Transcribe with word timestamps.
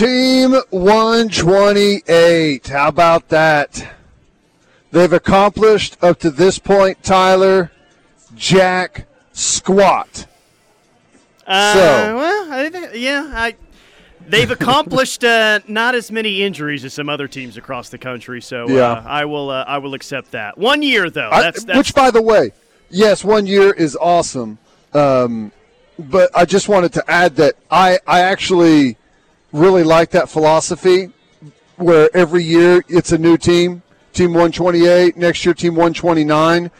Team 0.00 0.52
128. 0.70 2.66
How 2.68 2.88
about 2.88 3.28
that? 3.28 3.86
They've 4.92 5.12
accomplished 5.12 5.98
up 6.02 6.18
to 6.20 6.30
this 6.30 6.58
point, 6.58 7.02
Tyler, 7.02 7.70
Jack 8.34 9.06
Squat. 9.34 10.24
Uh, 11.46 11.74
So- 11.74 12.16
well, 12.16 12.50
I, 12.50 12.70
think- 12.70 12.92
yeah, 12.94 13.30
I, 13.34 13.54
they've 14.26 14.50
accomplished 14.50 15.22
uh, 15.22 15.60
not 15.68 15.94
as 15.94 16.10
many 16.10 16.44
injuries 16.44 16.82
as 16.86 16.94
some 16.94 17.10
other 17.10 17.28
teams 17.28 17.58
across 17.58 17.90
the 17.90 17.98
country. 17.98 18.40
So 18.40 18.70
Yeah. 18.70 18.92
uh, 18.92 19.02
I 19.06 19.26
will, 19.26 19.50
uh, 19.50 19.64
I 19.68 19.76
will 19.76 19.92
accept 19.92 20.30
that. 20.30 20.56
One 20.56 20.80
year 20.80 21.10
though. 21.10 21.28
I- 21.30 21.42
That's, 21.42 21.62
that's 21.64 21.76
which, 21.76 21.94
by 21.94 22.10
the 22.10 22.22
way, 22.22 22.52
yes, 22.88 23.22
one 23.22 23.46
year 23.46 23.70
is 23.70 23.98
awesome. 24.00 24.56
Um, 24.94 25.52
but 25.98 26.30
I 26.34 26.46
just 26.46 26.70
wanted 26.70 26.94
to 26.94 27.04
add 27.06 27.36
that 27.36 27.56
I, 27.70 27.98
I 28.06 28.20
actually 28.20 28.96
really 29.52 29.82
like 29.82 30.10
that 30.10 30.28
philosophy 30.28 31.12
where 31.76 32.08
every 32.14 32.44
year 32.44 32.84
it's 32.88 33.12
a 33.12 33.18
new 33.18 33.36
team, 33.36 33.82
team 34.12 34.30
128, 34.30 35.16
next 35.16 35.44
year 35.44 35.54
team 35.54 35.74
129, 35.74 36.70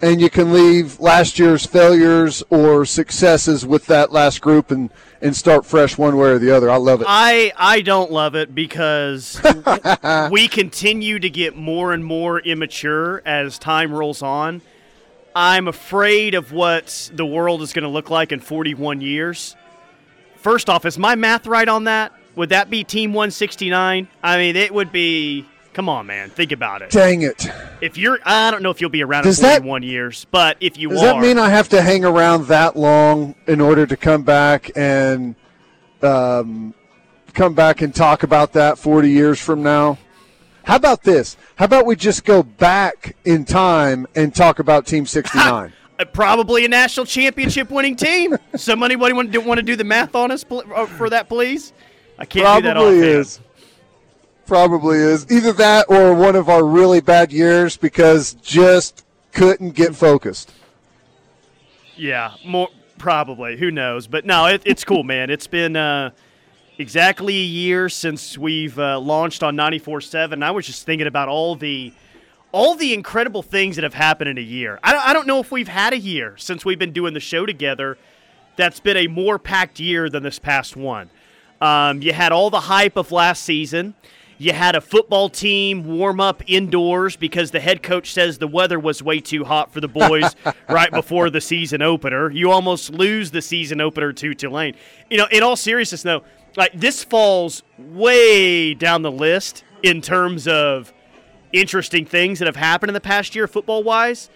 and 0.00 0.20
you 0.20 0.30
can 0.30 0.52
leave 0.52 0.98
last 1.00 1.38
year's 1.38 1.64
failures 1.64 2.42
or 2.50 2.84
successes 2.84 3.64
with 3.66 3.86
that 3.86 4.12
last 4.12 4.40
group 4.40 4.70
and, 4.70 4.90
and 5.20 5.34
start 5.34 5.64
fresh 5.64 5.96
one 5.96 6.16
way 6.16 6.28
or 6.28 6.38
the 6.38 6.54
other. 6.54 6.70
I 6.70 6.76
love 6.76 7.00
it. 7.00 7.06
I 7.08 7.52
I 7.56 7.80
don't 7.80 8.10
love 8.10 8.34
it 8.34 8.54
because 8.54 9.40
we 10.30 10.48
continue 10.48 11.18
to 11.18 11.30
get 11.30 11.56
more 11.56 11.92
and 11.92 12.04
more 12.04 12.40
immature 12.40 13.22
as 13.24 13.58
time 13.58 13.92
rolls 13.92 14.22
on. 14.22 14.60
I'm 15.34 15.68
afraid 15.68 16.34
of 16.34 16.52
what 16.52 17.10
the 17.12 17.26
world 17.26 17.62
is 17.62 17.72
going 17.72 17.84
to 17.84 17.88
look 17.88 18.10
like 18.10 18.32
in 18.32 18.40
41 18.40 19.00
years. 19.00 19.54
First 20.36 20.68
off, 20.68 20.84
is 20.84 20.98
my 20.98 21.14
math 21.14 21.46
right 21.46 21.68
on 21.68 21.84
that? 21.84 22.12
Would 22.38 22.50
that 22.50 22.70
be 22.70 22.84
Team 22.84 23.12
169? 23.14 24.06
I 24.22 24.36
mean, 24.38 24.54
it 24.54 24.72
would 24.72 24.92
be. 24.92 25.44
Come 25.72 25.88
on, 25.88 26.06
man. 26.06 26.30
Think 26.30 26.52
about 26.52 26.82
it. 26.82 26.90
Dang 26.90 27.22
it. 27.22 27.48
If 27.80 27.98
you're, 27.98 28.20
I 28.24 28.52
don't 28.52 28.62
know 28.62 28.70
if 28.70 28.80
you'll 28.80 28.90
be 28.90 29.02
around 29.02 29.24
Does 29.24 29.40
in 29.40 29.42
that- 29.42 29.58
41 29.58 29.82
years, 29.82 30.24
but 30.30 30.56
if 30.60 30.78
you 30.78 30.90
Does 30.90 31.02
are, 31.02 31.06
that 31.14 31.20
mean 31.20 31.36
I 31.36 31.48
have 31.48 31.68
to 31.70 31.82
hang 31.82 32.04
around 32.04 32.46
that 32.46 32.76
long 32.76 33.34
in 33.48 33.60
order 33.60 33.86
to 33.86 33.96
come 33.96 34.22
back 34.22 34.70
and 34.76 35.34
um, 36.00 36.74
come 37.34 37.54
back 37.54 37.82
and 37.82 37.92
talk 37.92 38.22
about 38.22 38.52
that 38.52 38.78
40 38.78 39.10
years 39.10 39.40
from 39.40 39.64
now? 39.64 39.98
How 40.62 40.76
about 40.76 41.02
this? 41.02 41.36
How 41.56 41.64
about 41.64 41.86
we 41.86 41.96
just 41.96 42.24
go 42.24 42.44
back 42.44 43.16
in 43.24 43.44
time 43.44 44.06
and 44.14 44.32
talk 44.32 44.60
about 44.60 44.86
Team 44.86 45.06
69? 45.06 45.72
Uh, 45.98 46.04
probably 46.04 46.64
a 46.64 46.68
national 46.68 47.04
championship 47.04 47.68
winning 47.70 47.96
team. 47.96 48.36
Somebody 48.54 48.94
want 48.94 49.32
to 49.32 49.38
want 49.40 49.58
to 49.58 49.66
do 49.66 49.74
the 49.74 49.82
math 49.82 50.14
on 50.14 50.30
us 50.30 50.44
uh, 50.48 50.86
for 50.86 51.10
that, 51.10 51.28
please? 51.28 51.72
I 52.18 52.24
can't 52.24 52.62
do 52.62 52.68
that 52.68 52.74
Probably 52.74 52.98
offhand. 52.98 53.04
is. 53.04 53.40
Probably 54.46 54.98
is. 54.98 55.30
Either 55.30 55.52
that 55.54 55.86
or 55.88 56.14
one 56.14 56.34
of 56.34 56.48
our 56.48 56.64
really 56.64 57.00
bad 57.00 57.32
years 57.32 57.76
because 57.76 58.34
just 58.34 59.04
couldn't 59.32 59.70
get 59.70 59.94
focused. 59.94 60.52
Yeah, 61.96 62.34
more 62.44 62.68
probably. 62.96 63.56
Who 63.56 63.70
knows? 63.70 64.06
But 64.06 64.24
no, 64.24 64.46
it, 64.46 64.62
it's 64.64 64.84
cool, 64.84 65.04
man. 65.04 65.30
It's 65.30 65.46
been 65.46 65.76
uh, 65.76 66.10
exactly 66.78 67.34
a 67.36 67.44
year 67.44 67.88
since 67.88 68.38
we've 68.38 68.78
uh, 68.78 68.98
launched 69.00 69.42
on 69.42 69.56
94.7. 69.56 70.42
I 70.42 70.50
was 70.50 70.66
just 70.66 70.84
thinking 70.86 71.06
about 71.06 71.28
all 71.28 71.54
the 71.56 71.92
all 72.50 72.74
the 72.74 72.94
incredible 72.94 73.42
things 73.42 73.76
that 73.76 73.82
have 73.82 73.92
happened 73.92 74.30
in 74.30 74.38
a 74.38 74.42
year. 74.42 74.80
I 74.82 74.92
don't, 74.92 75.06
I 75.06 75.12
don't 75.12 75.26
know 75.26 75.38
if 75.38 75.52
we've 75.52 75.68
had 75.68 75.92
a 75.92 75.98
year 75.98 76.34
since 76.38 76.64
we've 76.64 76.78
been 76.78 76.92
doing 76.92 77.12
the 77.12 77.20
show 77.20 77.44
together 77.44 77.98
that's 78.56 78.80
been 78.80 78.96
a 78.96 79.06
more 79.06 79.38
packed 79.38 79.78
year 79.78 80.08
than 80.08 80.22
this 80.22 80.38
past 80.38 80.74
one. 80.74 81.10
Um, 81.60 82.02
you 82.02 82.12
had 82.12 82.32
all 82.32 82.50
the 82.50 82.60
hype 82.60 82.96
of 82.96 83.12
last 83.12 83.42
season. 83.42 83.94
You 84.40 84.52
had 84.52 84.76
a 84.76 84.80
football 84.80 85.28
team 85.28 85.98
warm 85.98 86.20
up 86.20 86.44
indoors 86.46 87.16
because 87.16 87.50
the 87.50 87.58
head 87.58 87.82
coach 87.82 88.12
says 88.12 88.38
the 88.38 88.46
weather 88.46 88.78
was 88.78 89.02
way 89.02 89.18
too 89.18 89.44
hot 89.44 89.72
for 89.72 89.80
the 89.80 89.88
boys 89.88 90.36
right 90.68 90.92
before 90.92 91.28
the 91.28 91.40
season 91.40 91.82
opener. 91.82 92.30
You 92.30 92.52
almost 92.52 92.90
lose 92.90 93.32
the 93.32 93.42
season 93.42 93.80
opener 93.80 94.12
to 94.12 94.34
Tulane. 94.34 94.76
You 95.10 95.18
know, 95.18 95.26
in 95.32 95.42
all 95.42 95.56
seriousness, 95.56 96.04
though, 96.04 96.22
like 96.56 96.72
this 96.72 97.02
falls 97.02 97.64
way 97.78 98.74
down 98.74 99.02
the 99.02 99.10
list 99.10 99.64
in 99.82 100.00
terms 100.00 100.46
of 100.46 100.92
interesting 101.52 102.06
things 102.06 102.38
that 102.38 102.46
have 102.46 102.56
happened 102.56 102.90
in 102.90 102.94
the 102.94 103.00
past 103.00 103.34
year, 103.34 103.48
football 103.48 103.82
wise. 103.82 104.30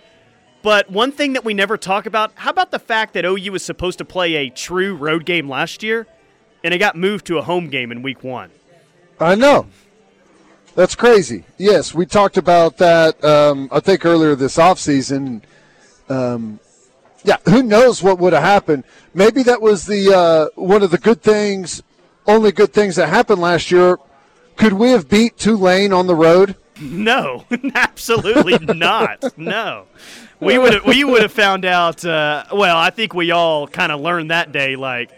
But 0.62 0.90
one 0.90 1.12
thing 1.12 1.34
that 1.34 1.44
we 1.44 1.54
never 1.54 1.76
talk 1.76 2.06
about 2.06 2.32
how 2.34 2.50
about 2.50 2.72
the 2.72 2.78
fact 2.80 3.14
that 3.14 3.24
OU 3.24 3.52
was 3.52 3.64
supposed 3.64 3.98
to 3.98 4.04
play 4.04 4.34
a 4.34 4.50
true 4.50 4.96
road 4.96 5.24
game 5.26 5.48
last 5.48 5.84
year 5.84 6.08
and 6.64 6.72
it 6.74 6.78
got 6.78 6.96
moved 6.96 7.26
to 7.26 7.38
a 7.38 7.42
home 7.42 7.68
game 7.68 7.92
in 7.92 8.02
week 8.02 8.22
one? 8.22 8.50
I 9.20 9.34
know. 9.34 9.66
That's 10.74 10.94
crazy. 10.94 11.44
Yes, 11.58 11.94
we 11.94 12.06
talked 12.06 12.36
about 12.38 12.78
that, 12.78 13.22
um, 13.24 13.68
I 13.70 13.80
think, 13.80 14.06
earlier 14.06 14.34
this 14.34 14.56
offseason. 14.56 15.42
Um, 16.08 16.60
yeah, 17.24 17.36
who 17.48 17.62
knows 17.62 18.02
what 18.02 18.18
would 18.18 18.32
have 18.32 18.42
happened? 18.42 18.84
Maybe 19.14 19.42
that 19.42 19.60
was 19.60 19.86
the 19.86 20.14
uh, 20.14 20.60
one 20.60 20.82
of 20.82 20.90
the 20.90 20.98
good 20.98 21.22
things, 21.22 21.82
only 22.26 22.52
good 22.52 22.72
things 22.72 22.96
that 22.96 23.08
happened 23.08 23.40
last 23.40 23.70
year. 23.70 23.98
Could 24.56 24.72
we 24.72 24.90
have 24.90 25.08
beat 25.08 25.38
Tulane 25.38 25.92
on 25.92 26.06
the 26.06 26.14
road? 26.14 26.56
No, 26.80 27.44
absolutely 27.74 28.58
not. 28.58 29.36
No, 29.36 29.86
we 30.40 30.58
would 30.58 30.72
have 30.72 30.84
we 30.86 31.04
would 31.04 31.22
have 31.22 31.32
found 31.32 31.64
out. 31.64 32.04
Uh, 32.04 32.44
well, 32.52 32.76
I 32.76 32.90
think 32.90 33.14
we 33.14 33.30
all 33.30 33.68
kind 33.68 33.92
of 33.92 34.00
learned 34.00 34.30
that 34.30 34.52
day, 34.52 34.74
like, 34.74 35.10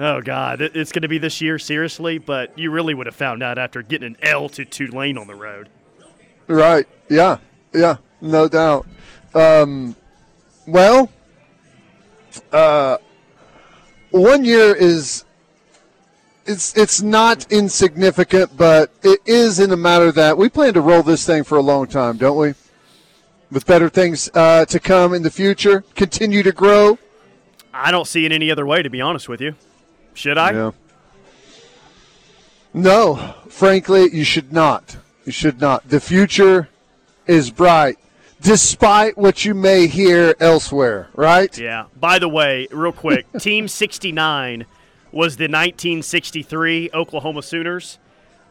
oh 0.00 0.20
god, 0.20 0.60
it's 0.60 0.90
going 0.90 1.02
to 1.02 1.08
be 1.08 1.18
this 1.18 1.40
year, 1.40 1.58
seriously. 1.58 2.18
But 2.18 2.58
you 2.58 2.70
really 2.70 2.94
would 2.94 3.06
have 3.06 3.14
found 3.14 3.42
out 3.42 3.58
after 3.58 3.82
getting 3.82 4.14
an 4.14 4.16
L 4.22 4.48
to 4.50 4.64
Tulane 4.64 5.18
on 5.18 5.26
the 5.26 5.34
road. 5.34 5.68
Right. 6.48 6.88
Yeah. 7.08 7.38
Yeah. 7.72 7.98
No 8.20 8.48
doubt. 8.48 8.86
Um, 9.34 9.94
well, 10.66 11.10
uh, 12.52 12.98
one 14.10 14.44
year 14.44 14.74
is 14.74 15.24
it's 16.46 16.76
it's 16.76 17.02
not 17.02 17.50
insignificant, 17.52 18.56
but 18.56 18.90
it 19.02 19.20
is 19.24 19.60
in 19.60 19.70
a 19.70 19.76
matter 19.76 20.10
that 20.12 20.36
we 20.36 20.48
plan 20.48 20.74
to 20.74 20.80
roll 20.80 21.02
this 21.02 21.24
thing 21.24 21.44
for 21.44 21.56
a 21.58 21.62
long 21.62 21.86
time, 21.86 22.16
don't 22.16 22.36
we? 22.36 22.54
With 23.50 23.66
better 23.66 23.88
things 23.88 24.30
uh, 24.34 24.64
to 24.66 24.80
come 24.80 25.14
in 25.14 25.22
the 25.22 25.30
future, 25.30 25.84
continue 25.94 26.42
to 26.42 26.52
grow. 26.52 26.98
I 27.72 27.90
don't 27.90 28.06
see 28.06 28.24
it 28.24 28.32
any 28.32 28.50
other 28.50 28.66
way, 28.66 28.82
to 28.82 28.90
be 28.90 29.00
honest 29.00 29.28
with 29.28 29.40
you. 29.40 29.54
Should 30.20 30.36
I? 30.36 30.52
Yeah. 30.52 30.70
No, 32.74 33.34
frankly, 33.48 34.10
you 34.12 34.22
should 34.22 34.52
not. 34.52 34.98
You 35.24 35.32
should 35.32 35.62
not. 35.62 35.88
The 35.88 35.98
future 35.98 36.68
is 37.26 37.50
bright, 37.50 37.96
despite 38.42 39.16
what 39.16 39.46
you 39.46 39.54
may 39.54 39.86
hear 39.86 40.34
elsewhere, 40.38 41.08
right? 41.14 41.56
Yeah. 41.56 41.86
By 41.98 42.18
the 42.18 42.28
way, 42.28 42.68
real 42.70 42.92
quick, 42.92 43.24
Team 43.40 43.66
69 43.66 44.66
was 45.10 45.38
the 45.38 45.44
1963 45.44 46.90
Oklahoma 46.92 47.42
Sooners. 47.42 47.98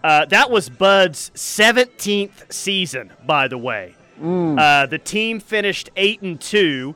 Uh, 0.04 0.26
that 0.26 0.50
was 0.50 0.70
Bud's 0.70 1.30
17th 1.36 2.52
season, 2.52 3.12
by 3.28 3.48
the 3.48 3.60
way. 3.60 3.94
Uh, 4.20 4.88
the 4.88 4.98
team 4.98 5.40
finished 5.40 5.92
eight 5.96 6.22
and 6.24 6.42
two. 6.42 6.96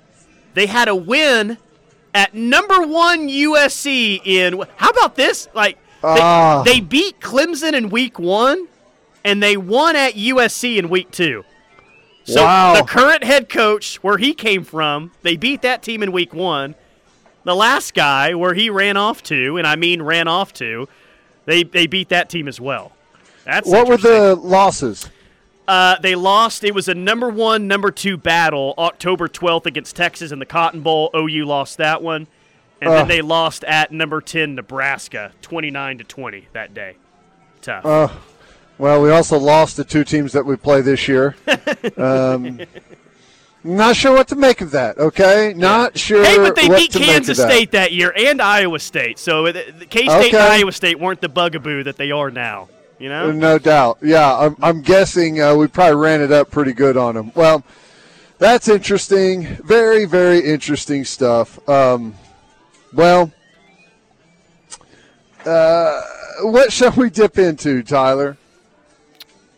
They 0.55 0.65
had 0.65 0.87
a 0.87 0.95
win 0.95 1.57
at 2.13 2.33
number 2.33 2.81
one 2.85 3.27
USC 3.29 4.21
in. 4.25 4.61
How 4.77 4.89
about 4.89 5.15
this? 5.15 5.47
Like 5.53 5.77
they, 6.01 6.07
Ah. 6.09 6.63
they 6.63 6.79
beat 6.79 7.19
Clemson 7.19 7.73
in 7.73 7.89
week 7.89 8.19
one, 8.19 8.67
and 9.23 9.41
they 9.41 9.57
won 9.57 9.95
at 9.95 10.15
USC 10.15 10.77
in 10.77 10.89
week 10.89 11.11
two. 11.11 11.43
So 12.25 12.41
Wow. 12.43 12.75
the 12.75 12.83
current 12.83 13.23
head 13.23 13.49
coach, 13.49 13.97
where 13.97 14.17
he 14.17 14.33
came 14.33 14.63
from, 14.63 15.11
they 15.23 15.35
beat 15.35 15.61
that 15.63 15.81
team 15.83 16.01
in 16.03 16.11
week 16.11 16.33
one. 16.33 16.75
The 17.45 17.55
last 17.55 17.93
guy, 17.93 18.33
where 18.33 18.53
he 18.53 18.69
ran 18.69 18.95
off 18.95 19.21
to, 19.23 19.57
and 19.57 19.67
I 19.67 19.75
mean 19.75 20.01
ran 20.01 20.27
off 20.29 20.53
to, 20.53 20.87
they 21.45 21.63
they 21.63 21.87
beat 21.87 22.09
that 22.09 22.29
team 22.29 22.47
as 22.47 22.61
well. 22.61 22.93
That's 23.45 23.67
What 23.69 23.87
were 23.89 23.97
the 23.97 24.35
losses? 24.35 25.09
Uh, 25.67 25.97
they 26.01 26.15
lost. 26.15 26.63
It 26.63 26.75
was 26.75 26.87
a 26.87 26.93
number 26.95 27.29
one, 27.29 27.67
number 27.67 27.89
two 27.91 28.17
battle, 28.17 28.73
October 28.77 29.27
12th 29.27 29.65
against 29.65 29.95
Texas 29.95 30.31
in 30.31 30.39
the 30.39 30.45
Cotton 30.45 30.81
Bowl. 30.81 31.09
OU 31.15 31.45
lost 31.45 31.77
that 31.77 32.01
one. 32.01 32.27
And 32.81 32.91
then 32.91 33.07
they 33.07 33.21
lost 33.21 33.63
at 33.63 33.93
number 33.93 34.19
10, 34.19 34.55
Nebraska, 34.55 35.31
29 35.41 35.99
to 35.99 36.03
20 36.03 36.47
that 36.51 36.73
day. 36.73 36.97
Tough. 37.61 37.85
Uh, 37.85 38.09
well, 38.77 39.01
we 39.01 39.09
also 39.09 39.37
lost 39.39 39.77
the 39.77 39.85
two 39.85 40.03
teams 40.03 40.33
that 40.33 40.45
we 40.45 40.57
play 40.57 40.81
this 40.81 41.07
year. 41.07 41.35
Um, 41.97 42.59
not 43.63 43.95
sure 43.95 44.13
what 44.13 44.27
to 44.27 44.35
make 44.35 44.59
of 44.59 44.71
that. 44.71 44.97
Okay, 44.97 45.53
not 45.55 45.97
sure. 45.97 46.23
hey, 46.25 46.37
but 46.37 46.55
they 46.55 46.67
beat 46.67 46.91
Kansas 46.91 47.39
of 47.39 47.47
that. 47.47 47.53
State 47.53 47.71
that 47.71 47.93
year 47.93 48.13
and 48.17 48.41
Iowa 48.41 48.77
State. 48.79 49.17
So 49.19 49.49
K 49.53 49.61
State 49.61 50.09
Okay. 50.09 50.27
and 50.31 50.37
Iowa 50.37 50.71
State 50.73 50.99
weren't 50.99 51.21
the 51.21 51.29
bugaboo 51.29 51.83
that 51.83 51.95
they 51.95 52.11
are 52.11 52.29
now. 52.29 52.67
You 53.03 53.09
know? 53.09 53.33
No 53.33 53.59
doubt. 53.59 53.97
Yeah, 54.01 54.33
I'm, 54.33 54.55
I'm 54.63 54.81
guessing 54.81 55.41
uh, 55.41 55.53
we 55.55 55.67
probably 55.67 55.97
ran 55.97 56.21
it 56.21 56.31
up 56.31 56.49
pretty 56.49 56.71
good 56.71 56.95
on 56.95 57.15
them. 57.15 57.33
Well, 57.35 57.61
that's 58.37 58.69
interesting. 58.69 59.43
Very, 59.57 60.05
very 60.05 60.39
interesting 60.39 61.03
stuff. 61.03 61.59
Um, 61.67 62.15
well, 62.93 63.29
uh, 65.45 66.01
what 66.43 66.71
shall 66.71 66.91
we 66.91 67.09
dip 67.09 67.37
into, 67.37 67.83
Tyler? 67.83 68.37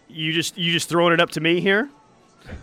You 0.10 0.34
just 0.34 0.58
you 0.58 0.72
just 0.72 0.90
throwing 0.90 1.14
it 1.14 1.22
up 1.22 1.30
to 1.32 1.40
me 1.40 1.62
here, 1.62 1.88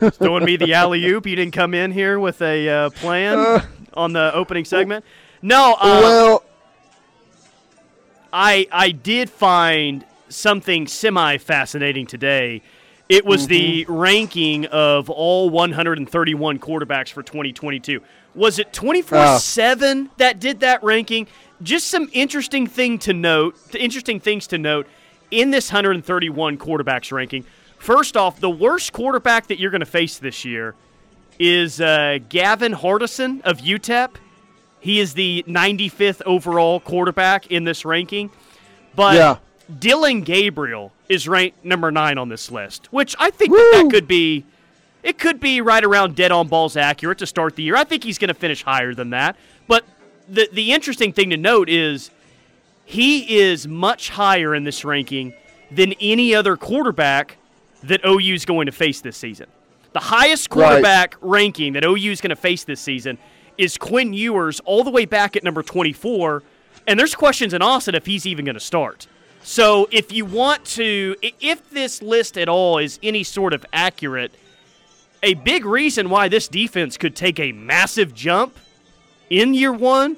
throwing 0.01 0.45
me 0.45 0.57
the 0.57 0.75
alley 0.75 1.05
oop. 1.07 1.29
You 1.29 1.37
didn't 1.37 1.55
come 1.55 1.75
in 1.75 1.93
here 1.93 2.19
with 2.19 2.43
a 2.43 2.69
uh, 2.69 2.91
plan 2.91 3.39
uh, 3.39 3.67
on 3.95 4.13
the 4.13 4.35
opening 4.35 4.65
segment. 4.65 5.05
No, 5.43 5.77
uh, 5.81 6.01
well, 6.03 6.45
I 8.33 8.67
I 8.73 8.91
did 8.91 9.31
find 9.31 10.05
something 10.35 10.87
semi 10.87 11.39
fascinating 11.39 12.07
today. 12.07 12.63
It 13.09 13.25
was 13.25 13.43
mm-hmm. 13.43 13.51
the 13.51 13.87
ranking 13.89 14.67
of 14.67 15.11
all 15.11 15.51
131 15.51 16.59
quarterbacks 16.59 17.11
for 17.11 17.23
2022. 17.23 18.01
Was 18.35 18.59
it 18.59 18.73
24 18.73 19.19
uh. 19.19 19.39
7 19.39 20.11
that 20.17 20.41
did 20.41 20.61
that 20.61 20.83
ranking? 20.83 21.27
Just 21.63 21.89
some 21.89 22.09
interesting 22.13 22.67
thing 22.67 22.99
to 23.01 23.13
note, 23.13 23.57
interesting 23.75 24.19
things 24.19 24.47
to 24.49 24.59
note 24.59 24.87
in 25.31 25.51
this 25.51 25.71
131 25.71 26.59
quarterbacks 26.59 27.13
ranking. 27.13 27.45
First 27.79 28.17
off, 28.17 28.41
the 28.41 28.51
worst 28.51 28.93
quarterback 28.93 29.49
that 29.49 29.59
you're 29.59 29.71
going 29.71 29.81
to 29.81 29.87
face 29.87 30.19
this 30.19 30.45
year 30.45 30.75
is 31.39 31.81
uh, 31.81 32.19
Gavin 32.29 32.73
Hardison 32.73 33.41
of 33.43 33.59
UTEP. 33.59 34.17
He 34.81 35.01
is 35.01 35.15
the 35.15 35.45
95th 35.47 36.23
overall 36.27 36.81
quarterback 36.81 37.49
in 37.49 37.65
this 37.65 37.85
ranking. 37.85 38.31
But 38.95 39.15
yeah. 39.17 39.37
Dillon 39.79 40.23
Gabriel 40.23 40.93
is 41.09 41.29
ranked 41.29 41.65
number 41.65 41.91
nine 41.91 42.19
on 42.19 42.29
this 42.29 42.51
list, 42.51 42.93
which 42.93 43.15
I 43.19 43.31
think 43.31 43.51
that, 43.51 43.71
that 43.83 43.91
could 43.91 44.09
be 44.09 44.45
it 45.03 45.19
could 45.19 45.41
be 45.41 45.61
right 45.61 45.85
around 45.85 46.15
dead 46.15 46.31
on 46.31 46.49
balls 46.49 46.77
accurate 46.77 47.19
to 47.19 47.27
start 47.27 47.57
the 47.57 47.63
year. 47.63 47.77
I 47.77 47.85
think 47.85 48.05
he's 48.05 48.19
going 48.19 48.29
to 48.29 48.35
finish 48.35 48.63
higher 48.63 48.95
than 48.95 49.11
that. 49.11 49.37
But 49.67 49.85
the 50.29 50.49
the 50.53 50.73
interesting 50.73 51.13
thing 51.13 51.31
to 51.31 51.37
note 51.37 51.69
is 51.69 52.11
he 52.85 53.39
is 53.39 53.67
much 53.67 54.11
higher 54.11 54.55
in 54.55 54.65
this 54.65 54.85
ranking 54.85 55.35
than 55.71 55.95
any 56.01 56.35
other 56.35 56.57
quarterback 56.57 57.39
that 57.83 58.01
OU 58.07 58.35
is 58.35 58.45
going 58.45 58.67
to 58.67 58.73
face 58.73 59.01
this 59.01 59.17
season. 59.17 59.47
The 59.93 60.01
highest 60.01 60.51
quarterback 60.51 61.17
right. 61.21 61.31
ranking 61.31 61.75
that 61.75 61.85
OU 61.85 62.11
is 62.13 62.21
going 62.21 62.31
to 62.31 62.37
face 62.37 62.65
this 62.65 62.81
season 62.81 63.19
is 63.59 63.77
Quinn 63.77 64.13
Ewers, 64.13 64.61
all 64.61 64.85
the 64.85 64.91
way 64.91 65.05
back 65.05 65.37
at 65.37 65.45
number 65.45 65.63
24. 65.63 66.43
And 66.87 66.99
there's 66.99 67.15
questions 67.15 67.53
in 67.53 67.63
Austin 67.63 67.95
if 67.95 68.07
he's 68.07 68.27
even 68.27 68.45
going 68.45 68.55
to 68.55 68.61
start. 68.61 69.07
So 69.43 69.89
if 69.91 70.13
you 70.13 70.25
want 70.25 70.65
to, 70.67 71.17
if 71.23 71.69
this 71.71 72.01
list 72.01 72.39
at 72.39 72.49
all 72.49 72.79
is 72.79 72.99
any 73.03 73.25
sort 73.25 73.53
of 73.53 73.67
accurate, 73.73 74.33
a 75.23 75.35
big 75.35 75.65
reason 75.65 76.11
why 76.11 76.29
this 76.29 76.49
defense 76.49 76.97
could 76.97 77.17
take 77.17 77.39
a 77.41 77.53
massive 77.53 78.15
jump 78.15 78.57
in 79.31 79.55
year 79.55 79.73
one 79.73 80.17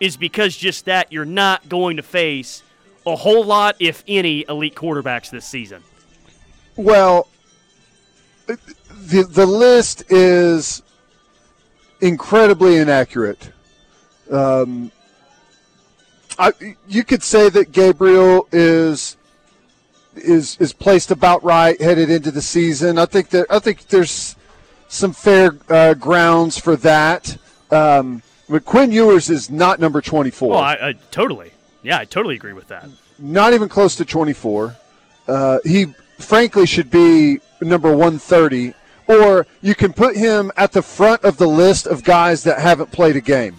is 0.00 0.16
because 0.16 0.56
just 0.56 0.84
that 0.86 1.12
you're 1.12 1.24
not 1.24 1.68
going 1.68 1.96
to 1.96 2.02
face 2.02 2.62
a 3.06 3.16
whole 3.16 3.44
lot, 3.44 3.76
if 3.78 4.02
any, 4.08 4.44
elite 4.48 4.74
quarterbacks 4.74 5.30
this 5.30 5.46
season. 5.46 5.82
Well, 6.74 7.28
the 8.46 9.22
the 9.22 9.46
list 9.46 10.04
is 10.10 10.82
incredibly 12.00 12.76
inaccurate. 12.76 13.52
Um, 14.30 14.90
I, 16.38 16.52
you 16.88 17.04
could 17.04 17.22
say 17.22 17.48
that 17.50 17.72
Gabriel 17.72 18.48
is 18.52 19.16
is 20.14 20.56
is 20.58 20.72
placed 20.72 21.10
about 21.10 21.44
right 21.44 21.80
headed 21.80 22.10
into 22.10 22.30
the 22.30 22.42
season. 22.42 22.98
I 22.98 23.06
think 23.06 23.30
that 23.30 23.46
I 23.50 23.58
think 23.58 23.88
there's 23.88 24.36
some 24.88 25.12
fair 25.12 25.56
uh, 25.68 25.94
grounds 25.94 26.58
for 26.58 26.76
that. 26.76 27.36
Um, 27.70 28.22
but 28.48 28.64
Quinn 28.64 28.92
Ewers 28.92 29.28
is 29.28 29.50
not 29.50 29.80
number 29.80 30.00
24. 30.00 30.50
Well, 30.50 30.58
I, 30.58 30.74
I, 30.74 30.92
totally, 31.10 31.50
yeah, 31.82 31.98
I 31.98 32.04
totally 32.04 32.36
agree 32.36 32.52
with 32.52 32.68
that. 32.68 32.88
Not 33.18 33.54
even 33.54 33.68
close 33.68 33.96
to 33.96 34.04
24. 34.04 34.76
Uh, 35.26 35.58
he 35.64 35.86
frankly 36.18 36.66
should 36.66 36.90
be 36.90 37.40
number 37.60 37.90
130, 37.90 38.74
or 39.08 39.46
you 39.62 39.74
can 39.74 39.92
put 39.92 40.16
him 40.16 40.52
at 40.56 40.72
the 40.72 40.82
front 40.82 41.24
of 41.24 41.38
the 41.38 41.48
list 41.48 41.86
of 41.86 42.04
guys 42.04 42.44
that 42.44 42.60
haven't 42.60 42.92
played 42.92 43.16
a 43.16 43.20
game. 43.20 43.56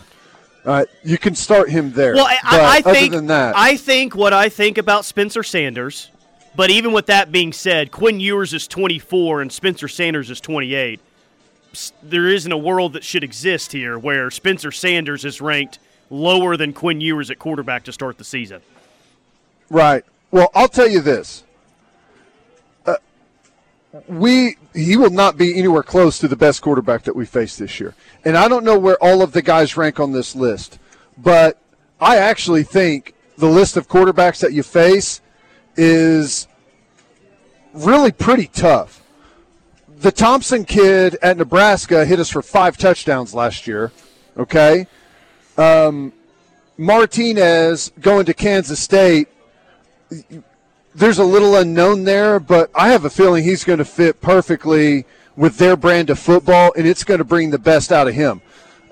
Uh, 0.68 0.84
you 1.02 1.18
can 1.18 1.34
start 1.34 1.69
him 1.69 1.94
there. 1.94 2.14
Well, 2.14 2.28
I, 2.28 2.81
I 2.86 2.94
think 2.94 3.16
I 3.31 3.78
think 3.78 4.16
what 4.18 4.34
I 4.34 4.50
think 4.50 4.78
about 4.78 5.06
Spencer 5.06 5.42
Sanders, 5.42 6.12
but 6.58 6.69
even 6.69 6.92
with 6.92 7.06
that 7.06 7.31
being 7.31 7.54
said, 7.54 7.90
Quinn 7.90 8.19
Ewers 8.19 8.54
is 8.54 8.68
24 8.68 9.42
and 9.42 9.50
Spencer 9.50 9.88
Sanders 9.88 10.30
is 10.30 10.42
28. 10.42 11.00
There 12.04 12.28
isn't 12.28 12.52
a 12.52 12.58
world 12.58 12.94
that 12.94 13.06
should 13.06 13.24
exist 13.24 13.72
here 13.72 13.98
where 13.98 14.30
Spencer 14.30 14.74
Sanders 14.74 15.24
is 15.24 15.40
ranked 15.40 15.80
lower 16.10 16.58
than 16.58 16.74
Quinn 16.74 17.00
Ewers 17.00 17.31
at 17.31 17.40
quarterback 17.40 17.86
to 17.86 17.94
start 17.94 18.18
the 18.18 18.25
season. 18.25 18.62
Right. 19.69 20.04
Well, 20.31 20.52
I'll 20.54 20.68
tell 20.68 20.90
you 20.90 21.00
this 21.00 21.46
we 24.07 24.57
he 24.74 24.98
will 24.98 25.10
not 25.10 25.38
be 25.38 25.57
anywhere 25.57 25.84
close 25.84 26.19
to 26.19 26.28
the 26.28 26.36
best 26.36 26.62
quarterback 26.62 27.04
that 27.04 27.16
we 27.16 27.25
face 27.25 27.57
this 27.57 27.80
year. 27.80 27.95
And 28.25 28.38
I 28.38 28.48
don't 28.48 28.63
know 28.63 28.78
where 28.78 29.01
all 29.01 29.22
of 29.22 29.31
the 29.31 29.42
guys 29.42 29.78
rank 29.78 30.00
on 30.00 30.12
this 30.12 30.36
list, 30.36 30.80
but 31.18 31.57
I 32.00 32.18
actually 32.18 32.63
think 32.63 33.13
the 33.38 33.48
list 33.48 33.78
of 33.78 33.88
quarterbacks 33.88 34.39
that 34.42 34.54
you 34.54 34.63
face 34.63 35.22
is 35.75 36.48
really 37.74 38.12
pretty 38.12 38.48
tough. 38.48 39.04
The 40.00 40.12
Thompson 40.12 40.63
kid 40.66 41.18
at 41.22 41.38
Nebraska 41.38 42.06
hit 42.06 42.19
us 42.19 42.30
for 42.30 42.42
five 42.42 42.78
touchdowns 42.78 43.33
last 43.33 43.68
year. 43.68 43.92
Okay. 44.38 44.86
Um, 45.57 46.13
Martinez 46.78 47.92
going 48.00 48.25
to 48.25 48.33
Kansas 48.33 48.80
State 48.80 49.28
there's 50.97 51.19
a 51.19 51.23
little 51.23 51.55
unknown 51.55 52.03
there, 52.05 52.39
but 52.39 52.71
I 52.73 52.89
have 52.89 53.05
a 53.05 53.09
feeling 53.09 53.44
he's 53.44 53.63
going 53.63 53.77
to 53.77 53.85
fit 53.85 54.19
perfectly 54.19 55.05
with 55.35 55.57
their 55.59 55.77
brand 55.77 56.09
of 56.09 56.17
football, 56.17 56.73
and 56.75 56.88
it's 56.88 57.03
going 57.03 57.19
to 57.19 57.23
bring 57.23 57.51
the 57.51 57.59
best 57.59 57.91
out 57.91 58.07
of 58.07 58.15
him. 58.15 58.41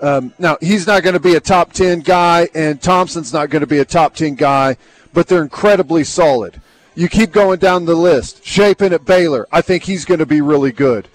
Um, 0.00 0.32
now, 0.38 0.56
he's 0.60 0.86
not 0.86 1.02
going 1.02 1.14
to 1.14 1.20
be 1.20 1.34
a 1.34 1.40
top 1.40 1.72
10 1.72 2.00
guy, 2.00 2.48
and 2.54 2.80
Thompson's 2.80 3.32
not 3.32 3.50
going 3.50 3.62
to 3.62 3.66
be 3.66 3.78
a 3.78 3.84
top 3.84 4.14
10 4.14 4.36
guy, 4.36 4.76
but 5.12 5.26
they're 5.26 5.42
incredibly 5.42 6.04
solid. 6.04 6.60
You 6.94 7.08
keep 7.08 7.32
going 7.32 7.58
down 7.58 7.86
the 7.86 7.96
list. 7.96 8.44
Shapen 8.44 8.92
at 8.92 9.04
Baylor, 9.04 9.48
I 9.50 9.60
think 9.60 9.82
he's 9.82 10.04
going 10.04 10.20
to 10.20 10.26
be 10.26 10.40
really 10.40 10.72
good. 10.72 11.08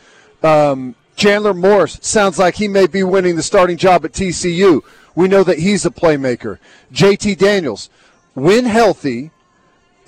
Um, 0.43 0.95
Chandler 1.15 1.53
Morris 1.53 1.99
sounds 2.01 2.37
like 2.37 2.55
he 2.55 2.67
may 2.67 2.85
be 2.85 3.03
winning 3.03 3.37
the 3.37 3.43
starting 3.43 3.77
job 3.77 4.03
at 4.03 4.11
TCU. 4.11 4.81
We 5.15 5.29
know 5.29 5.45
that 5.45 5.59
he's 5.59 5.85
a 5.85 5.89
playmaker. 5.89 6.57
JT 6.91 7.37
Daniels, 7.37 7.89
when 8.33 8.65
healthy, 8.65 9.31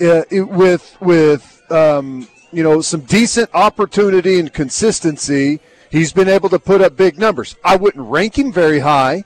uh, 0.01 0.23
with 0.31 0.97
with 0.99 1.61
um, 1.71 2.27
you 2.51 2.63
know 2.63 2.81
some 2.81 3.01
decent 3.01 3.49
opportunity 3.53 4.39
and 4.39 4.51
consistency, 4.53 5.59
he's 5.89 6.13
been 6.13 6.29
able 6.29 6.49
to 6.49 6.59
put 6.59 6.81
up 6.81 6.95
big 6.95 7.17
numbers. 7.17 7.55
I 7.63 7.75
wouldn't 7.75 8.07
rank 8.07 8.37
him 8.37 8.51
very 8.51 8.79
high, 8.79 9.23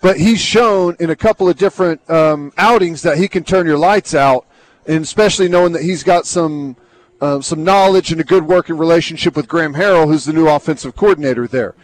but 0.00 0.18
he's 0.18 0.40
shown 0.40 0.96
in 1.00 1.10
a 1.10 1.16
couple 1.16 1.48
of 1.48 1.56
different 1.56 2.08
um, 2.10 2.52
outings 2.56 3.02
that 3.02 3.18
he 3.18 3.28
can 3.28 3.44
turn 3.44 3.66
your 3.66 3.78
lights 3.78 4.14
out, 4.14 4.46
and 4.86 5.02
especially 5.02 5.48
knowing 5.48 5.72
that 5.72 5.82
he's 5.82 6.02
got 6.02 6.26
some. 6.26 6.76
Uh, 7.18 7.40
some 7.40 7.64
knowledge 7.64 8.12
and 8.12 8.20
a 8.20 8.24
good 8.24 8.46
working 8.46 8.76
relationship 8.76 9.36
with 9.36 9.48
Graham 9.48 9.72
Harrell, 9.72 10.04
who's 10.04 10.26
the 10.26 10.34
new 10.34 10.48
offensive 10.48 10.94
coordinator 10.94 11.46
there. 11.46 11.74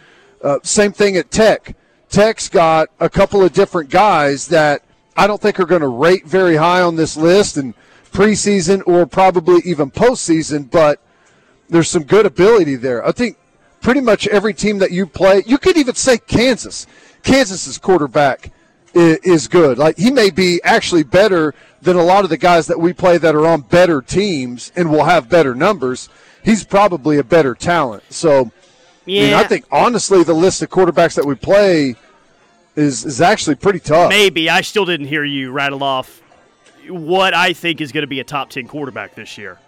Uh, 0.43 0.59
same 0.61 0.91
thing 0.91 1.17
at 1.17 1.31
Tech. 1.31 1.75
Tech's 2.07 2.47
got 2.47 2.89
a 2.99 3.09
couple 3.09 3.41
of 3.41 3.51
different 3.51 3.89
guys 3.89 4.45
that 4.49 4.83
I 5.17 5.25
don't 5.25 5.41
think 5.41 5.59
are 5.59 5.65
going 5.65 5.81
to 5.81 5.87
rate 5.87 6.27
very 6.27 6.55
high 6.55 6.81
on 6.81 6.95
this 6.95 7.17
list, 7.17 7.57
and 7.57 7.73
preseason 8.13 8.81
or 8.85 9.05
probably 9.05 9.61
even 9.65 9.91
postseason, 9.91 10.69
but 10.69 11.01
there's 11.69 11.89
some 11.89 12.03
good 12.03 12.25
ability 12.25 12.75
there. 12.75 13.05
I 13.05 13.11
think 13.11 13.37
pretty 13.81 14.01
much 14.01 14.27
every 14.27 14.53
team 14.53 14.79
that 14.79 14.91
you 14.91 15.05
play, 15.05 15.43
you 15.45 15.57
could 15.57 15.77
even 15.77 15.95
say 15.95 16.17
Kansas. 16.17 16.87
Kansas's 17.23 17.77
quarterback 17.77 18.51
is 18.93 19.47
good. 19.47 19.77
Like 19.77 19.97
he 19.97 20.11
may 20.11 20.29
be 20.29 20.61
actually 20.63 21.03
better 21.03 21.53
than 21.81 21.97
a 21.97 22.03
lot 22.03 22.23
of 22.23 22.29
the 22.29 22.37
guys 22.37 22.67
that 22.67 22.79
we 22.79 22.93
play 22.93 23.17
that 23.17 23.35
are 23.35 23.45
on 23.45 23.61
better 23.61 24.01
teams 24.01 24.71
and 24.75 24.89
will 24.89 25.03
have 25.03 25.29
better 25.29 25.55
numbers. 25.55 26.09
He's 26.43 26.63
probably 26.63 27.17
a 27.17 27.23
better 27.23 27.55
talent. 27.55 28.03
So, 28.09 28.51
yeah. 29.05 29.21
I, 29.21 29.25
mean, 29.25 29.33
I 29.33 29.43
think 29.43 29.65
honestly, 29.71 30.23
the 30.23 30.33
list 30.33 30.61
of 30.61 30.69
quarterbacks 30.69 31.15
that 31.15 31.25
we 31.25 31.35
play 31.35 31.95
is 32.75 33.05
is 33.05 33.21
actually 33.21 33.55
pretty 33.55 33.79
tough. 33.79 34.09
Maybe 34.09 34.49
I 34.49 34.61
still 34.61 34.85
didn't 34.85 35.07
hear 35.07 35.23
you 35.23 35.51
rattle 35.51 35.83
off 35.83 36.22
what 36.89 37.33
I 37.33 37.53
think 37.53 37.81
is 37.81 37.91
going 37.91 38.03
to 38.03 38.07
be 38.07 38.19
a 38.19 38.23
top 38.23 38.49
10 38.49 38.67
quarterback 38.67 39.15
this 39.15 39.37
year, 39.37 39.59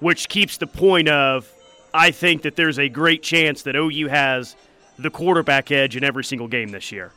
which 0.00 0.28
keeps 0.28 0.56
the 0.56 0.66
point 0.66 1.08
of 1.08 1.50
I 1.92 2.10
think 2.10 2.42
that 2.42 2.56
there's 2.56 2.78
a 2.78 2.88
great 2.88 3.22
chance 3.22 3.62
that 3.62 3.74
OU 3.74 4.08
has 4.08 4.56
the 4.98 5.10
quarterback 5.10 5.70
edge 5.70 5.96
in 5.96 6.04
every 6.04 6.24
single 6.24 6.48
game 6.48 6.68
this 6.68 6.92
year. 6.92 7.12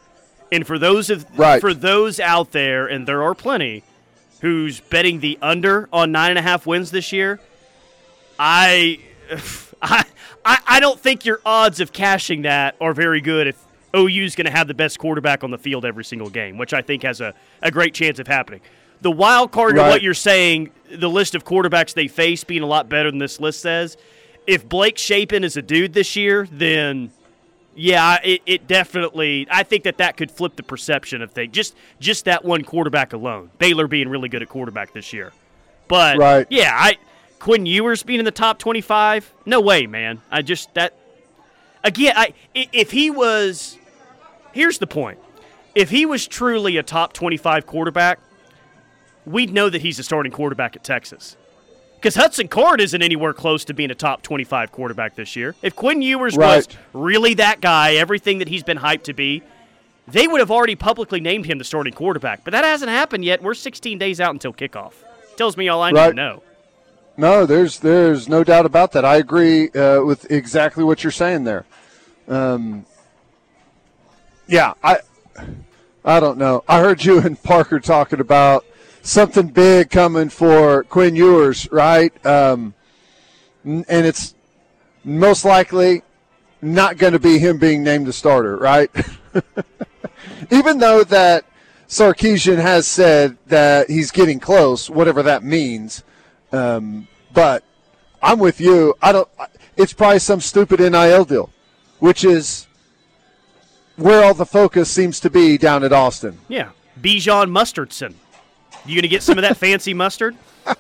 And 0.52 0.66
for 0.66 0.80
those 0.80 1.10
of 1.10 1.26
right. 1.38 1.62
for 1.62 1.74
those 1.74 2.20
out 2.20 2.52
there, 2.52 2.88
and 2.88 3.08
there 3.08 3.24
are 3.24 3.36
plenty, 3.36 3.84
who's 4.42 4.80
betting 4.80 5.20
the 5.20 5.38
under 5.42 5.90
on 5.92 6.12
nine 6.12 6.32
and 6.32 6.40
a 6.40 6.42
half 6.42 6.66
wins 6.66 6.92
this 6.92 7.12
year, 7.12 7.40
I, 8.38 9.00
I, 9.82 10.06
I 10.46 10.80
don't 10.80 11.00
think 11.00 11.26
your 11.26 11.42
odds 11.46 11.80
of 11.80 11.94
cashing 11.94 12.44
that 12.44 12.76
are 12.82 12.94
very 12.94 13.22
good 13.22 13.48
if 13.48 13.66
OU 13.96 14.24
is 14.24 14.36
going 14.36 14.46
to 14.46 14.52
have 14.52 14.68
the 14.68 14.74
best 14.74 14.98
quarterback 15.00 15.44
on 15.44 15.52
the 15.52 15.58
field 15.58 15.86
every 15.86 16.06
single 16.06 16.30
game, 16.30 16.58
which 16.58 16.74
I 16.74 16.82
think 16.82 17.04
has 17.04 17.22
a, 17.22 17.34
a 17.62 17.72
great 17.72 17.94
chance 17.94 18.20
of 18.20 18.28
happening. 18.28 18.62
The 19.02 19.12
wild 19.12 19.52
card 19.52 19.76
Right. 19.78 19.86
of 19.88 19.92
what 19.92 20.02
you're 20.02 20.14
saying, 20.14 20.72
the 20.92 21.10
list 21.10 21.36
of 21.36 21.46
quarterbacks 21.46 21.94
they 21.94 22.08
face 22.08 22.44
being 22.44 22.64
a 22.64 22.68
lot 22.68 22.90
better 22.90 23.10
than 23.10 23.20
this 23.20 23.40
list 23.40 23.62
says. 23.62 23.98
If 24.48 24.68
Blake 24.68 24.98
Shapen 24.98 25.44
is 25.44 25.56
a 25.58 25.62
dude 25.62 25.94
this 25.94 26.16
year, 26.16 26.48
then 26.52 27.12
yeah, 27.76 28.18
it, 28.24 28.42
it 28.46 28.68
definitely. 28.68 29.48
I 29.50 29.64
think 29.64 29.84
that 29.84 29.98
that 30.00 30.18
could 30.18 30.32
flip 30.32 30.56
the 30.56 30.64
perception 30.64 31.22
of 31.22 31.32
things. 31.32 31.54
Just 31.54 31.76
just 32.00 32.26
that 32.26 32.44
one 32.44 32.64
quarterback 32.64 33.14
alone. 33.14 33.52
Baylor 33.60 33.88
being 33.88 34.10
really 34.10 34.28
good 34.28 34.42
at 34.42 34.50
quarterback 34.50 34.92
this 34.94 35.14
year, 35.14 35.32
but 35.88 36.18
Right. 36.18 36.48
yeah, 36.50 36.72
I 36.76 36.98
Quinn 37.38 37.66
Ewers 37.66 38.04
being 38.04 38.20
in 38.20 38.26
the 38.26 38.32
top 38.32 38.58
twenty-five. 38.60 39.32
No 39.46 39.62
way, 39.62 39.86
man. 39.88 40.22
I 40.32 40.42
just 40.42 40.74
that 40.74 40.94
again. 41.84 42.14
I 42.18 42.34
i- 42.56 42.68
if 42.74 42.92
he 42.92 43.10
was, 43.12 43.78
here's 44.52 44.80
the 44.80 44.88
point. 44.88 45.20
If 45.76 45.90
he 45.92 46.06
was 46.06 46.28
truly 46.28 46.76
a 46.78 46.84
top 46.84 47.14
twenty-five 47.14 47.66
quarterback, 47.66 48.20
we'd 49.26 49.52
know 49.52 49.70
that 49.70 49.82
he's 49.82 50.00
a 50.00 50.04
starting 50.04 50.32
quarterback 50.32 50.76
at 50.76 50.84
Texas. 50.84 51.38
Because 51.96 52.16
Hudson 52.16 52.48
Card 52.48 52.80
isn't 52.80 53.02
anywhere 53.02 53.34
close 53.34 53.66
to 53.66 53.74
being 53.74 53.92
a 53.92 53.96
top 53.96 54.22
25 54.22 54.72
quarterback 54.72 55.16
this 55.16 55.36
year. 55.36 55.54
If 55.62 55.76
Quinn 55.76 56.02
Ewers 56.02 56.38
was 56.38 56.68
really 56.94 57.34
that 57.34 57.60
guy, 57.60 57.96
everything 57.96 58.40
that 58.40 58.48
he's 58.48 58.64
been 58.64 58.78
hyped 58.78 59.04
to 59.04 59.14
be, 59.14 59.44
they 60.08 60.26
would 60.26 60.40
have 60.40 60.50
already 60.50 60.76
publicly 60.76 61.20
named 61.20 61.46
him 61.46 61.58
the 61.58 61.66
starting 61.66 61.94
quarterback. 61.94 62.46
But 62.46 62.52
that 62.52 62.64
hasn't 62.64 62.90
happened 62.90 63.26
yet. 63.26 63.44
We're 63.44 63.54
16 63.54 63.98
days 63.98 64.22
out 64.22 64.32
until 64.32 64.54
kickoff. 64.54 64.94
Tells 65.36 65.58
me 65.58 65.68
all 65.68 65.82
I 65.82 65.92
need 65.92 65.98
to 66.00 66.14
know. 66.14 66.44
No, 67.18 67.46
there's 67.46 67.80
there's 67.80 68.30
no 68.30 68.46
doubt 68.46 68.66
about 68.66 68.94
that. 68.94 69.04
I 69.04 69.18
agree 69.18 69.70
uh, 69.72 70.02
with 70.04 70.32
exactly 70.32 70.86
what 70.86 71.04
you're 71.04 71.12
saying 71.12 71.44
there. 71.44 71.66
Um, 72.30 72.86
yeah, 74.48 74.74
I 74.82 75.00
I 76.06 76.22
don't 76.22 76.38
know. 76.38 76.64
I 76.66 76.80
heard 76.80 77.04
you 77.04 77.20
and 77.20 77.42
Parker 77.44 77.82
talking 77.82 78.22
about 78.22 78.66
something 79.02 79.48
big 79.48 79.90
coming 79.90 80.30
for 80.30 80.84
Quinn 80.84 81.16
Ewers, 81.16 81.72
right? 81.72 82.14
Um, 82.26 82.74
and 83.64 83.86
it's 83.90 84.36
most 85.04 85.46
likely 85.46 86.04
not 86.62 86.98
going 86.98 87.14
to 87.14 87.20
be 87.20 87.40
him 87.40 87.58
being 87.58 87.84
named 87.84 88.08
the 88.08 88.14
starter, 88.14 88.58
right? 88.58 88.90
Even 90.52 90.80
though 90.80 91.04
that 91.06 91.46
Sarkisian 91.88 92.58
has 92.58 92.88
said 92.88 93.38
that 93.48 93.90
he's 93.90 94.12
getting 94.12 94.40
close, 94.40 94.90
whatever 94.90 95.24
that 95.24 95.44
means. 95.44 96.04
Um, 96.52 97.08
but 97.34 97.64
I'm 98.22 98.40
with 98.40 98.60
you. 98.60 98.96
I 99.02 99.12
don't. 99.12 99.30
It's 99.78 99.94
probably 99.94 100.20
some 100.20 100.42
stupid 100.42 100.80
NIL 100.80 101.26
deal, 101.26 101.50
which 102.00 102.24
is 102.24 102.68
where 103.96 104.24
all 104.24 104.34
the 104.34 104.46
focus 104.46 104.90
seems 104.90 105.20
to 105.22 105.30
be 105.30 105.58
down 105.58 105.84
at 105.84 105.94
Austin. 105.94 106.40
Yeah. 106.48 106.70
Bijan 107.00 107.50
Mustardson. 107.50 108.14
You 108.90 108.96
going 108.96 109.04
to 109.04 109.08
get 109.08 109.24
some 109.24 109.38
of 109.38 109.44
that 109.44 109.58
fancy 109.58 109.94
mustard? 109.94 110.36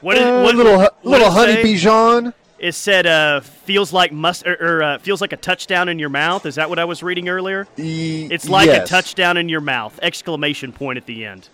What 0.00 0.14
did, 0.14 0.22
Uh, 0.22 0.42
what, 0.42 0.54
little 0.54 0.78
what 0.78 1.04
little 1.04 1.30
honey? 1.30 1.56
Bijan. 1.56 2.32
It 2.58 2.72
said 2.72 3.06
uh, 3.06 3.40
feels 3.40 3.92
like 3.92 4.12
must 4.12 4.46
or, 4.46 4.54
or 4.54 4.82
uh, 4.82 4.98
feels 4.98 5.20
like 5.20 5.32
a 5.32 5.36
touchdown 5.36 5.88
in 5.90 5.98
your 5.98 6.08
mouth. 6.08 6.46
Is 6.46 6.54
that 6.54 6.70
what 6.70 6.78
I 6.78 6.86
was 6.86 7.02
reading 7.02 7.28
earlier? 7.28 7.66
It's 7.76 8.48
like 8.48 8.66
yes. 8.66 8.86
a 8.86 8.90
touchdown 8.90 9.36
in 9.36 9.48
your 9.50 9.60
mouth! 9.60 9.98
Exclamation 10.02 10.72
point 10.72 10.96
at 10.96 11.04
the 11.06 11.26
end. 11.26 11.48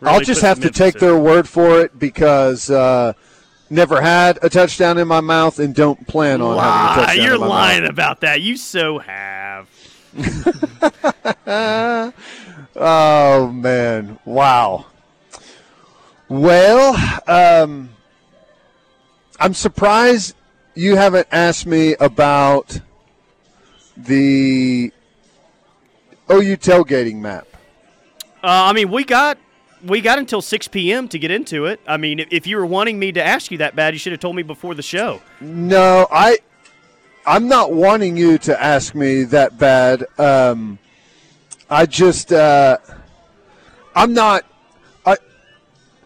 I'll 0.00 0.20
just 0.20 0.42
have 0.42 0.60
to 0.60 0.70
take 0.70 0.94
their 0.94 1.18
word 1.18 1.48
for 1.48 1.80
it 1.80 1.98
because 1.98 2.70
uh, 2.70 3.14
never 3.68 4.00
had 4.00 4.38
a 4.42 4.48
touchdown 4.48 4.96
in 4.98 5.08
my 5.08 5.20
mouth 5.20 5.58
and 5.58 5.74
don't 5.74 6.06
plan 6.06 6.40
on 6.40 6.56
having 6.56 7.02
a 7.02 7.06
touchdown 7.06 7.24
You're 7.24 7.34
in 7.34 7.40
my 7.40 7.46
lying 7.48 7.82
mouth. 7.82 7.90
about 7.90 8.20
that. 8.20 8.40
You 8.40 8.56
so 8.56 9.00
have. 9.00 9.68
Oh 12.80 13.48
man! 13.48 14.18
Wow. 14.24 14.86
Well, 16.28 16.94
um, 17.26 17.90
I'm 19.40 19.54
surprised 19.54 20.36
you 20.74 20.94
haven't 20.94 21.26
asked 21.32 21.66
me 21.66 21.96
about 21.98 22.78
the 23.96 24.92
OU 26.30 26.56
tailgating 26.58 27.16
map. 27.16 27.48
Uh, 28.44 28.70
I 28.70 28.72
mean, 28.72 28.92
we 28.92 29.04
got 29.04 29.38
we 29.84 30.00
got 30.00 30.20
until 30.20 30.40
6 30.40 30.68
p.m. 30.68 31.08
to 31.08 31.18
get 31.18 31.32
into 31.32 31.66
it. 31.66 31.80
I 31.86 31.96
mean, 31.96 32.20
if, 32.20 32.28
if 32.30 32.46
you 32.46 32.56
were 32.58 32.66
wanting 32.66 32.98
me 32.98 33.10
to 33.12 33.24
ask 33.24 33.50
you 33.50 33.58
that 33.58 33.74
bad, 33.74 33.94
you 33.94 33.98
should 33.98 34.12
have 34.12 34.20
told 34.20 34.36
me 34.36 34.42
before 34.42 34.74
the 34.74 34.82
show. 34.82 35.20
No, 35.40 36.06
I 36.12 36.38
I'm 37.26 37.48
not 37.48 37.72
wanting 37.72 38.16
you 38.16 38.38
to 38.38 38.62
ask 38.62 38.94
me 38.94 39.24
that 39.24 39.58
bad. 39.58 40.04
Um, 40.16 40.78
I 41.70 41.86
just 41.86 42.32
uh, 42.32 42.78
I'm 43.94 44.14
not. 44.14 44.44
I 45.04 45.16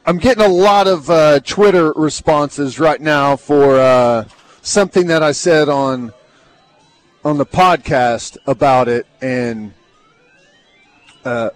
I'm 0.05 0.19
getting 0.19 0.45
a 0.45 0.49
lot 0.49 0.87
of 0.87 1.09
uh, 1.09 1.41
Twitter 1.41 1.93
responses 1.93 2.81
right 2.81 3.01
now 3.01 3.37
for 3.37 3.79
uh, 3.79 4.25
something 4.63 5.07
that 5.09 5.23
I 5.23 5.33
said 5.33 5.69
on 5.69 6.13
on 7.25 7.39
the 7.39 7.47
podcast 7.47 8.37
about 8.47 8.89
it, 8.89 9.07
and 9.21 9.73
uh, 11.25 11.51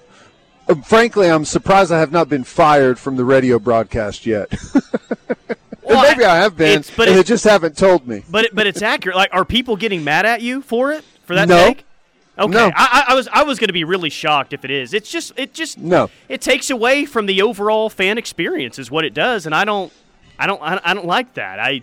frankly, 0.85 1.29
I'm 1.29 1.45
surprised 1.45 1.91
I 1.91 1.99
have 1.99 2.13
not 2.13 2.29
been 2.29 2.45
fired 2.45 2.99
from 2.99 3.17
the 3.17 3.25
radio 3.25 3.59
broadcast 3.59 4.27
yet. 4.27 4.53
Well, 5.89 6.03
Maybe 6.03 6.25
I 6.25 6.35
have 6.39 6.57
been, 6.57 6.83
but 6.97 7.07
and 7.07 7.17
they 7.17 7.23
just 7.23 7.45
haven't 7.45 7.77
told 7.77 8.09
me. 8.09 8.25
But 8.29 8.47
it, 8.47 8.55
but 8.57 8.67
it's 8.67 8.83
accurate. 8.83 9.17
Like, 9.17 9.31
are 9.33 9.45
people 9.45 9.77
getting 9.77 10.03
mad 10.03 10.27
at 10.27 10.43
you 10.43 10.61
for 10.61 10.91
it 10.91 11.05
for 11.25 11.37
that 11.37 11.47
No. 11.49 11.65
take? 11.69 11.85
Okay, 12.38 12.52
No. 12.52 12.71
I, 12.76 13.05
I 13.09 13.14
was 13.14 13.28
I 13.33 13.43
was 13.45 13.59
going 13.59 13.69
to 13.69 13.73
be 13.73 13.85
really 13.85 14.11
shocked 14.11 14.52
if 14.52 14.64
it 14.64 14.71
is. 14.71 14.93
It's 14.93 15.11
just 15.11 15.33
it 15.37 15.55
just 15.55 15.78
No. 15.78 16.11
It 16.28 16.40
takes 16.40 16.69
away 16.71 17.05
from 17.07 17.26
the 17.26 17.40
overall 17.43 17.88
fan 17.88 18.19
experience, 18.19 18.78
is 18.78 18.90
what 18.90 19.05
it 19.05 19.14
does, 19.14 19.47
and 19.47 19.55
I 19.55 19.64
don't 19.64 19.93
I 20.38 20.47
don't 20.47 20.61
I 20.62 20.93
don't 20.95 21.07
like 21.07 21.35
that. 21.35 21.59
I 21.59 21.83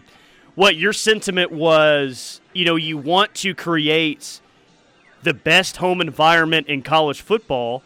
what 0.56 0.76
your 0.76 0.94
sentiment 0.94 1.52
was, 1.52 2.40
you 2.54 2.66
know, 2.66 2.76
you 2.76 2.98
want 2.98 3.34
to 3.36 3.56
create 3.56 4.40
the 5.24 5.34
best 5.34 5.78
home 5.78 6.02
environment 6.02 6.68
in 6.68 6.84
college 6.84 7.22
football. 7.22 7.82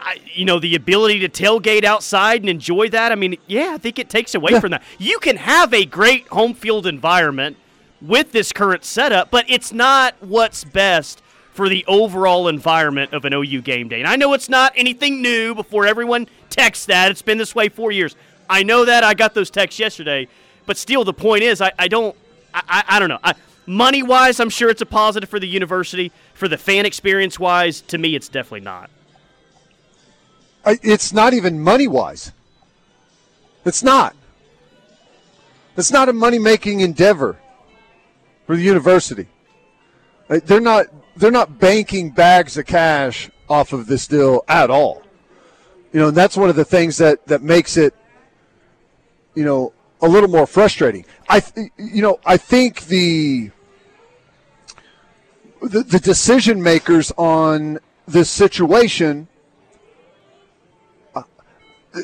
I, 0.00 0.18
you 0.34 0.44
know, 0.44 0.58
the 0.60 0.74
ability 0.74 1.20
to 1.20 1.28
tailgate 1.28 1.84
outside 1.84 2.40
and 2.42 2.48
enjoy 2.50 2.88
that. 2.90 3.10
I 3.10 3.14
mean, 3.14 3.36
yeah, 3.46 3.70
I 3.74 3.78
think 3.78 3.98
it 3.98 4.08
takes 4.08 4.34
away 4.34 4.52
Yeah. 4.52 4.60
from 4.60 4.70
that. 4.72 4.82
You 4.98 5.18
can 5.18 5.36
have 5.36 5.72
a 5.74 5.84
great 5.84 6.26
home 6.28 6.54
field 6.54 6.86
environment 6.86 7.56
with 8.00 8.32
this 8.32 8.52
current 8.52 8.84
setup, 8.84 9.30
but 9.30 9.44
it's 9.48 9.72
not 9.72 10.14
what's 10.20 10.62
best 10.64 11.20
for 11.58 11.68
the 11.68 11.84
overall 11.88 12.46
environment 12.46 13.12
of 13.12 13.24
an 13.24 13.34
OU 13.34 13.62
game 13.62 13.88
day. 13.88 13.98
And 13.98 14.06
I 14.06 14.14
know 14.14 14.32
it's 14.32 14.48
not 14.48 14.72
anything 14.76 15.20
new 15.20 15.56
before 15.56 15.88
everyone 15.88 16.28
texts 16.50 16.86
that. 16.86 17.10
It's 17.10 17.20
been 17.20 17.36
this 17.36 17.52
way 17.52 17.68
for 17.68 17.90
years. 17.90 18.14
I 18.48 18.62
know 18.62 18.84
that. 18.84 19.02
I 19.02 19.12
got 19.12 19.34
those 19.34 19.50
texts 19.50 19.80
yesterday. 19.80 20.28
But 20.66 20.76
still, 20.76 21.02
the 21.02 21.12
point 21.12 21.42
is, 21.42 21.60
I, 21.60 21.72
I 21.76 21.88
don't, 21.88 22.14
I, 22.54 22.62
I, 22.68 22.84
I 22.90 22.98
don't 23.00 23.08
know. 23.08 23.18
I, 23.24 23.34
money 23.66 24.04
wise, 24.04 24.38
I'm 24.38 24.50
sure 24.50 24.70
it's 24.70 24.82
a 24.82 24.86
positive 24.86 25.28
for 25.28 25.40
the 25.40 25.48
university. 25.48 26.12
For 26.34 26.46
the 26.46 26.56
fan 26.56 26.86
experience 26.86 27.40
wise, 27.40 27.80
to 27.88 27.98
me, 27.98 28.14
it's 28.14 28.28
definitely 28.28 28.60
not. 28.60 28.88
It's 30.64 31.12
not 31.12 31.34
even 31.34 31.58
money 31.58 31.88
wise. 31.88 32.30
It's 33.64 33.82
not. 33.82 34.14
It's 35.76 35.90
not 35.90 36.08
a 36.08 36.12
money 36.12 36.38
making 36.38 36.78
endeavor 36.82 37.36
for 38.46 38.54
the 38.54 38.62
university. 38.62 39.26
They're 40.28 40.60
not. 40.60 40.86
They're 41.18 41.32
not 41.32 41.58
banking 41.58 42.10
bags 42.10 42.56
of 42.56 42.66
cash 42.66 43.28
off 43.48 43.72
of 43.72 43.86
this 43.86 44.06
deal 44.06 44.44
at 44.46 44.70
all. 44.70 45.02
You 45.92 46.00
know, 46.00 46.08
and 46.08 46.16
that's 46.16 46.36
one 46.36 46.48
of 46.48 46.56
the 46.56 46.64
things 46.64 46.98
that 46.98 47.26
that 47.26 47.42
makes 47.42 47.76
it, 47.76 47.94
you 49.34 49.44
know, 49.44 49.72
a 50.00 50.08
little 50.08 50.28
more 50.28 50.46
frustrating. 50.46 51.04
I, 51.28 51.42
you 51.76 52.02
know, 52.02 52.20
I 52.24 52.36
think 52.36 52.82
the 52.86 53.50
the, 55.60 55.82
the 55.82 55.98
decision 55.98 56.62
makers 56.62 57.10
on 57.16 57.80
this 58.06 58.30
situation 58.30 59.26
uh, 61.16 61.22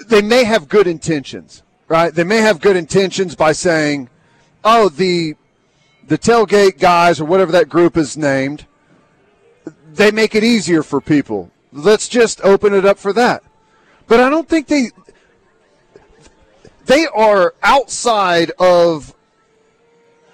they 0.09 0.23
may 0.23 0.43
have 0.43 0.69
good 0.69 0.89
intentions, 0.89 1.63
right? 1.87 2.13
They 2.13 2.25
may 2.25 2.39
have 2.39 2.61
good 2.61 2.75
intentions 2.75 3.37
by 3.37 3.53
saying, 3.53 4.09
"Oh, 4.65 4.89
the 4.89 5.37
the 6.09 6.19
tailgate 6.19 6.79
guys 6.79 7.21
or 7.21 7.27
whatever 7.27 7.53
that 7.53 7.69
group 7.69 7.97
is 7.97 8.17
named, 8.17 8.67
they 9.93 10.11
make 10.11 10.35
it 10.35 10.45
easier 10.45 10.83
for 10.83 11.01
people. 11.01 11.51
Let's 11.73 12.09
just 12.09 12.41
open 12.43 12.75
it 12.75 12.85
up 12.85 12.99
for 12.99 13.13
that." 13.13 13.43
But 14.07 14.21
I 14.21 14.29
don't 14.29 14.49
think 14.49 14.69
they 14.69 14.91
they 16.87 17.07
are 17.07 17.55
outside 17.63 18.51
of 18.59 19.15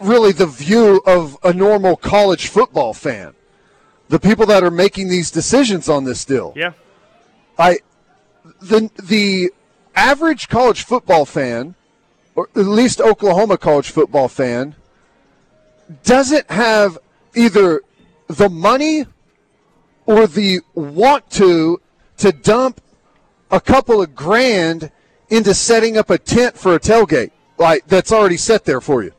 really 0.00 0.32
the 0.32 0.46
view 0.46 1.00
of 1.06 1.38
a 1.42 1.52
normal 1.52 1.96
college 1.96 2.48
football 2.48 2.94
fan. 2.94 3.34
The 4.08 4.18
people 4.18 4.46
that 4.46 4.64
are 4.64 4.70
making 4.70 5.08
these 5.08 5.30
decisions 5.30 5.88
on 5.88 6.04
this 6.04 6.24
deal. 6.24 6.52
Yeah. 6.56 6.72
I 7.58 7.78
the 8.60 8.90
the 9.00 9.52
average 9.94 10.48
college 10.48 10.82
football 10.82 11.24
fan, 11.24 11.74
or 12.34 12.48
at 12.56 12.66
least 12.66 13.00
Oklahoma 13.00 13.58
college 13.58 13.90
football 13.90 14.28
fan, 14.28 14.74
doesn't 16.02 16.50
have 16.50 16.98
either 17.34 17.82
the 18.26 18.48
money 18.48 19.06
or 20.10 20.26
the 20.26 20.60
want 20.74 21.30
to 21.30 21.80
to 22.16 22.32
dump 22.32 22.80
a 23.50 23.60
couple 23.60 24.02
of 24.02 24.14
grand 24.14 24.90
into 25.28 25.54
setting 25.54 25.96
up 25.96 26.10
a 26.10 26.18
tent 26.18 26.58
for 26.58 26.74
a 26.74 26.80
tailgate, 26.80 27.30
like 27.58 27.86
that's 27.86 28.10
already 28.10 28.36
set 28.36 28.64
there 28.64 28.80
for 28.80 29.04
you. 29.04 29.12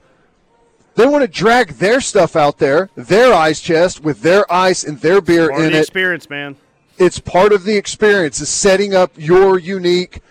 They 0.95 1.05
want 1.05 1.21
to 1.21 1.27
drag 1.29 1.69
their 1.69 2.01
stuff 2.01 2.35
out 2.35 2.57
there, 2.57 2.89
their 2.95 3.33
ice 3.33 3.61
chest 3.61 4.03
with 4.03 4.21
their 4.21 4.51
ice 4.51 4.83
and 4.83 4.99
their 4.99 5.21
beer 5.21 5.47
Part 5.47 5.61
in 5.61 5.67
of 5.67 5.71
the 5.71 5.77
it. 5.77 5.81
experience, 5.81 6.29
man. 6.29 6.57
It's 6.97 7.19
part 7.19 7.53
of 7.53 7.63
the 7.63 7.77
experience. 7.77 8.41
Is 8.41 8.49
setting 8.49 8.93
up 8.93 9.13
your 9.15 9.57
unique 9.57 10.21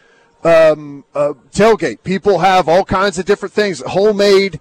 um, 0.45 1.05
uh, 1.15 1.33
tailgate. 1.53 2.03
People 2.05 2.41
have 2.41 2.69
all 2.69 2.85
kinds 2.85 3.19
of 3.19 3.25
different 3.25 3.55
things, 3.55 3.83
homemade 3.87 4.61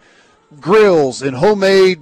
grills 0.59 1.21
and 1.21 1.35
homemade, 1.35 1.99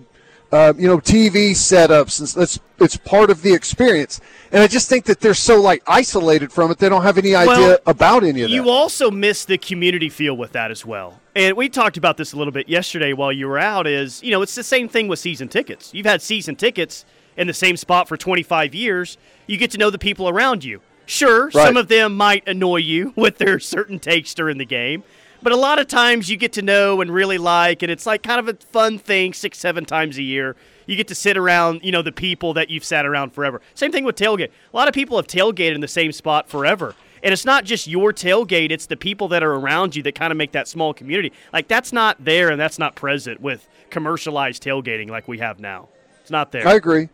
uh, 0.51 0.73
you 0.77 0.87
know, 0.87 0.97
TV 0.99 1.51
setups. 1.51 2.19
And 2.35 2.43
it's 2.43 2.59
it's 2.79 2.97
part 2.97 3.29
of 3.29 3.41
the 3.41 3.53
experience. 3.53 4.21
And 4.51 4.61
I 4.63 4.67
just 4.67 4.87
think 4.87 5.05
that 5.05 5.19
they're 5.19 5.33
so 5.33 5.59
like 5.61 5.83
isolated 5.87 6.51
from 6.51 6.71
it. 6.71 6.77
They 6.77 6.89
don't 6.89 7.01
have 7.03 7.17
any 7.17 7.35
idea 7.35 7.57
Well, 7.57 7.77
about 7.85 8.23
any 8.23 8.41
of 8.43 8.49
that. 8.49 8.55
You 8.55 8.69
also 8.69 9.11
miss 9.11 9.45
the 9.45 9.57
community 9.57 10.09
feel 10.09 10.35
with 10.37 10.51
that 10.53 10.71
as 10.71 10.85
well. 10.85 11.19
And 11.35 11.57
we 11.57 11.69
talked 11.69 11.97
about 11.97 12.17
this 12.17 12.33
a 12.33 12.37
little 12.37 12.53
bit 12.53 12.69
yesterday 12.69 13.13
while 13.13 13.31
you 13.31 13.47
were 13.47 13.59
out 13.59 13.87
is, 13.87 14.23
you 14.23 14.31
know, 14.31 14.41
it's 14.41 14.55
the 14.55 14.63
same 14.63 14.87
thing 14.89 15.07
with 15.07 15.19
season 15.19 15.47
tickets. 15.49 15.93
You've 15.93 16.05
had 16.05 16.21
season 16.21 16.55
tickets 16.55 17.03
in 17.35 17.47
the 17.47 17.53
same 17.53 17.77
spot 17.77 18.07
for 18.07 18.15
25 18.17 18.73
years. 18.73 19.17
You 19.47 19.57
get 19.57 19.71
to 19.71 19.77
know 19.77 19.89
the 19.89 19.99
people 19.99 20.29
around 20.29 20.63
you. 20.63 20.81
Sure, 21.05 21.45
Right. 21.45 21.65
some 21.67 21.77
of 21.77 21.87
them 21.87 22.15
might 22.15 22.47
annoy 22.47 22.77
you 22.77 23.13
with 23.15 23.37
their 23.37 23.59
certain 23.59 23.97
takes 23.99 24.33
during 24.33 24.57
the 24.57 24.65
game, 24.65 25.03
but 25.41 25.51
a 25.51 25.55
lot 25.55 25.79
of 25.79 25.87
times 25.87 26.29
you 26.29 26.37
get 26.37 26.53
to 26.53 26.61
know 26.61 27.01
and 27.01 27.11
really 27.11 27.37
like, 27.37 27.83
and 27.83 27.91
it's 27.91 28.05
like 28.05 28.23
kind 28.23 28.39
of 28.39 28.47
a 28.47 28.53
fun 28.67 28.97
thing 28.97 29.33
six, 29.33 29.57
seven 29.57 29.85
times 29.85 30.17
a 30.17 30.23
year. 30.23 30.55
You 30.85 30.95
get 30.95 31.07
to 31.09 31.15
sit 31.15 31.37
around, 31.37 31.81
you 31.83 31.91
know, 31.91 32.01
the 32.01 32.11
people 32.11 32.53
that 32.53 32.69
you've 32.69 32.83
sat 32.83 33.05
around 33.05 33.33
forever. 33.33 33.61
Same 33.75 33.91
thing 33.91 34.05
with 34.05 34.15
tailgate. 34.15 34.49
A 34.73 34.75
lot 34.75 34.87
of 34.87 34.93
people 34.93 35.17
have 35.17 35.27
tailgated 35.27 35.75
in 35.75 35.81
the 35.81 35.87
same 35.87 36.11
spot 36.11 36.49
forever. 36.49 36.95
And 37.23 37.33
it's 37.33 37.45
not 37.45 37.65
just 37.65 37.87
your 37.87 38.13
tailgate, 38.13 38.71
it's 38.71 38.85
the 38.85 38.95
people 38.95 39.27
that 39.29 39.43
are 39.43 39.53
around 39.53 39.95
you 39.95 40.03
that 40.03 40.15
kind 40.15 40.31
of 40.31 40.37
make 40.37 40.51
that 40.53 40.67
small 40.67 40.93
community. 40.93 41.33
Like 41.51 41.67
that's 41.67 41.91
not 41.91 42.23
there 42.23 42.49
and 42.49 42.59
that's 42.59 42.79
not 42.79 42.95
present 42.95 43.41
with 43.41 43.67
commercialized 43.89 44.63
tailgating 44.63 45.09
like 45.09 45.27
we 45.27 45.39
have 45.39 45.59
now. 45.59 45.89
It's 46.21 46.31
not 46.31 46.51
there. 46.51 46.67
I 46.67 46.73
agree. 46.73 47.09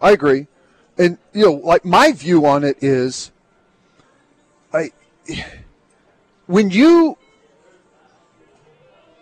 I 0.00 0.12
agree. 0.12 0.46
And 0.98 1.18
you 1.32 1.44
know, 1.44 1.52
like 1.52 1.84
my 1.84 2.12
view 2.12 2.46
on 2.46 2.64
it 2.64 2.78
is 2.82 3.30
I 4.72 4.92
when 6.46 6.70
you 6.70 7.18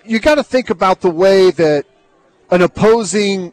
you 0.05 0.19
got 0.19 0.37
to 0.37 0.45
think 0.45 0.71
about 0.71 1.01
the 1.01 1.11
way 1.11 1.51
that 1.53 1.87
an 2.51 2.63
opposing 2.63 3.53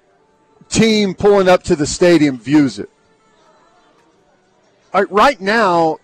team 0.70 1.14
pulling 1.14 1.48
up 1.48 1.64
to 1.64 1.76
the 1.76 1.86
stadium 1.86 2.38
views 2.38 2.80
it. 2.80 2.90
I, 4.94 5.04
right 5.04 5.40
now, 5.40 6.00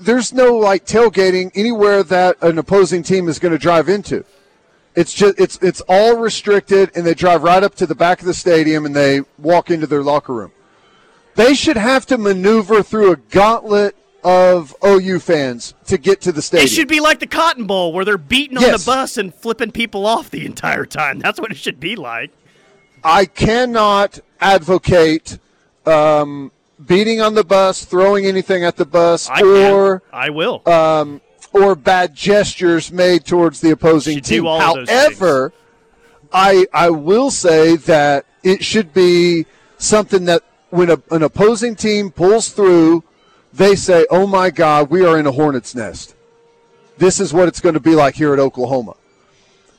there's 0.00 0.32
no 0.32 0.56
like 0.56 0.84
tailgating 0.84 1.50
anywhere 1.54 2.02
that 2.02 2.36
an 2.42 2.58
opposing 2.58 3.02
team 3.02 3.28
is 3.28 3.38
going 3.38 3.52
to 3.52 3.58
drive 3.58 3.88
into. 3.88 4.24
It's 4.94 5.12
just 5.12 5.38
it's 5.38 5.58
it's 5.58 5.82
all 5.88 6.16
restricted, 6.16 6.90
and 6.94 7.06
they 7.06 7.14
drive 7.14 7.42
right 7.42 7.62
up 7.62 7.74
to 7.76 7.86
the 7.86 7.94
back 7.94 8.20
of 8.20 8.26
the 8.26 8.34
stadium 8.34 8.86
and 8.86 8.96
they 8.96 9.20
walk 9.38 9.70
into 9.70 9.86
their 9.86 10.02
locker 10.02 10.32
room. 10.32 10.52
They 11.34 11.54
should 11.54 11.76
have 11.76 12.06
to 12.06 12.16
maneuver 12.16 12.82
through 12.82 13.12
a 13.12 13.16
gauntlet 13.16 13.94
of 14.26 14.74
OU 14.84 15.20
fans 15.20 15.74
to 15.86 15.96
get 15.96 16.20
to 16.22 16.32
the 16.32 16.42
stadium. 16.42 16.64
It 16.64 16.70
should 16.70 16.88
be 16.88 16.98
like 16.98 17.20
the 17.20 17.28
Cotton 17.28 17.64
Bowl 17.64 17.92
where 17.92 18.04
they're 18.04 18.18
beating 18.18 18.58
on 18.58 18.64
the 18.64 18.82
bus 18.84 19.18
and 19.18 19.32
flipping 19.32 19.70
people 19.70 20.04
off 20.04 20.30
the 20.30 20.44
entire 20.44 20.84
time. 20.84 21.20
That's 21.20 21.38
what 21.38 21.52
it 21.52 21.56
should 21.56 21.78
be 21.78 21.94
like. 21.94 22.32
I 23.04 23.26
cannot 23.26 24.18
advocate 24.40 25.38
um, 25.86 26.50
beating 26.84 27.20
on 27.20 27.34
the 27.34 27.44
bus, 27.44 27.84
throwing 27.84 28.26
anything 28.26 28.64
at 28.64 28.76
the 28.76 28.84
bus, 28.84 29.30
I 29.30 29.42
or 29.42 30.00
can. 30.00 30.08
I 30.12 30.30
will. 30.30 30.68
um, 30.68 31.20
or 31.52 31.76
bad 31.76 32.16
gestures 32.16 32.90
made 32.90 33.24
towards 33.24 33.60
the 33.60 33.70
opposing 33.70 34.20
team. 34.22 34.44
all 34.44 34.58
However, 34.60 35.52
I 36.32 36.66
I 36.74 36.90
will 36.90 37.30
say 37.30 37.76
that 37.76 38.26
it 38.42 38.64
should 38.64 38.92
be 38.92 39.46
something 39.78 40.24
that 40.24 40.42
when 40.70 40.90
a, 40.90 41.00
an 41.12 41.22
opposing 41.22 41.76
team 41.76 42.10
pulls 42.10 42.48
through, 42.48 43.04
they 43.56 43.76
say, 43.76 44.06
"Oh 44.10 44.26
my 44.26 44.50
God, 44.50 44.90
we 44.90 45.04
are 45.04 45.18
in 45.18 45.26
a 45.26 45.32
hornet's 45.32 45.74
nest." 45.74 46.14
This 46.98 47.20
is 47.20 47.32
what 47.32 47.48
it's 47.48 47.60
going 47.60 47.74
to 47.74 47.80
be 47.80 47.94
like 47.94 48.14
here 48.14 48.32
at 48.32 48.38
Oklahoma, 48.38 48.94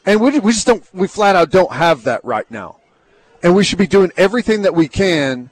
and 0.05 0.21
we 0.21 0.39
we 0.39 0.51
just 0.51 0.67
don't 0.67 0.83
we 0.93 1.07
flat 1.07 1.35
out 1.35 1.51
don't 1.51 1.71
have 1.71 2.03
that 2.03 2.23
right 2.23 2.49
now, 2.51 2.77
and 3.41 3.55
we 3.55 3.63
should 3.63 3.79
be 3.79 3.87
doing 3.87 4.11
everything 4.17 4.61
that 4.63 4.75
we 4.75 4.87
can 4.87 5.49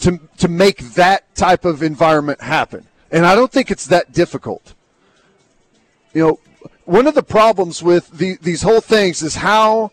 to 0.00 0.18
to 0.38 0.48
make 0.48 0.78
that 0.94 1.34
type 1.34 1.64
of 1.64 1.82
environment 1.82 2.40
happen. 2.40 2.86
And 3.10 3.26
I 3.26 3.34
don't 3.34 3.52
think 3.52 3.70
it's 3.70 3.86
that 3.88 4.12
difficult 4.12 4.74
you 6.14 6.26
know, 6.26 6.38
one 6.84 7.06
of 7.06 7.14
the 7.14 7.22
problems 7.22 7.82
with 7.82 8.10
the, 8.10 8.36
these 8.42 8.62
whole 8.62 8.80
things 8.80 9.22
is 9.22 9.36
how 9.36 9.90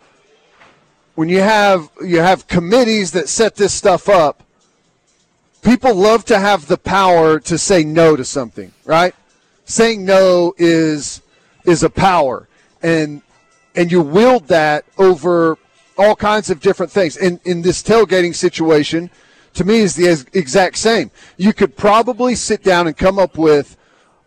when 1.16 1.30
you 1.30 1.40
have 1.40 1.90
you 2.02 2.20
have 2.20 2.48
committees 2.48 3.12
that 3.12 3.30
set 3.30 3.56
this 3.56 3.74
stuff 3.74 4.10
up, 4.10 4.44
people 5.62 5.94
love 5.94 6.26
to 6.26 6.40
have 6.40 6.68
the 6.68 6.78
power 6.78 7.40
to 7.42 7.58
say 7.58 7.84
no 7.84 8.16
to 8.16 8.24
something, 8.24 8.72
right? 8.86 9.14
Saying 9.66 10.06
no 10.06 10.54
is 10.58 11.22
is 11.66 11.84
a 11.84 11.90
power, 11.90 12.48
and 12.82 13.22
and 13.76 13.92
you 13.92 14.02
wield 14.02 14.48
that 14.48 14.86
over 14.98 15.58
all 15.98 16.16
kinds 16.16 16.50
of 16.50 16.60
different 16.60 16.92
things. 16.92 17.18
In 17.18 17.40
in 17.46 17.62
this 17.62 17.84
tailgating 17.84 18.34
situation, 18.34 19.10
to 19.54 19.64
me, 19.64 19.80
is 19.80 19.96
the 19.96 20.26
exact 20.34 20.78
same. 20.78 21.12
You 21.38 21.54
could 21.54 21.76
probably 21.76 22.36
sit 22.36 22.64
down 22.64 22.88
and 22.88 22.98
come 22.98 23.20
up 23.20 23.38
with 23.38 23.78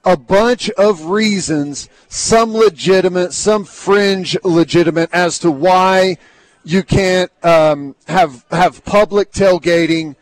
a 0.05 0.17
bunch 0.17 0.69
of 0.71 1.07
reasons, 1.07 1.89
some 2.09 2.53
legitimate, 2.53 3.33
some 3.33 3.65
fringe 3.65 4.37
legitimate, 4.43 5.09
as 5.13 5.39
to 5.41 5.51
why 5.51 6.19
you 6.65 6.83
can't 6.83 7.31
um, 7.45 7.95
have 8.07 8.45
have 8.51 8.85
public 8.85 9.33
tailgating 9.33 10.17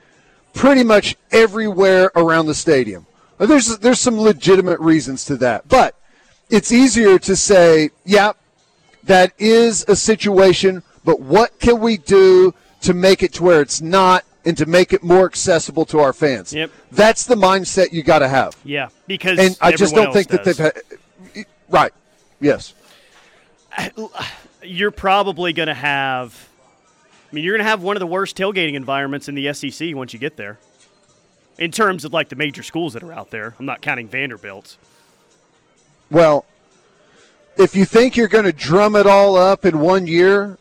pretty 0.61 0.85
much 0.85 1.17
everywhere 1.31 2.11
around 2.15 2.45
the 2.45 2.55
stadium. 2.55 3.07
There's 3.39 3.79
there's 3.79 3.99
some 3.99 4.21
legitimate 4.21 4.79
reasons 4.81 5.25
to 5.25 5.37
that, 5.37 5.67
but 5.67 5.97
it's 6.51 6.71
easier 6.71 7.19
to 7.21 7.35
say, 7.35 7.91
yeah, 8.05 8.33
that 9.05 9.33
is 9.39 9.87
a 9.89 9.97
situation, 9.97 10.83
but 11.03 11.21
what 11.21 11.59
can 11.59 11.81
we 11.81 11.97
do 11.97 12.53
to 12.83 12.93
make 12.93 13.23
it 13.23 13.33
to 13.35 13.43
where 13.43 13.63
it's 13.63 13.81
not 13.81 14.25
and 14.45 14.57
to 14.59 14.67
make 14.67 14.93
it 14.93 15.03
more 15.03 15.25
accessible 15.25 15.87
to 15.87 15.99
our 15.99 16.13
fans? 16.13 16.53
Yep. 16.53 16.71
That's 16.93 17.25
the 17.25 17.37
mindset 17.37 17.93
you 17.93 18.03
got 18.03 18.19
to 18.19 18.29
have. 18.29 18.55
yeah, 18.63 18.89
because 19.07 19.39
And 19.39 19.57
I 19.63 19.73
just 19.73 19.95
don't 19.95 20.13
think 20.13 20.31
else 20.31 20.45
that 20.45 20.45
does. 20.45 20.57
they've 20.59 21.37
had. 21.37 21.47
Right. 21.71 21.93
Yes. 22.39 22.75
you're 24.63 24.91
probably 24.91 25.55
going 25.55 25.69
to 25.69 25.75
have. 25.75 26.50
I 27.31 27.35
mean, 27.35 27.45
you're 27.45 27.55
going 27.57 27.65
to 27.65 27.71
have 27.71 27.83
one 27.83 27.97
of 27.97 28.01
the 28.01 28.07
worst 28.07 28.37
tailgating 28.37 28.75
environments 28.75 29.29
in 29.29 29.35
the 29.35 29.53
SEC 29.53 29.95
once 29.95 30.13
you 30.13 30.19
get 30.19 30.37
there. 30.37 30.59
In 31.59 31.71
terms 31.71 32.05
of 32.05 32.13
like 32.13 32.29
the 32.31 32.37
major 32.37 32.63
schools 32.63 32.95
that 32.95 33.03
are 33.03 33.13
out 33.13 33.31
there, 33.31 33.55
I'm 33.59 33.67
not 33.67 33.83
counting 33.83 34.09
Vanderbilt. 34.09 34.77
Well, 36.11 36.45
if 37.57 37.77
you 37.77 37.85
think 37.85 38.17
you're 38.17 38.29
going 38.29 38.47
to 38.47 38.53
drum 38.53 38.97
it 38.97 39.07
all 39.07 39.37
up 39.37 39.65
in 39.65 39.79
one 39.81 40.07
year 40.07 40.57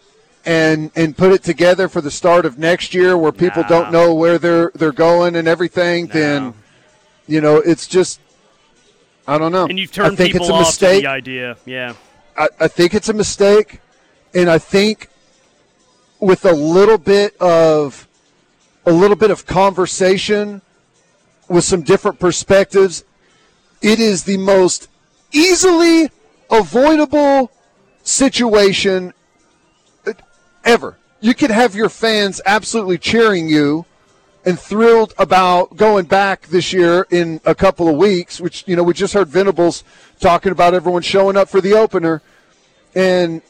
and 0.45 0.91
and 0.95 1.15
put 1.17 1.31
it 1.31 1.43
together 1.43 1.87
for 1.87 2.01
the 2.01 2.11
start 2.11 2.45
of 2.45 2.57
next 2.59 2.93
year 2.93 3.17
where 3.17 3.31
people 3.31 3.61
Nah. 3.63 3.67
don't 3.69 3.91
know 3.91 4.13
where 4.13 4.37
they're 4.37 4.71
they're 4.75 4.91
going 4.91 5.35
and 5.35 5.47
everything, 5.47 6.07
then 6.07 6.53
you 7.27 7.39
know, 7.41 7.57
it's 7.57 7.87
just 7.87 8.19
I 9.27 9.37
don't 9.37 9.51
know. 9.51 9.65
And 9.67 9.79
you've 9.79 9.91
turned 9.91 10.13
I 10.13 10.15
think 10.15 10.33
people 10.33 10.47
it's 10.47 10.49
a 10.51 10.53
off 10.53 10.67
mistake. 10.67 11.03
the 11.03 11.09
idea. 11.09 11.57
Yeah, 11.65 11.93
I, 12.37 12.47
I 12.59 12.67
think 12.67 12.93
it's 12.93 13.09
a 13.09 13.13
mistake, 13.13 13.79
and 14.33 14.49
I 14.49 14.57
think 14.57 15.08
with 16.19 16.45
a 16.45 16.53
little 16.53 16.97
bit 16.97 17.35
of 17.37 18.07
a 18.85 18.91
little 18.91 19.15
bit 19.15 19.31
of 19.31 19.45
conversation 19.45 20.61
with 21.47 21.63
some 21.63 21.81
different 21.81 22.19
perspectives, 22.19 23.03
it 23.81 23.99
is 23.99 24.23
the 24.23 24.37
most 24.37 24.87
easily 25.31 26.09
avoidable 26.49 27.51
situation 28.03 29.13
ever. 30.63 30.97
You 31.21 31.33
could 31.33 31.51
have 31.51 31.75
your 31.75 31.89
fans 31.89 32.41
absolutely 32.45 32.97
cheering 32.97 33.49
you 33.49 33.85
and 34.45 34.57
thrilled 34.57 35.13
about 35.17 35.75
going 35.75 36.05
back 36.05 36.47
this 36.47 36.71
year 36.71 37.05
in 37.11 37.41
a 37.45 37.53
couple 37.53 37.89
of 37.89 37.95
weeks, 37.97 38.39
which, 38.39 38.63
you 38.67 38.75
know, 38.75 38.83
we 38.83 38.93
just 38.93 39.13
heard 39.13 39.27
Venables 39.27 39.83
talking 40.19 40.51
about 40.51 40.73
everyone 40.73 41.01
showing 41.01 41.35
up 41.35 41.49
for 41.49 41.59
the 41.59 41.73
opener. 41.73 42.21
And 42.95 43.41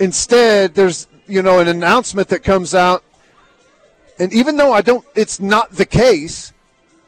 instead, 0.00 0.74
there's, 0.74 1.06
you 1.32 1.40
know, 1.40 1.60
an 1.60 1.68
announcement 1.68 2.28
that 2.28 2.40
comes 2.40 2.74
out. 2.74 3.02
And 4.18 4.32
even 4.34 4.56
though 4.56 4.72
I 4.72 4.82
don't, 4.82 5.04
it's 5.14 5.40
not 5.40 5.70
the 5.70 5.86
case, 5.86 6.52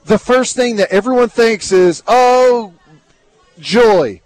the 0.06 0.18
first 0.18 0.56
thing 0.56 0.76
that 0.76 0.90
everyone 0.90 1.28
thinks 1.28 1.72
is, 1.72 2.02
oh, 2.06 2.72
joy, 3.58 4.22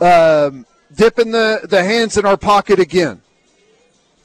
um, 0.00 0.66
dipping 0.94 1.30
the, 1.30 1.60
the 1.62 1.82
hands 1.82 2.16
in 2.16 2.26
our 2.26 2.36
pocket 2.36 2.80
again. 2.80 3.22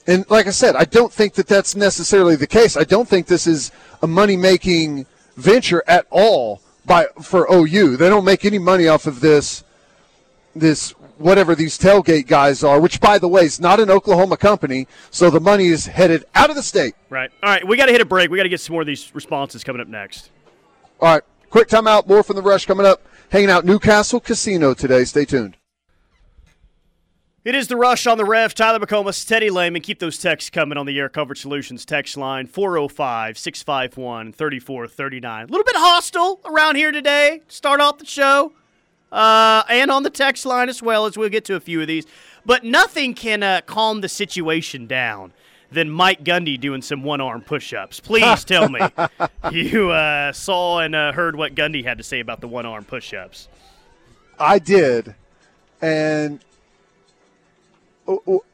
And 0.07 0.27
like 0.31 0.47
I 0.47 0.51
said, 0.51 0.75
I 0.75 0.85
don't 0.85 1.13
think 1.13 1.35
that 1.35 1.45
that's 1.45 1.75
necessarily 1.75 2.35
the 2.35 2.47
case. 2.47 2.75
I 2.75 2.83
don't 2.83 3.07
think 3.07 3.27
this 3.27 3.45
is 3.45 3.71
a 4.01 4.07
money 4.07 4.35
making 4.35 5.05
venture 5.37 5.83
at 5.87 6.07
all 6.09 6.61
by 6.85 7.05
for 7.21 7.47
OU. 7.53 7.97
They 7.97 8.09
don't 8.09 8.25
make 8.25 8.43
any 8.43 8.57
money 8.57 8.87
off 8.87 9.05
of 9.05 9.19
this 9.19 9.63
this 10.55 10.95
whatever 11.21 11.55
these 11.55 11.77
tailgate 11.77 12.27
guys 12.27 12.63
are, 12.63 12.79
which 12.79 12.99
by 12.99 13.17
the 13.17 13.27
way 13.27 13.43
is 13.43 13.59
not 13.59 13.79
an 13.79 13.89
Oklahoma 13.89 14.37
company, 14.37 14.87
so 15.09 15.29
the 15.29 15.39
money 15.39 15.67
is 15.67 15.85
headed 15.85 16.25
out 16.35 16.49
of 16.49 16.55
the 16.55 16.63
state. 16.63 16.95
Right. 17.09 17.31
All 17.41 17.49
right, 17.49 17.67
we 17.67 17.77
got 17.77 17.87
to 17.87 17.91
hit 17.91 18.01
a 18.01 18.05
break. 18.05 18.29
We 18.29 18.37
got 18.37 18.43
to 18.43 18.49
get 18.49 18.61
some 18.61 18.73
more 18.73 18.81
of 18.81 18.87
these 18.87 19.13
responses 19.13 19.63
coming 19.63 19.81
up 19.81 19.87
next. 19.87 20.29
All 20.99 21.13
right, 21.13 21.23
quick 21.49 21.67
timeout. 21.67 22.07
More 22.07 22.23
from 22.23 22.35
the 22.35 22.41
rush 22.41 22.65
coming 22.65 22.85
up. 22.85 23.01
Hanging 23.29 23.49
out 23.49 23.65
Newcastle 23.65 24.19
Casino 24.19 24.73
today. 24.73 25.05
Stay 25.05 25.25
tuned. 25.25 25.57
It 27.43 27.55
is 27.55 27.67
the 27.67 27.75
rush 27.75 28.05
on 28.05 28.19
the 28.19 28.25
ref. 28.25 28.53
Tyler 28.53 28.77
McComas, 28.77 29.27
Teddy 29.27 29.49
Lehman. 29.49 29.81
Keep 29.81 29.97
those 29.97 30.19
texts 30.19 30.51
coming 30.51 30.77
on 30.77 30.85
the 30.85 30.99
Air 30.99 31.09
Coverage 31.09 31.41
Solutions 31.41 31.85
text 31.85 32.15
line 32.15 32.45
405 32.45 33.35
651 33.35 34.31
3439. 34.33 35.43
A 35.43 35.47
little 35.47 35.63
bit 35.63 35.75
hostile 35.75 36.39
around 36.45 36.75
here 36.75 36.91
today. 36.91 37.41
Start 37.47 37.81
off 37.81 37.97
the 37.97 38.05
show. 38.05 38.53
Uh, 39.11 39.63
and 39.69 39.91
on 39.91 40.03
the 40.03 40.09
text 40.09 40.45
line 40.45 40.69
as 40.69 40.81
well, 40.81 41.05
as 41.05 41.17
we'll 41.17 41.29
get 41.29 41.45
to 41.45 41.55
a 41.55 41.59
few 41.59 41.81
of 41.81 41.87
these. 41.87 42.05
But 42.45 42.63
nothing 42.63 43.13
can 43.13 43.43
uh, 43.43 43.61
calm 43.65 44.01
the 44.01 44.09
situation 44.09 44.87
down 44.87 45.33
than 45.71 45.89
Mike 45.89 46.23
Gundy 46.23 46.59
doing 46.59 46.81
some 46.81 47.03
one 47.03 47.21
arm 47.21 47.41
push 47.41 47.73
ups. 47.73 47.99
Please 47.99 48.43
tell 48.43 48.69
me 48.69 48.79
you 49.51 49.91
uh, 49.91 50.31
saw 50.33 50.79
and 50.79 50.95
uh, 50.95 51.11
heard 51.11 51.35
what 51.35 51.55
Gundy 51.55 51.83
had 51.83 51.97
to 51.97 52.03
say 52.03 52.19
about 52.19 52.41
the 52.41 52.47
one 52.47 52.65
arm 52.65 52.83
push 52.83 53.13
ups. 53.13 53.47
I 54.39 54.59
did. 54.59 55.15
And 55.81 56.43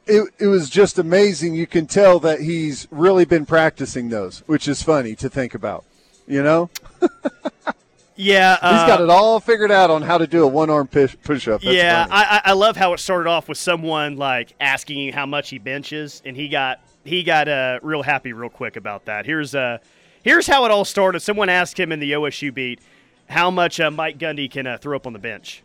it, 0.06 0.28
it 0.38 0.46
was 0.46 0.70
just 0.70 0.98
amazing. 0.98 1.54
You 1.54 1.66
can 1.66 1.86
tell 1.86 2.20
that 2.20 2.40
he's 2.40 2.86
really 2.90 3.24
been 3.24 3.46
practicing 3.46 4.08
those, 4.08 4.40
which 4.46 4.68
is 4.68 4.82
funny 4.82 5.14
to 5.16 5.28
think 5.28 5.54
about. 5.54 5.84
You 6.26 6.42
know? 6.42 6.70
yeah. 8.18 8.58
Uh, 8.60 8.78
he's 8.78 8.86
got 8.86 9.00
it 9.00 9.08
all 9.08 9.40
figured 9.40 9.70
out 9.70 9.90
on 9.90 10.02
how 10.02 10.18
to 10.18 10.26
do 10.26 10.44
a 10.44 10.46
one 10.46 10.70
arm 10.70 10.86
push 10.88 11.48
up. 11.48 11.62
Yeah. 11.62 12.06
I, 12.10 12.40
I 12.46 12.52
love 12.52 12.76
how 12.76 12.92
it 12.92 12.98
started 12.98 13.28
off 13.28 13.48
with 13.48 13.58
someone 13.58 14.16
like 14.16 14.54
asking 14.60 15.12
how 15.12 15.24
much 15.24 15.50
he 15.50 15.58
benches, 15.58 16.20
and 16.24 16.36
he 16.36 16.48
got 16.48 16.80
he 17.04 17.22
got 17.22 17.48
uh, 17.48 17.78
real 17.82 18.02
happy 18.02 18.32
real 18.32 18.50
quick 18.50 18.76
about 18.76 19.04
that. 19.06 19.24
Here's 19.24 19.54
uh, 19.54 19.78
here's 20.22 20.46
how 20.46 20.64
it 20.64 20.70
all 20.70 20.84
started. 20.84 21.20
Someone 21.20 21.48
asked 21.48 21.78
him 21.78 21.92
in 21.92 22.00
the 22.00 22.12
OSU 22.12 22.52
beat 22.52 22.80
how 23.28 23.50
much 23.50 23.78
uh, 23.80 23.90
Mike 23.90 24.18
Gundy 24.18 24.50
can 24.50 24.66
uh, 24.66 24.78
throw 24.78 24.96
up 24.96 25.06
on 25.06 25.12
the 25.12 25.18
bench. 25.18 25.62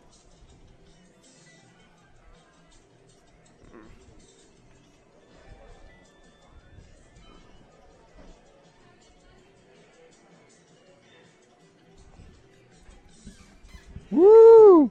Woo! 14.10 14.90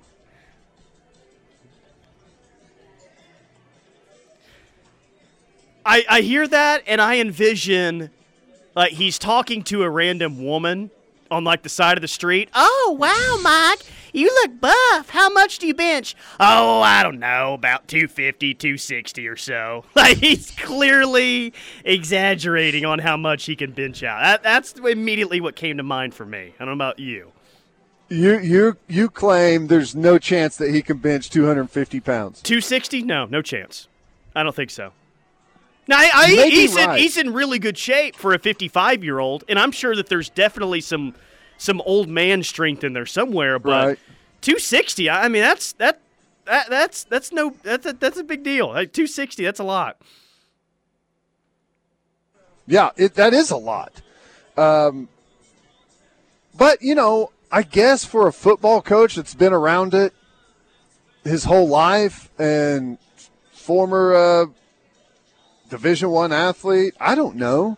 I, 5.85 6.05
I 6.09 6.21
hear 6.21 6.47
that 6.47 6.83
and 6.87 7.01
I 7.01 7.17
envision 7.17 8.09
like 8.75 8.93
he's 8.93 9.19
talking 9.19 9.63
to 9.63 9.83
a 9.83 9.89
random 9.89 10.43
woman 10.43 10.91
on 11.29 11.43
like 11.43 11.63
the 11.63 11.69
side 11.69 11.97
of 11.97 12.01
the 12.01 12.07
street. 12.07 12.49
Oh 12.53 12.95
wow, 12.97 13.39
Mike, 13.41 13.79
you 14.13 14.27
look 14.27 14.61
buff. 14.61 15.09
How 15.09 15.29
much 15.29 15.59
do 15.59 15.67
you 15.67 15.73
bench? 15.73 16.15
Oh, 16.39 16.81
I 16.81 17.03
don't 17.03 17.19
know, 17.19 17.53
about 17.53 17.87
250, 17.87 18.53
260 18.53 19.27
or 19.27 19.35
so. 19.35 19.85
Like 19.95 20.17
he's 20.17 20.51
clearly 20.51 21.53
exaggerating 21.85 22.85
on 22.85 22.99
how 22.99 23.17
much 23.17 23.45
he 23.45 23.55
can 23.55 23.71
bench 23.71 24.03
out. 24.03 24.21
That, 24.21 24.43
that's 24.43 24.73
immediately 24.73 25.39
what 25.41 25.55
came 25.55 25.77
to 25.77 25.83
mind 25.83 26.13
for 26.13 26.25
me. 26.25 26.53
I 26.59 26.65
don't 26.65 26.67
know 26.77 26.85
about 26.85 26.99
you. 26.99 27.31
You 28.09 28.39
you 28.39 28.77
you 28.87 29.09
claim 29.09 29.67
there's 29.67 29.95
no 29.95 30.19
chance 30.19 30.57
that 30.57 30.71
he 30.71 30.81
can 30.81 30.97
bench 30.97 31.29
250 31.29 31.99
pounds. 31.99 32.41
260? 32.41 33.01
No, 33.03 33.25
no 33.25 33.41
chance. 33.41 33.87
I 34.35 34.43
don't 34.43 34.55
think 34.55 34.69
so. 34.69 34.91
Now, 35.87 35.97
I, 35.97 36.11
I, 36.13 36.49
he's, 36.49 36.75
right. 36.75 36.89
in, 36.91 36.95
he's 36.95 37.17
in 37.17 37.33
really 37.33 37.59
good 37.59 37.77
shape 37.77 38.15
for 38.15 38.33
a 38.33 38.39
55 38.39 39.03
year 39.03 39.19
old, 39.19 39.43
and 39.49 39.59
I'm 39.59 39.71
sure 39.71 39.95
that 39.95 40.07
there's 40.07 40.29
definitely 40.29 40.81
some 40.81 41.13
some 41.57 41.81
old 41.81 42.07
man 42.07 42.43
strength 42.43 42.83
in 42.83 42.93
there 42.93 43.05
somewhere. 43.05 43.59
But 43.59 43.87
right. 43.87 43.99
260, 44.41 45.09
I 45.09 45.27
mean, 45.27 45.41
that's 45.41 45.73
that 45.73 45.99
that 46.45 46.69
that's 46.69 47.03
that's 47.05 47.31
no 47.31 47.55
that's 47.63 47.85
a, 47.85 47.93
that's 47.93 48.17
a 48.17 48.23
big 48.23 48.43
deal. 48.43 48.67
Like 48.67 48.93
260, 48.93 49.43
that's 49.43 49.59
a 49.59 49.63
lot. 49.63 49.97
Yeah, 52.65 52.91
it, 52.95 53.15
that 53.15 53.33
is 53.33 53.51
a 53.51 53.57
lot. 53.57 54.01
Um, 54.55 55.09
but 56.55 56.81
you 56.81 56.95
know, 56.95 57.31
I 57.53 57.61
guess 57.61 58.03
for 58.03 58.27
a 58.27 58.33
football 58.33 58.81
coach 58.81 59.13
that's 59.13 59.35
been 59.35 59.53
around 59.53 59.93
it 59.93 60.11
his 61.23 61.43
whole 61.43 61.67
life 61.67 62.29
and 62.39 62.97
former 63.51 64.13
uh, 64.15 64.45
Division 65.69 66.09
One 66.09 66.33
athlete, 66.33 66.95
I 66.99 67.13
don't 67.13 67.35
know. 67.35 67.77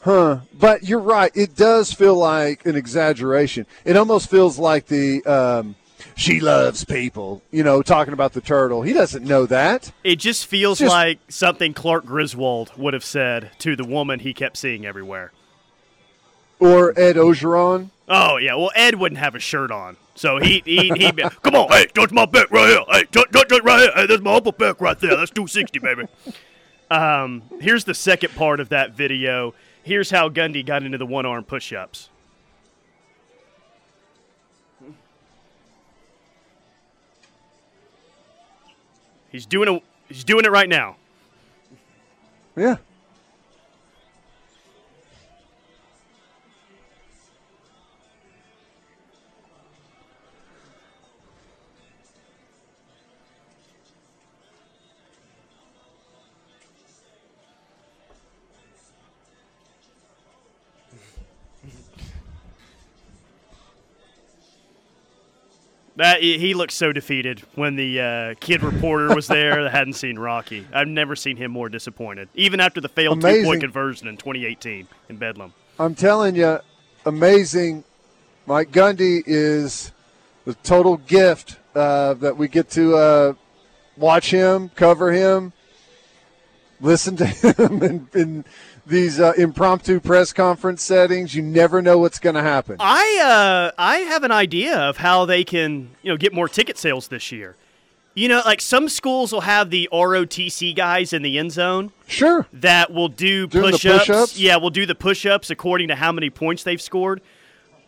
Huh. 0.00 0.40
But 0.52 0.82
you're 0.82 0.98
right. 0.98 1.30
It 1.36 1.54
does 1.54 1.92
feel 1.92 2.16
like 2.16 2.66
an 2.66 2.74
exaggeration. 2.74 3.64
It 3.84 3.96
almost 3.96 4.28
feels 4.28 4.58
like 4.58 4.86
the 4.86 5.24
um, 5.24 5.76
she 6.16 6.40
loves 6.40 6.84
people, 6.84 7.42
you 7.52 7.62
know, 7.62 7.80
talking 7.80 8.12
about 8.12 8.32
the 8.32 8.40
turtle. 8.40 8.82
He 8.82 8.92
doesn't 8.92 9.24
know 9.24 9.46
that. 9.46 9.92
It 10.02 10.16
just 10.16 10.46
feels 10.46 10.80
just, 10.80 10.90
like 10.90 11.20
something 11.28 11.74
Clark 11.74 12.06
Griswold 12.06 12.72
would 12.76 12.94
have 12.94 13.04
said 13.04 13.52
to 13.58 13.76
the 13.76 13.84
woman 13.84 14.18
he 14.20 14.34
kept 14.34 14.56
seeing 14.56 14.84
everywhere. 14.84 15.32
Or 16.58 16.90
Ed 16.98 17.16
Orgeron. 17.16 17.90
Oh 18.12 18.38
yeah, 18.38 18.56
well 18.56 18.72
Ed 18.74 18.96
wouldn't 18.96 19.20
have 19.20 19.36
a 19.36 19.38
shirt 19.38 19.70
on, 19.70 19.96
so 20.16 20.38
he 20.38 20.62
he 20.64 20.88
he. 20.96 21.12
Come 21.42 21.54
on, 21.54 21.68
hey, 21.68 21.86
touch 21.86 22.10
my 22.10 22.26
back 22.26 22.50
right 22.50 22.68
here. 22.68 22.80
Hey, 22.88 23.04
touch, 23.04 23.30
touch, 23.30 23.48
touch 23.48 23.62
right 23.62 23.82
here. 23.82 23.92
Hey, 23.94 24.06
there's 24.06 24.20
my 24.20 24.34
upper 24.34 24.50
back 24.50 24.80
right 24.80 24.98
there. 24.98 25.16
That's 25.16 25.30
260, 25.30 25.78
baby. 25.78 26.08
Um, 26.90 27.42
here's 27.60 27.84
the 27.84 27.94
second 27.94 28.34
part 28.34 28.58
of 28.58 28.68
that 28.70 28.94
video. 28.94 29.54
Here's 29.84 30.10
how 30.10 30.28
Gundy 30.28 30.66
got 30.66 30.82
into 30.82 30.98
the 30.98 31.06
one 31.06 31.24
arm 31.24 31.44
push 31.44 31.72
ups. 31.72 32.08
He's 39.30 39.46
doing 39.46 39.76
it. 39.76 39.82
He's 40.08 40.24
doing 40.24 40.44
it 40.44 40.50
right 40.50 40.68
now. 40.68 40.96
Yeah. 42.56 42.78
That 66.00 66.22
he 66.22 66.54
looked 66.54 66.72
so 66.72 66.94
defeated 66.94 67.40
when 67.56 67.76
the 67.76 68.00
uh, 68.00 68.34
kid 68.40 68.62
reporter 68.62 69.14
was 69.14 69.26
there 69.26 69.62
that 69.64 69.70
hadn't 69.70 69.92
seen 69.92 70.18
Rocky. 70.18 70.66
I've 70.72 70.88
never 70.88 71.14
seen 71.14 71.36
him 71.36 71.50
more 71.50 71.68
disappointed, 71.68 72.30
even 72.34 72.58
after 72.58 72.80
the 72.80 72.88
failed 72.88 73.20
two 73.20 73.44
point 73.44 73.60
conversion 73.60 74.08
in 74.08 74.16
2018 74.16 74.88
in 75.10 75.16
Bedlam. 75.18 75.52
I'm 75.78 75.94
telling 75.94 76.36
you, 76.36 76.58
amazing. 77.04 77.84
Mike 78.46 78.70
Gundy 78.70 79.22
is 79.26 79.92
the 80.46 80.54
total 80.54 80.96
gift 80.96 81.58
uh, 81.74 82.14
that 82.14 82.34
we 82.34 82.48
get 82.48 82.70
to 82.70 82.96
uh, 82.96 83.32
watch 83.98 84.30
him, 84.30 84.70
cover 84.70 85.12
him, 85.12 85.52
listen 86.80 87.14
to 87.16 87.26
him, 87.26 87.82
and, 87.82 88.14
and 88.14 88.44
these 88.90 89.18
uh, 89.18 89.32
impromptu 89.38 90.00
press 90.00 90.32
conference 90.32 90.82
settings. 90.82 91.34
You 91.34 91.42
never 91.42 91.80
know 91.80 91.98
what's 91.98 92.18
going 92.18 92.34
to 92.34 92.42
happen. 92.42 92.76
I 92.78 93.20
uh, 93.24 93.72
I 93.78 93.98
have 93.98 94.24
an 94.24 94.32
idea 94.32 94.76
of 94.76 94.98
how 94.98 95.24
they 95.24 95.44
can 95.44 95.90
you 96.02 96.12
know 96.12 96.16
get 96.16 96.34
more 96.34 96.48
ticket 96.48 96.76
sales 96.76 97.08
this 97.08 97.32
year. 97.32 97.56
You 98.14 98.28
know, 98.28 98.42
like 98.44 98.60
some 98.60 98.88
schools 98.88 99.32
will 99.32 99.42
have 99.42 99.70
the 99.70 99.88
ROTC 99.92 100.74
guys 100.74 101.12
in 101.12 101.22
the 101.22 101.38
end 101.38 101.52
zone. 101.52 101.92
Sure. 102.08 102.46
That 102.52 102.92
will 102.92 103.08
do 103.08 103.46
push 103.46 103.86
ups. 103.86 104.06
push-ups. 104.06 104.38
Yeah, 104.38 104.56
will 104.56 104.70
do 104.70 104.84
the 104.84 104.96
push 104.96 105.24
ups 105.24 105.48
according 105.48 105.88
to 105.88 105.94
how 105.94 106.10
many 106.10 106.28
points 106.28 106.64
they've 106.64 106.82
scored. 106.82 107.22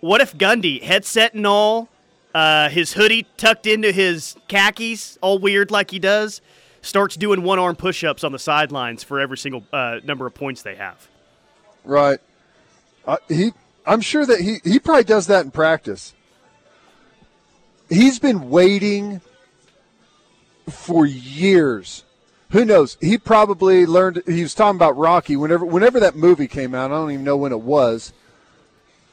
What 0.01 0.21
if 0.21 0.37
Gundy, 0.39 0.81
headset 0.81 1.35
and 1.35 1.47
all, 1.47 1.89
uh, 2.35 2.69
his 2.69 2.95
hoodie 2.95 3.27
tucked 3.37 3.67
into 3.67 3.93
his 3.93 4.37
khakis, 4.49 5.19
all 5.21 5.39
weird 5.39 5.71
like 5.71 5.91
he 5.91 5.99
does, 5.99 6.41
starts 6.83 7.17
doing 7.17 7.43
one 7.43 7.59
arm 7.59 7.77
push 7.77 8.05
ups 8.05 8.23
on 8.23 8.33
the 8.33 8.39
sidelines 8.39 9.03
for 9.03 9.19
every 9.19 9.39
single 9.39 9.65
uh, 9.73 10.01
number 10.05 10.27
of 10.27 10.35
points 10.35 10.63
they 10.63 10.75
have. 10.75 11.09
Right. 11.85 12.19
Uh, 13.07 13.17
he, 13.29 13.53
I'm 13.87 14.01
sure 14.01 14.27
that 14.27 14.41
he, 14.41 14.59
he 14.63 14.79
probably 14.79 15.05
does 15.05 15.27
that 15.29 15.45
in 15.45 15.51
practice. 15.51 16.15
He's 17.89 18.19
been 18.19 18.51
waiting 18.51 19.21
for 20.69 21.07
years. 21.07 22.05
Who 22.51 22.65
knows? 22.65 22.97
He 23.01 23.19
probably 23.19 23.87
learned. 23.87 24.23
He 24.27 24.43
was 24.43 24.55
talking 24.55 24.77
about 24.77 24.97
Rocky 24.97 25.37
whenever 25.37 25.65
whenever 25.65 25.99
that 26.01 26.15
movie 26.17 26.49
came 26.49 26.75
out. 26.75 26.91
I 26.91 26.95
don't 26.95 27.11
even 27.11 27.25
know 27.25 27.37
when 27.37 27.53
it 27.53 27.61
was. 27.61 28.13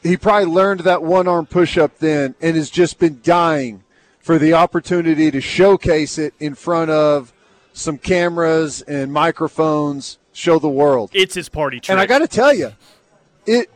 he 0.04 0.18
probably 0.18 0.46
learned 0.52 0.82
that 0.82 1.04
one 1.04 1.28
arm 1.28 1.46
push 1.46 1.78
up 1.78 1.98
then 2.00 2.36
and 2.42 2.56
has 2.56 2.70
just 2.70 3.00
been 3.00 3.20
dying 3.24 3.84
for 4.20 4.38
the 4.38 4.54
opportunity 4.54 5.32
to 5.32 5.42
showcase 5.42 6.18
it 6.18 6.34
in 6.40 6.54
front 6.56 6.92
of 6.92 7.34
some 7.80 7.98
cameras 7.98 8.82
and 8.82 9.12
microphones, 9.12 10.18
show 10.34 10.60
the 10.60 10.70
world. 10.70 11.12
It's 11.14 11.36
his 11.36 11.50
party 11.50 11.80
trick. 11.80 11.92
And 11.92 12.00
I 12.00 12.06
got 12.06 12.20
to 12.20 12.28
tell 12.28 12.54
you, 12.54 12.74
it 13.46 13.70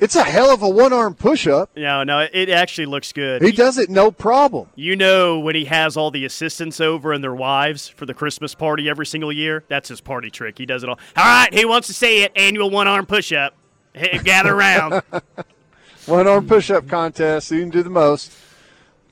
it's 0.00 0.16
a 0.16 0.24
hell 0.24 0.50
of 0.52 0.60
a 0.62 0.68
one 0.68 0.92
arm 0.92 1.14
push 1.14 1.46
up. 1.46 1.70
No, 1.76 2.02
no, 2.02 2.26
it 2.32 2.48
actually 2.50 2.86
looks 2.86 3.12
good. 3.12 3.42
He 3.42 3.52
does 3.52 3.78
it 3.78 3.88
no 3.88 4.10
problem. 4.10 4.68
You 4.74 4.96
know 4.96 5.38
when 5.38 5.54
he 5.54 5.66
has 5.66 5.96
all 5.96 6.10
the 6.10 6.24
assistants 6.24 6.80
over 6.80 7.12
and 7.12 7.22
their 7.22 7.34
wives 7.34 7.88
for 7.88 8.04
the 8.04 8.14
Christmas 8.14 8.54
party 8.54 8.88
every 8.88 9.06
single 9.06 9.32
year? 9.32 9.62
That's 9.68 9.88
his 9.88 10.00
party 10.00 10.30
trick. 10.30 10.58
He 10.58 10.66
does 10.66 10.82
it 10.82 10.88
all. 10.88 10.98
All 11.16 11.24
right, 11.24 11.54
who 11.54 11.68
wants 11.68 11.86
to 11.88 11.94
see 11.94 12.22
it? 12.24 12.32
Annual 12.34 12.70
one 12.70 12.88
arm 12.88 13.06
push 13.06 13.32
up. 13.32 13.54
Hey, 13.92 14.18
gather 14.18 14.52
around. 14.56 15.02
one 16.06 16.26
arm 16.26 16.48
push 16.48 16.70
up 16.70 16.88
contest. 16.88 17.50
You 17.52 17.60
can 17.60 17.70
do 17.70 17.82
the 17.82 17.90
most. 17.90 18.32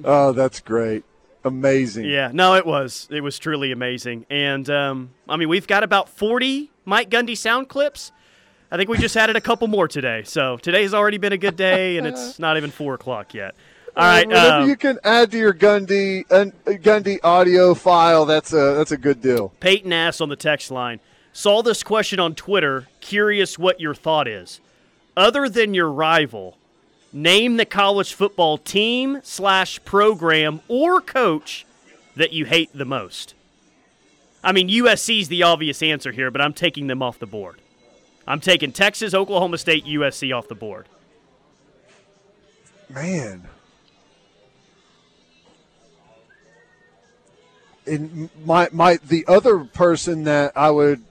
Oh, 0.05 0.33
that's 0.33 0.59
great. 0.61 1.05
Amazing. 1.45 2.05
Yeah, 2.05 2.31
no, 2.33 2.55
it 2.55 2.65
was. 2.65 3.09
It 3.11 3.21
was 3.21 3.39
truly 3.39 3.73
amazing. 3.73 4.27
And, 4.31 4.69
um, 4.71 5.11
I 5.29 5.37
mean, 5.37 5.49
we've 5.49 5.67
got 5.67 5.83
about 5.83 6.09
40 6.09 6.71
Mike 6.85 7.11
Gundy 7.11 7.37
sound 7.37 7.69
clips. 7.69 8.13
I 8.71 8.77
think 8.77 8.89
we 8.89 8.97
just 8.97 9.17
added 9.17 9.37
a 9.37 9.41
couple 9.41 9.69
more 9.69 9.89
today. 9.89 10.23
So 10.25 10.57
today's 10.57 10.95
already 10.95 11.19
been 11.19 11.33
a 11.33 11.39
good 11.39 11.57
day, 11.57 11.99
and 11.99 12.07
it's 12.07 12.39
not 12.39 12.57
even 12.57 12.71
4 12.71 12.95
o'clock 12.95 13.35
yet. 13.35 13.55
All 13.95 14.05
right. 14.05 14.33
Um, 14.33 14.69
you 14.69 14.77
can 14.77 14.99
add 15.05 15.31
to 15.33 15.39
your 15.39 15.53
Gundy 15.53 16.25
uh, 16.31 16.47
Gundy 16.65 17.19
audio 17.23 17.75
file, 17.75 18.25
that's 18.25 18.53
a 18.55 18.75
that's 18.75 18.93
a 18.93 18.97
good 18.97 19.21
deal. 19.21 19.53
Peyton 19.61 19.93
asked 19.93 20.23
on 20.23 20.31
the 20.31 20.37
text 20.37 20.71
line, 20.71 20.99
saw 21.33 21.63
this 21.63 21.83
question 21.83 22.19
on 22.19 22.35
Twitter. 22.35 22.89
Curious 23.01 23.59
what 23.59 23.81
your 23.81 23.95
thought 23.95 24.27
is. 24.27 24.61
Other 25.15 25.47
than 25.47 25.75
your 25.75 25.91
rival, 25.91 26.57
name 27.13 27.57
the 27.57 27.65
college 27.65 28.15
football 28.15 28.59
team 28.59 29.21
slash 29.23 29.83
program 29.85 30.61
or 30.69 31.01
coach 31.01 31.67
that 32.17 32.33
you 32.33 32.45
hate 32.45 32.71
the 32.75 32.85
most. 32.85 33.35
I 34.45 34.53
mean, 34.53 34.69
USC 34.69 35.21
is 35.21 35.29
the 35.29 35.43
obvious 35.43 35.83
answer 35.83 36.13
here, 36.13 36.31
but 36.31 36.41
I'm 36.41 36.53
taking 36.53 36.89
them 36.89 37.03
off 37.03 37.19
the 37.19 37.27
board. 37.27 37.61
I'm 38.27 38.41
taking 38.41 38.73
Texas, 38.73 39.15
Oklahoma 39.15 39.59
State, 39.59 39.85
USC 39.85 40.37
off 40.37 40.49
the 40.49 40.55
board. 40.55 40.87
Man. 42.89 43.49
And 47.87 48.31
my 48.45 48.69
my 48.73 48.99
the 48.99 49.25
other 49.27 49.65
person 49.65 50.25
that 50.25 50.53
I 50.57 50.71
would 50.71 51.03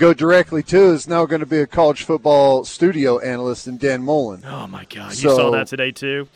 go 0.00 0.14
directly 0.14 0.62
to 0.64 0.78
is 0.92 1.06
now 1.06 1.26
going 1.26 1.40
to 1.40 1.46
be 1.46 1.58
a 1.58 1.66
college 1.66 2.04
football 2.04 2.64
studio 2.64 3.18
analyst 3.20 3.68
in 3.68 3.76
Dan 3.76 4.02
Mullen. 4.02 4.42
Oh 4.46 4.66
my 4.66 4.84
god, 4.86 5.12
So- 5.12 5.28
you 5.30 5.36
saw 5.36 5.50
that 5.52 5.66
today 5.68 5.90
too. 5.92 6.26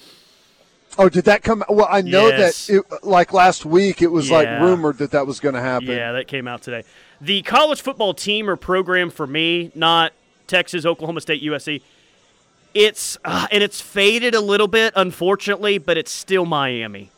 Oh, 0.97 1.09
did 1.09 1.25
that 1.25 1.43
come? 1.43 1.65
Well, 1.69 1.89
I 1.91 2.03
know 2.03 2.29
Yes. 2.29 2.69
that 2.69 2.75
it, 2.77 2.85
like 3.03 3.33
last 3.33 3.65
week 3.67 4.01
it 4.01 4.13
was 4.13 4.31
like 4.31 4.47
rumored 4.47 4.99
that 4.99 5.11
that 5.11 5.27
was 5.27 5.41
going 5.41 5.57
to 5.57 5.61
happen. 5.61 5.89
Yeah, 5.89 6.13
that 6.13 6.29
came 6.29 6.47
out 6.47 6.63
today. 6.63 6.85
The 7.21 7.43
college 7.43 7.81
football 7.81 8.15
team 8.15 8.49
or 8.49 8.55
program 8.55 9.11
for 9.11 9.27
me, 9.27 9.73
not 9.75 10.13
Texas, 10.47 10.87
Oklahoma 10.87 11.21
State, 11.21 11.43
USC. 11.43 11.81
It's 12.75 13.19
uh, 13.25 13.49
and 13.51 13.63
it's 13.65 13.81
faded 13.81 14.37
a 14.37 14.41
little 14.41 14.69
bit, 14.69 14.93
unfortunately, 14.95 15.79
but 15.79 15.97
it's 15.97 16.13
still 16.13 16.45
Miami. 16.47 17.11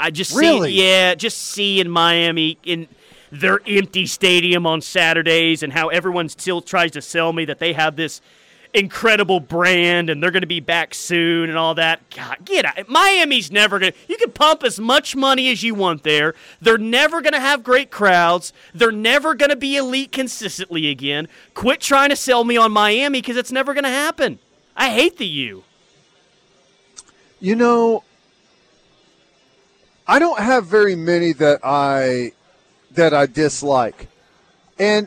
I 0.00 0.10
just 0.10 0.36
Really? 0.36 0.72
see, 0.72 0.82
yeah, 0.86 1.14
just 1.14 1.38
seeing 1.38 1.88
Miami 1.88 2.58
in 2.64 2.86
their 3.30 3.60
empty 3.66 4.06
stadium 4.06 4.66
on 4.66 4.80
Saturdays, 4.80 5.62
and 5.62 5.72
how 5.72 5.88
everyone 5.88 6.28
still 6.28 6.60
tries 6.60 6.90
to 6.92 7.02
sell 7.02 7.32
me 7.32 7.44
that 7.44 7.58
they 7.58 7.72
have 7.72 7.96
this 7.96 8.20
incredible 8.74 9.40
brand 9.40 10.10
and 10.10 10.22
they're 10.22 10.30
going 10.30 10.42
to 10.42 10.46
be 10.46 10.60
back 10.60 10.94
soon 10.94 11.48
and 11.48 11.58
all 11.58 11.74
that. 11.74 12.00
God, 12.10 12.38
get 12.44 12.64
out. 12.64 12.88
Miami's 12.88 13.50
never 13.50 13.78
going 13.78 13.92
to. 13.92 13.98
You 14.08 14.16
can 14.16 14.30
pump 14.30 14.62
as 14.62 14.78
much 14.78 15.16
money 15.16 15.50
as 15.50 15.62
you 15.62 15.74
want 15.74 16.02
there. 16.02 16.34
They're 16.60 16.78
never 16.78 17.20
going 17.20 17.32
to 17.32 17.40
have 17.40 17.62
great 17.62 17.90
crowds. 17.90 18.52
They're 18.74 18.92
never 18.92 19.34
going 19.34 19.50
to 19.50 19.56
be 19.56 19.76
elite 19.76 20.12
consistently 20.12 20.88
again. 20.88 21.28
Quit 21.54 21.80
trying 21.80 22.10
to 22.10 22.16
sell 22.16 22.44
me 22.44 22.56
on 22.56 22.72
Miami 22.72 23.20
because 23.20 23.36
it's 23.36 23.52
never 23.52 23.74
going 23.74 23.84
to 23.84 23.90
happen. 23.90 24.38
I 24.76 24.90
hate 24.90 25.18
the 25.18 25.26
U. 25.26 25.64
You 27.40 27.56
know, 27.56 28.04
I 30.06 30.18
don't 30.18 30.40
have 30.40 30.66
very 30.66 30.96
many 30.96 31.32
that 31.34 31.60
I 31.62 32.32
that 32.98 33.14
I 33.14 33.26
dislike. 33.26 34.08
And 34.78 35.06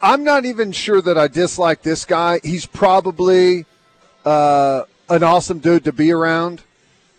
I'm 0.00 0.24
not 0.24 0.44
even 0.44 0.72
sure 0.72 1.00
that 1.02 1.16
I 1.16 1.26
dislike 1.26 1.82
this 1.82 2.04
guy. 2.04 2.40
He's 2.44 2.66
probably 2.66 3.64
uh, 4.24 4.82
an 5.08 5.22
awesome 5.22 5.58
dude 5.58 5.84
to 5.84 5.92
be 5.92 6.12
around. 6.12 6.62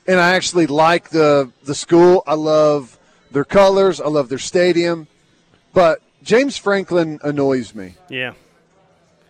And 0.07 0.19
I 0.19 0.35
actually 0.35 0.67
like 0.67 1.09
the 1.09 1.51
the 1.63 1.75
school. 1.75 2.23
I 2.25 2.35
love 2.35 2.97
their 3.31 3.43
colors. 3.43 3.99
I 3.99 4.07
love 4.07 4.29
their 4.29 4.39
stadium. 4.39 5.07
But 5.73 6.01
James 6.23 6.57
Franklin 6.57 7.19
annoys 7.23 7.73
me. 7.75 7.95
Yeah. 8.09 8.33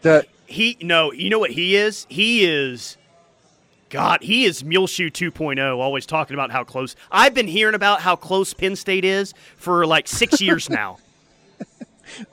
That 0.01 0.27
He 0.45 0.77
no, 0.81 1.11
you 1.13 1.29
know 1.29 1.39
what 1.39 1.51
he 1.51 1.75
is? 1.75 2.05
He 2.09 2.45
is 2.45 2.97
God, 3.89 4.21
he 4.21 4.45
is 4.45 4.63
Muleshoe 4.63 5.09
2.0, 5.09 5.77
always 5.77 6.05
talking 6.05 6.35
about 6.35 6.51
how 6.51 6.63
close. 6.63 6.95
I've 7.11 7.33
been 7.33 7.47
hearing 7.47 7.75
about 7.75 8.01
how 8.01 8.15
close 8.15 8.53
Penn 8.53 8.75
State 8.75 9.03
is 9.03 9.33
for 9.57 9.85
like 9.85 10.07
six 10.07 10.39
years 10.41 10.69
now. 10.69 10.99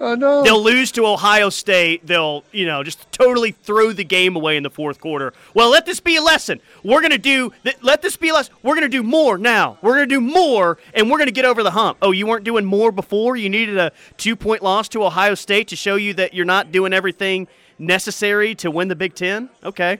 oh 0.00 0.14
no, 0.14 0.42
They'll 0.42 0.62
lose 0.62 0.92
to 0.92 1.06
Ohio 1.06 1.48
State. 1.48 2.06
They'll, 2.06 2.44
you 2.52 2.66
know, 2.66 2.82
just 2.82 3.10
totally 3.10 3.52
throw 3.52 3.92
the 3.92 4.04
game 4.04 4.36
away 4.36 4.56
in 4.56 4.62
the 4.62 4.70
fourth 4.70 5.00
quarter. 5.00 5.32
Well, 5.54 5.70
let 5.70 5.86
this 5.86 5.98
be 6.00 6.16
a 6.16 6.22
lesson. 6.22 6.60
We're 6.84 7.00
going 7.00 7.10
to 7.12 7.18
do, 7.18 7.52
let 7.82 8.02
this 8.02 8.16
be 8.16 8.28
a 8.28 8.34
lesson. 8.34 8.54
We're 8.62 8.74
going 8.74 8.90
to 8.90 8.96
do 8.96 9.02
more 9.02 9.38
now. 9.38 9.78
We're 9.82 9.96
going 9.96 10.08
to 10.08 10.14
do 10.14 10.20
more, 10.20 10.78
and 10.92 11.10
we're 11.10 11.18
going 11.18 11.28
to 11.28 11.32
get 11.32 11.44
over 11.46 11.62
the 11.62 11.70
hump. 11.70 11.98
Oh, 12.02 12.10
you 12.10 12.26
weren't 12.26 12.44
doing 12.44 12.64
more 12.66 12.92
before? 12.92 13.36
You 13.36 13.48
needed 13.48 13.78
a 13.78 13.92
two 14.18 14.36
point 14.36 14.62
loss 14.62 14.88
to 14.90 15.02
Ohio 15.04 15.34
State 15.34 15.68
to 15.68 15.76
show 15.76 15.96
you 15.96 16.12
that 16.14 16.34
you're 16.34 16.44
not 16.44 16.70
doing 16.70 16.92
everything 16.92 17.48
necessary 17.78 18.54
to 18.56 18.70
win 18.70 18.88
the 18.88 18.96
Big 18.96 19.14
Ten? 19.14 19.48
Okay. 19.64 19.98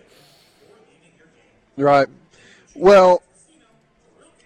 Right. 1.77 2.09
Well, 2.75 3.23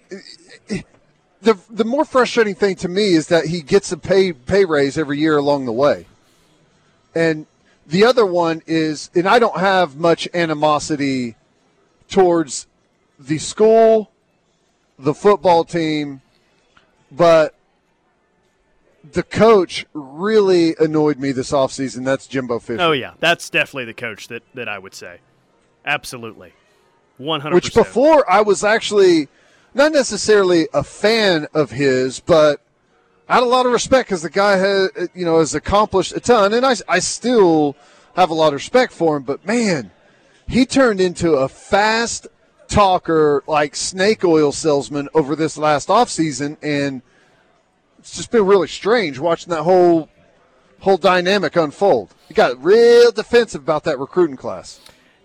the 0.09 1.59
the 1.71 1.85
more 1.85 2.05
frustrating 2.05 2.55
thing 2.55 2.77
to 2.77 2.89
me 2.89 3.15
is 3.15 3.29
that 3.29 3.47
he 3.47 3.63
gets 3.63 3.93
a 3.93 3.97
pay 3.97 4.33
pay 4.33 4.65
raise 4.65 4.99
every 4.99 5.19
year 5.19 5.37
along 5.37 5.67
the 5.67 5.73
way, 5.73 6.07
and 7.15 7.47
the 7.87 8.05
other 8.05 8.27
one 8.27 8.63
is, 8.67 9.11
and 9.15 9.27
I 9.27 9.39
don't 9.39 9.59
have 9.59 9.97
much 9.97 10.29
animosity 10.33 11.37
towards 12.09 12.67
the 13.19 13.39
school, 13.39 14.11
the 14.99 15.15
football 15.15 15.65
team, 15.65 16.21
but 17.11 17.55
the 19.13 19.23
coach 19.23 19.87
really 19.93 20.75
annoyed 20.79 21.19
me 21.19 21.33
this 21.33 21.53
offseason. 21.53 22.05
That's 22.05 22.27
Jimbo 22.27 22.59
Fisher. 22.59 22.81
Oh, 22.81 22.93
yeah. 22.93 23.15
That's 23.19 23.51
definitely 23.51 23.87
the 23.87 23.95
coach 23.95 24.29
that, 24.29 24.43
that 24.55 24.69
I 24.69 24.79
would 24.79 24.95
say. 24.95 25.21
Absolutely. 25.85 26.53
100%. 27.21 27.53
which 27.53 27.75
before 27.75 28.29
I 28.31 28.41
was 28.41 28.65
actually 28.65 29.29
not 29.75 29.93
necessarily 29.93 30.69
a 30.75 30.83
fan 30.83 31.47
of 31.55 31.71
his, 31.71 32.21
but 32.21 32.61
I 33.29 33.35
had 33.35 33.43
a 33.43 33.47
lot 33.47 33.67
of 33.67 33.73
respect 33.73 34.09
because 34.09 34.23
the 34.23 34.31
guy 34.31 34.57
has, 34.57 34.91
you 35.15 35.25
know, 35.25 35.39
has 35.39 35.55
accomplished 35.55 36.13
a 36.13 36.21
ton, 36.21 36.53
and 36.53 36.67
I, 36.67 36.75
I 36.89 36.99
still 36.99 37.77
have 38.17 38.31
a 38.31 38.35
lot 38.35 38.49
of 38.49 38.55
respect 38.55 38.93
for 38.93 39.17
him. 39.17 39.23
But 39.23 39.47
man, 39.47 39.93
he 40.49 40.67
turned 40.67 41.01
into 41.01 41.35
a 41.35 41.49
fast 41.49 42.27
talker, 42.67 43.45
like 43.47 43.77
snake 43.77 44.25
oil 44.25 44.51
salesman 44.51 45.09
over 45.15 45.37
this 45.37 45.57
last 45.57 45.89
offseason, 45.89 46.57
and 46.63 47.03
it's 47.99 48.17
just 48.17 48.31
been 48.31 48.47
really 48.47 48.69
strange 48.69 49.19
watching 49.19 49.51
that 49.51 49.63
whole 49.63 50.09
whole 50.81 50.97
dynamic 50.97 51.55
unfold. 51.57 52.15
He 52.27 52.35
got 52.35 52.63
real 52.63 53.13
defensive 53.13 53.61
about 53.61 53.85
that 53.85 53.99
recruiting 53.99 54.37
class. 54.37 54.81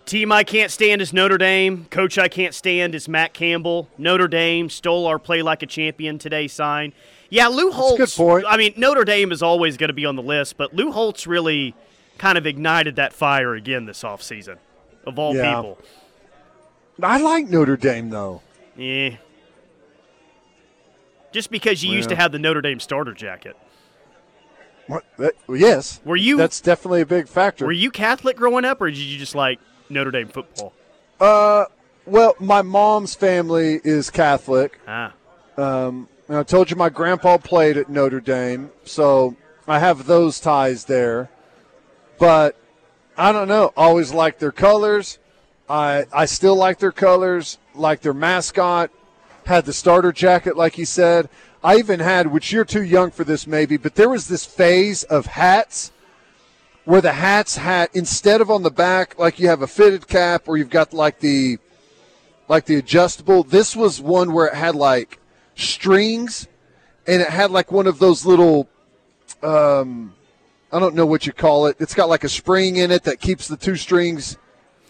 Team 0.06 0.30
I 0.30 0.44
can't 0.44 0.70
stand 0.70 1.02
is 1.02 1.12
Notre 1.12 1.36
Dame. 1.36 1.86
Coach 1.90 2.16
I 2.16 2.28
can't 2.28 2.54
stand 2.54 2.94
is 2.94 3.08
Matt 3.08 3.34
Campbell. 3.34 3.88
Notre 3.98 4.28
Dame 4.28 4.70
stole 4.70 5.04
our 5.06 5.18
play 5.18 5.42
like 5.42 5.64
a 5.64 5.66
champion 5.66 6.18
today 6.18 6.46
sign. 6.46 6.92
Yeah, 7.28 7.48
Lou 7.48 7.72
Holtz. 7.72 7.98
good 7.98 8.10
point. 8.24 8.44
I 8.48 8.56
mean, 8.56 8.72
Notre 8.76 9.04
Dame 9.04 9.32
is 9.32 9.42
always 9.42 9.76
going 9.76 9.88
to 9.88 9.94
be 9.94 10.06
on 10.06 10.14
the 10.14 10.22
list, 10.22 10.56
but 10.56 10.72
Lou 10.72 10.92
Holtz 10.92 11.26
really 11.26 11.74
kind 12.18 12.38
of 12.38 12.46
ignited 12.46 12.94
that 12.96 13.12
fire 13.12 13.54
again 13.54 13.86
this 13.86 14.04
offseason, 14.04 14.58
of 15.04 15.18
all 15.18 15.34
Yeah. 15.34 15.56
people. 15.56 15.78
I 17.02 17.20
like 17.20 17.48
Notre 17.48 17.76
Dame 17.76 18.08
though. 18.10 18.42
Yeah. 18.76 19.16
Just 21.32 21.50
because 21.50 21.82
you 21.82 21.90
used 21.92 22.08
to 22.10 22.16
have 22.16 22.30
the 22.30 22.38
Notre 22.38 22.60
Dame 22.62 22.78
starter 22.78 23.12
jacket. 23.12 23.56
What? 24.86 25.04
That, 25.18 25.34
yes. 25.48 26.00
Were 26.04 26.14
you- 26.16 26.36
That's 26.36 26.60
definitely 26.60 27.00
a 27.00 27.06
big 27.06 27.26
factor. 27.26 27.66
Were 27.66 27.72
you 27.72 27.90
Catholic 27.90 28.36
growing 28.36 28.64
up, 28.64 28.80
or 28.80 28.88
did 28.88 28.98
you 28.98 29.18
just 29.18 29.34
like 29.34 29.58
Notre 29.88 30.10
Dame 30.10 30.28
football? 30.28 30.72
Uh, 31.20 31.64
well, 32.04 32.34
my 32.38 32.62
mom's 32.62 33.14
family 33.14 33.80
is 33.84 34.10
Catholic. 34.10 34.78
Ah. 34.86 35.12
Um, 35.56 36.08
I 36.28 36.42
told 36.42 36.70
you 36.70 36.76
my 36.76 36.88
grandpa 36.88 37.38
played 37.38 37.76
at 37.76 37.88
Notre 37.88 38.20
Dame, 38.20 38.70
so 38.84 39.36
I 39.66 39.78
have 39.78 40.06
those 40.06 40.40
ties 40.40 40.84
there. 40.84 41.30
But 42.18 42.56
I 43.16 43.32
don't 43.32 43.48
know. 43.48 43.72
Always 43.76 44.12
liked 44.12 44.40
their 44.40 44.52
colors. 44.52 45.18
I 45.68 46.06
I 46.12 46.26
still 46.26 46.56
like 46.56 46.78
their 46.78 46.92
colors. 46.92 47.58
Like 47.74 48.00
their 48.00 48.14
mascot. 48.14 48.90
Had 49.46 49.64
the 49.64 49.72
starter 49.72 50.12
jacket, 50.12 50.56
like 50.56 50.74
he 50.74 50.84
said. 50.84 51.28
I 51.62 51.76
even 51.76 52.00
had, 52.00 52.28
which 52.28 52.52
you're 52.52 52.64
too 52.64 52.82
young 52.82 53.10
for 53.10 53.24
this 53.24 53.46
maybe, 53.46 53.76
but 53.76 53.94
there 53.94 54.08
was 54.08 54.28
this 54.28 54.44
phase 54.44 55.02
of 55.04 55.26
hats 55.26 55.90
where 56.86 57.00
the 57.00 57.12
hats 57.12 57.56
had 57.56 57.90
instead 57.92 58.40
of 58.40 58.50
on 58.50 58.62
the 58.62 58.70
back 58.70 59.18
like 59.18 59.38
you 59.38 59.48
have 59.48 59.60
a 59.60 59.66
fitted 59.66 60.06
cap 60.06 60.44
or 60.46 60.56
you've 60.56 60.70
got 60.70 60.94
like 60.94 61.18
the 61.18 61.58
like 62.48 62.64
the 62.64 62.76
adjustable. 62.76 63.42
This 63.42 63.76
was 63.76 64.00
one 64.00 64.32
where 64.32 64.46
it 64.46 64.54
had 64.54 64.74
like 64.76 65.18
strings 65.56 66.46
and 67.06 67.20
it 67.20 67.28
had 67.28 67.50
like 67.50 67.72
one 67.72 67.86
of 67.86 67.98
those 67.98 68.24
little 68.24 68.68
um 69.42 70.14
I 70.72 70.78
don't 70.78 70.94
know 70.94 71.06
what 71.06 71.26
you 71.26 71.32
call 71.32 71.66
it. 71.66 71.76
It's 71.80 71.94
got 71.94 72.08
like 72.08 72.24
a 72.24 72.28
spring 72.28 72.76
in 72.76 72.90
it 72.90 73.02
that 73.04 73.20
keeps 73.20 73.48
the 73.48 73.56
two 73.56 73.76
strings 73.76 74.38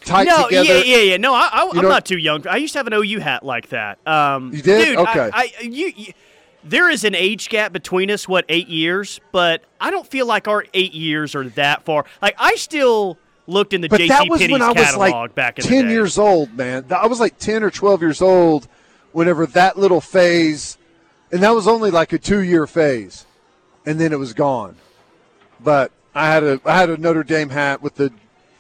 tight 0.04 0.26
no, 0.26 0.44
together. 0.44 0.66
yeah, 0.66 0.82
yeah, 0.82 1.02
yeah. 1.02 1.16
No, 1.16 1.34
I, 1.34 1.70
I'm 1.74 1.82
not 1.82 2.04
too 2.04 2.18
young. 2.18 2.46
I 2.46 2.56
used 2.56 2.72
to 2.74 2.78
have 2.78 2.86
an 2.86 2.94
OU 2.94 3.20
hat 3.20 3.44
like 3.44 3.70
that. 3.70 3.98
Um, 4.06 4.52
You 4.52 4.62
did? 4.62 4.84
Dude, 4.84 4.98
Okay. 4.98 5.30
I, 5.32 5.52
I, 5.58 5.62
you, 5.62 5.92
you, 5.96 6.12
there 6.68 6.90
is 6.90 7.04
an 7.04 7.14
age 7.14 7.48
gap 7.48 7.72
between 7.72 8.10
us, 8.10 8.28
what, 8.28 8.44
eight 8.48 8.68
years? 8.68 9.20
But 9.32 9.62
I 9.80 9.90
don't 9.90 10.06
feel 10.06 10.26
like 10.26 10.48
our 10.48 10.64
eight 10.74 10.92
years 10.92 11.34
are 11.34 11.48
that 11.50 11.84
far. 11.84 12.04
Like, 12.20 12.34
I 12.38 12.56
still 12.56 13.18
looked 13.46 13.72
in 13.72 13.80
the 13.80 13.88
But 13.88 14.00
JC 14.00 14.08
that 14.08 14.28
was 14.28 14.40
Penney's 14.40 14.52
when 14.52 14.62
I 14.62 14.72
was 14.72 14.96
like 14.96 15.34
back 15.34 15.56
10 15.56 15.90
years 15.90 16.18
old, 16.18 16.54
man. 16.54 16.86
I 16.90 17.06
was 17.06 17.20
like 17.20 17.38
10 17.38 17.62
or 17.62 17.70
12 17.70 18.02
years 18.02 18.20
old 18.20 18.68
whenever 19.12 19.46
that 19.46 19.78
little 19.78 20.00
phase, 20.00 20.76
and 21.32 21.42
that 21.42 21.54
was 21.54 21.66
only 21.66 21.90
like 21.90 22.12
a 22.12 22.18
two 22.18 22.42
year 22.42 22.66
phase, 22.66 23.24
and 23.86 23.98
then 23.98 24.12
it 24.12 24.18
was 24.18 24.34
gone. 24.34 24.76
But 25.58 25.90
I 26.14 26.26
had 26.26 26.44
a 26.44 26.60
I 26.64 26.76
had 26.76 26.90
a 26.90 26.96
Notre 26.98 27.24
Dame 27.24 27.48
hat 27.48 27.82
with 27.82 27.94
the 27.94 28.12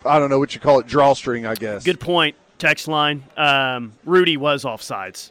I 0.04 0.18
don't 0.18 0.30
know 0.30 0.38
what 0.38 0.54
you 0.54 0.60
call 0.60 0.78
it 0.78 0.86
drawstring, 0.86 1.46
I 1.46 1.56
guess. 1.56 1.84
Good 1.84 2.00
point. 2.00 2.36
Text 2.58 2.88
line. 2.88 3.24
Um, 3.36 3.92
Rudy 4.04 4.36
was 4.38 4.64
offsides. 4.64 5.30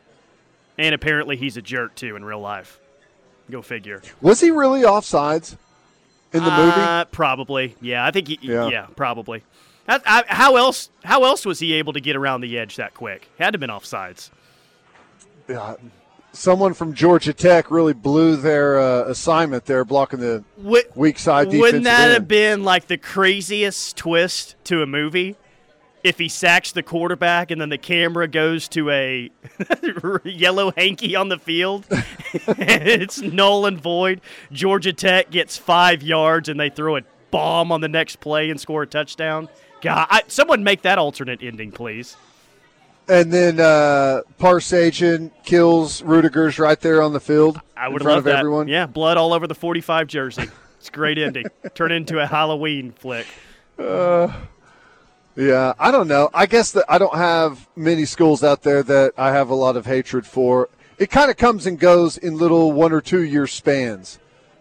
And 0.77 0.93
apparently 0.93 1.38
he's 1.38 1.57
a 1.57 1.61
jerk, 1.61 1.95
too, 1.95 2.15
in 2.15 2.25
real 2.25 2.39
life. 2.39 2.79
Go 3.49 3.61
figure. 3.61 4.01
Was 4.21 4.41
he 4.41 4.51
really 4.51 4.81
offsides 4.81 5.55
in 6.33 6.43
the 6.43 6.49
movie? 6.51 6.71
Uh, 6.81 7.05
probably. 7.05 7.75
Yeah, 7.81 8.05
I 8.05 8.11
think. 8.11 8.27
He, 8.27 8.39
Yeah. 8.41 8.67
yeah. 8.67 8.88
probably. 8.95 9.43
I, 9.88 10.23
how 10.27 10.55
else? 10.55 10.89
How 11.03 11.23
else 11.25 11.45
was 11.45 11.59
he 11.59 11.73
able 11.73 11.93
to 11.93 11.99
get 12.01 12.15
around 12.15 12.41
the 12.41 12.57
edge 12.57 12.75
that 12.77 12.93
quick? 12.95 13.29
Had 13.38 13.51
to 13.51 13.55
have 13.55 13.59
been 13.59 13.69
offsides. 13.69 14.31
Yeah. 15.47 15.75
Someone 16.31 16.73
from 16.73 16.93
Georgia 16.93 17.31
Tech 17.33 17.71
really 17.71 17.93
blew 17.93 18.35
their 18.35 18.79
uh, 18.79 19.03
assignment 19.03 19.65
there, 19.65 19.85
blocking 19.85 20.19
the 20.19 20.43
Would, 20.57 20.85
weak 20.95 21.17
side 21.19 21.47
wouldn't 21.47 21.85
that 21.85 22.05
end. 22.05 22.13
have 22.13 22.27
been 22.27 22.63
like 22.65 22.88
the 22.88 22.97
craziest 22.97 23.95
twist 23.95 24.55
to 24.65 24.81
a 24.81 24.85
movie? 24.85 25.38
If 26.06 26.20
he 26.20 26.30
sacks 26.30 26.72
the 26.72 26.84
quarterback 26.84 27.50
and 27.50 27.60
then 27.60 27.70
the 27.70 27.80
camera 27.80 28.28
goes 28.28 28.68
to 28.70 28.91
a 28.91 29.32
yellow 30.24 30.72
hanky 30.78 31.15
on 31.15 31.30
the 31.30 31.39
field, 31.39 31.88
it's 31.89 33.22
null 33.24 33.65
and 33.65 33.82
void. 33.82 34.22
Georgia 34.52 34.94
Tech 34.94 35.32
gets 35.32 35.58
five 35.58 36.04
yards 36.04 36.48
and 36.48 36.60
they 36.60 36.70
throw 36.70 36.98
a 36.98 37.02
bomb 37.32 37.72
on 37.72 37.82
the 37.82 37.88
next 37.88 38.18
play 38.20 38.52
and 38.52 38.62
score 38.62 38.84
a 38.84 38.88
touchdown. 38.88 39.50
God, 39.82 40.06
I, 40.12 40.22
someone 40.28 40.63
make 40.63 40.84
that 40.84 41.00
alternate 41.00 41.41
ending, 41.41 41.72
please. 41.72 42.15
And 43.08 43.34
then 43.34 43.60
uh, 43.60 44.22
kills 44.39 46.04
Ruettiger's 46.04 46.60
right 46.60 46.80
there 46.82 47.02
on 47.02 47.13
the 47.13 47.20
field 47.20 47.60
I 47.76 47.88
in 47.88 47.94
would 47.94 48.04
front 48.04 48.18
love 48.18 48.20
of 48.20 48.24
that. 48.26 48.39
everyone. 48.41 48.68
Yeah, 48.68 48.86
blood 48.86 49.18
all 49.18 49.34
over 49.34 49.48
the 49.48 49.56
45 49.56 50.06
jersey. 50.06 50.50
It's 50.78 50.89
a 50.89 50.91
great 50.91 51.18
ending. 51.18 51.46
Turn 51.74 51.91
into 51.91 52.20
a 52.20 52.28
Halloween 52.28 52.91
flick. 52.91 53.26
Yeah, 55.36 55.74
I 55.78 55.91
don't 55.91 56.08
know. 56.08 56.30
I 56.34 56.45
guess 56.45 56.71
that 56.71 56.86
I 56.88 56.98
don't 56.98 57.15
have 57.15 57.67
many 57.76 58.06
schools 58.06 58.43
out 58.43 58.63
there 58.63 58.84
that 58.84 59.13
I 59.17 59.32
have 59.32 59.50
a 59.50 59.56
lot 59.56 59.76
of 59.76 59.86
hatred 59.86 60.26
for. 60.26 60.69
It 60.98 61.10
kind 61.10 61.30
of 61.30 61.36
comes 61.36 61.65
and 61.65 61.78
goes 61.78 62.17
in 62.17 62.38
little 62.38 62.71
one 62.71 62.93
or 62.93 63.02
two 63.02 63.21
year 63.21 63.48
spans, 63.48 64.17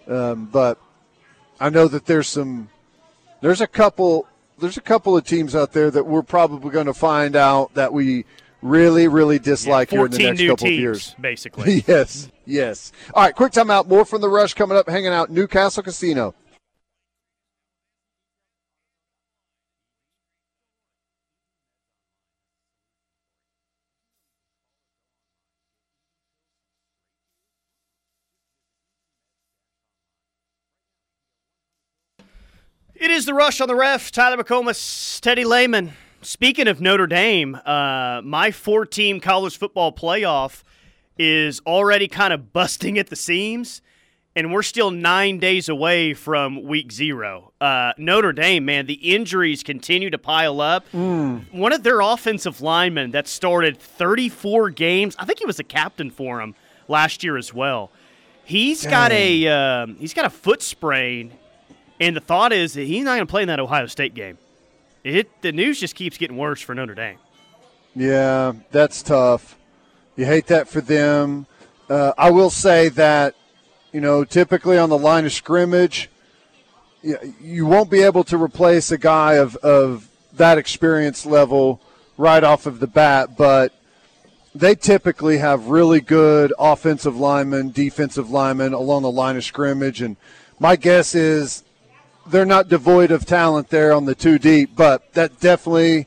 um, 0.09 0.47
but 0.47 0.79
I 1.61 1.71
know 1.71 1.87
that 1.89 2.07
there's 2.07 2.29
some. 2.29 2.71
There's 3.41 3.61
a 3.61 3.69
couple. 3.69 4.27
There's 4.59 4.77
a 4.77 4.81
couple 4.83 5.17
of 5.17 5.25
teams 5.25 5.55
out 5.55 5.73
there 5.73 5.91
that 5.91 6.07
we're 6.07 6.23
probably 6.23 6.71
going 6.71 6.87
to 6.87 6.95
find 6.95 7.37
out 7.37 7.75
that 7.75 7.93
we 7.93 8.25
really, 8.63 9.07
really 9.07 9.39
dislike 9.39 9.91
here 9.91 10.07
in 10.07 10.11
the 10.11 10.19
next 10.19 10.41
couple 10.41 10.57
teams, 10.57 10.63
of 10.63 10.81
years. 10.81 11.17
basically. 11.21 11.85
yes, 11.87 12.31
yes. 12.47 12.91
All 13.13 13.23
right, 13.23 13.35
quick 13.35 13.53
timeout. 13.53 13.87
More 13.87 14.05
from 14.05 14.21
the 14.21 14.29
rush 14.29 14.55
coming 14.55 14.77
up. 14.77 14.89
Hanging 14.89 15.13
out 15.13 15.31
Newcastle 15.31 15.83
Casino. 15.85 16.35
It 33.05 33.11
is 33.11 33.27
the 33.27 33.35
rush 33.35 33.61
on 33.61 33.69
the 33.69 33.75
ref. 33.75 34.11
Tyler 34.11 34.43
McComas, 34.43 35.21
Teddy 35.21 35.45
Lehman. 35.45 35.93
Speaking 36.23 36.67
of 36.67 36.81
Notre 36.81 37.07
Dame, 37.07 37.55
uh, 37.55 38.23
my 38.25 38.51
four-team 38.51 39.21
college 39.21 39.59
football 39.59 39.93
playoff 39.93 40.63
is 41.19 41.61
already 41.67 42.09
kind 42.09 42.33
of 42.33 42.55
busting 42.55 42.99
at 42.99 43.09
the 43.09 43.15
seams, 43.15 43.83
and 44.35 44.55
we're 44.55 44.63
still 44.63 44.91
nine 44.91 45.39
days 45.39 45.69
away 45.69 46.15
from 46.15 46.63
week 46.63 46.91
zero. 46.91 47.53
Uh, 47.61 47.93
Notre 47.99 48.33
Dame, 48.33 48.65
man, 48.65 48.87
the 48.87 48.95
injuries 48.95 49.63
continue 49.63 50.09
to 50.09 50.17
pile 50.17 50.63
up. 50.63 50.87
One 51.53 51.75
of 51.75 51.83
their 51.83 52.01
offensive 52.01 52.63
linemen 52.63 53.11
that 53.11 53.29
started 53.29 53.79
34 53.79 54.71
games, 54.71 55.15
I 55.19 55.27
think 55.27 55.41
he 55.41 55.45
was 55.45 55.59
a 55.59 55.65
captain 55.65 56.11
for 56.11 56.39
them 56.39 56.55
last 56.89 57.23
year 57.23 57.37
as 57.37 57.53
well. 57.53 57.91
He's 58.47 58.87
got 58.87 59.13
a 59.13 59.47
um, 59.49 59.97
he's 59.97 60.15
got 60.15 60.25
a 60.25 60.31
foot 60.31 60.63
sprain 60.63 61.35
and 62.05 62.15
the 62.15 62.21
thought 62.21 62.53
is 62.53 62.75
that 62.75 62.85
he's 62.85 63.03
not 63.03 63.17
going 63.17 63.27
to 63.27 63.31
play 63.31 63.43
in 63.43 63.49
that 63.49 63.61
Ohio 63.61 63.87
State 63.87 64.15
game. 64.15 64.37
It 65.03 65.29
the 65.41 65.53
news 65.53 65.81
just 65.81 65.95
keeps 65.95 66.19
getting 66.19 66.37
worse 66.37 66.61
for 66.61 66.75
Notre 66.75 66.95
Dame. 66.95 67.19
Yeah, 67.97 68.53
that's 68.71 69.03
tough. 69.03 69.57
You 70.17 70.27
hate 70.27 70.47
that 70.49 70.69
for 70.69 70.81
them. 70.81 71.47
Uh, 71.89 72.13
I 72.19 72.31
will 72.31 72.51
say 72.51 72.89
that, 72.91 73.35
you 73.93 74.01
know, 74.01 74.25
typically 74.25 74.77
on 74.77 74.91
the 74.91 74.99
line 74.99 75.25
of 75.25 75.33
scrimmage, 75.33 76.11
you, 77.03 77.19
you 77.41 77.67
won't 77.67 77.91
be 77.91 78.03
able 78.03 78.25
to 78.25 78.37
replace 78.37 78.91
a 78.91 78.99
guy 78.99 79.35
of, 79.35 79.57
of 79.57 80.09
that 80.35 80.59
experience 80.59 81.25
level 81.25 81.81
right 82.17 82.45
off 82.45 82.67
of 82.67 82.81
the 82.81 82.87
bat, 82.87 83.37
but 83.37 83.73
they 84.55 84.75
typically 84.75 85.39
have 85.39 85.67
really 85.67 86.01
good 86.01 86.53
offensive 86.59 87.17
linemen, 87.17 87.71
defensive 87.71 88.31
linemen 88.31 88.73
along 88.73 89.03
the 89.03 89.11
line 89.11 89.37
of 89.37 89.45
scrimmage. 89.45 90.01
And 90.01 90.17
my 90.59 90.77
guess 90.77 91.15
is 91.15 91.64
they're 92.27 92.45
not 92.47 92.69
devoid 92.69 93.11
of 93.11 93.25
talent 93.27 93.69
there 93.71 93.93
on 93.93 94.05
the 94.05 94.15
two 94.15 94.39
deep, 94.39 94.71
but 94.77 95.13
that 95.15 95.41
definitely 95.41 96.07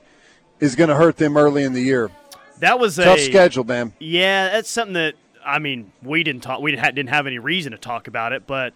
is 0.60 0.76
going 0.76 0.90
to 0.90 0.96
hurt 0.96 1.18
them 1.18 1.38
early 1.38 1.64
in 1.64 1.74
the 1.74 1.82
year. 1.82 2.10
That 2.60 2.80
was 2.80 2.98
a 2.98 3.06
Tough 3.06 3.20
schedule, 3.20 3.64
man. 3.64 3.94
Yeah, 4.00 4.50
that's 4.50 4.70
something 4.70 4.94
that 4.94 5.14
I 5.46 5.60
mean 5.60 5.92
we 6.02 6.24
didn't 6.24 6.42
talk. 6.42 6.60
We 6.62 6.72
didn't 6.72 6.96
didn't 6.96 7.10
have 7.10 7.28
any 7.28 7.38
reason 7.40 7.72
to 7.72 7.78
talk 7.78 8.08
about 8.08 8.34
it, 8.34 8.48
but 8.48 8.74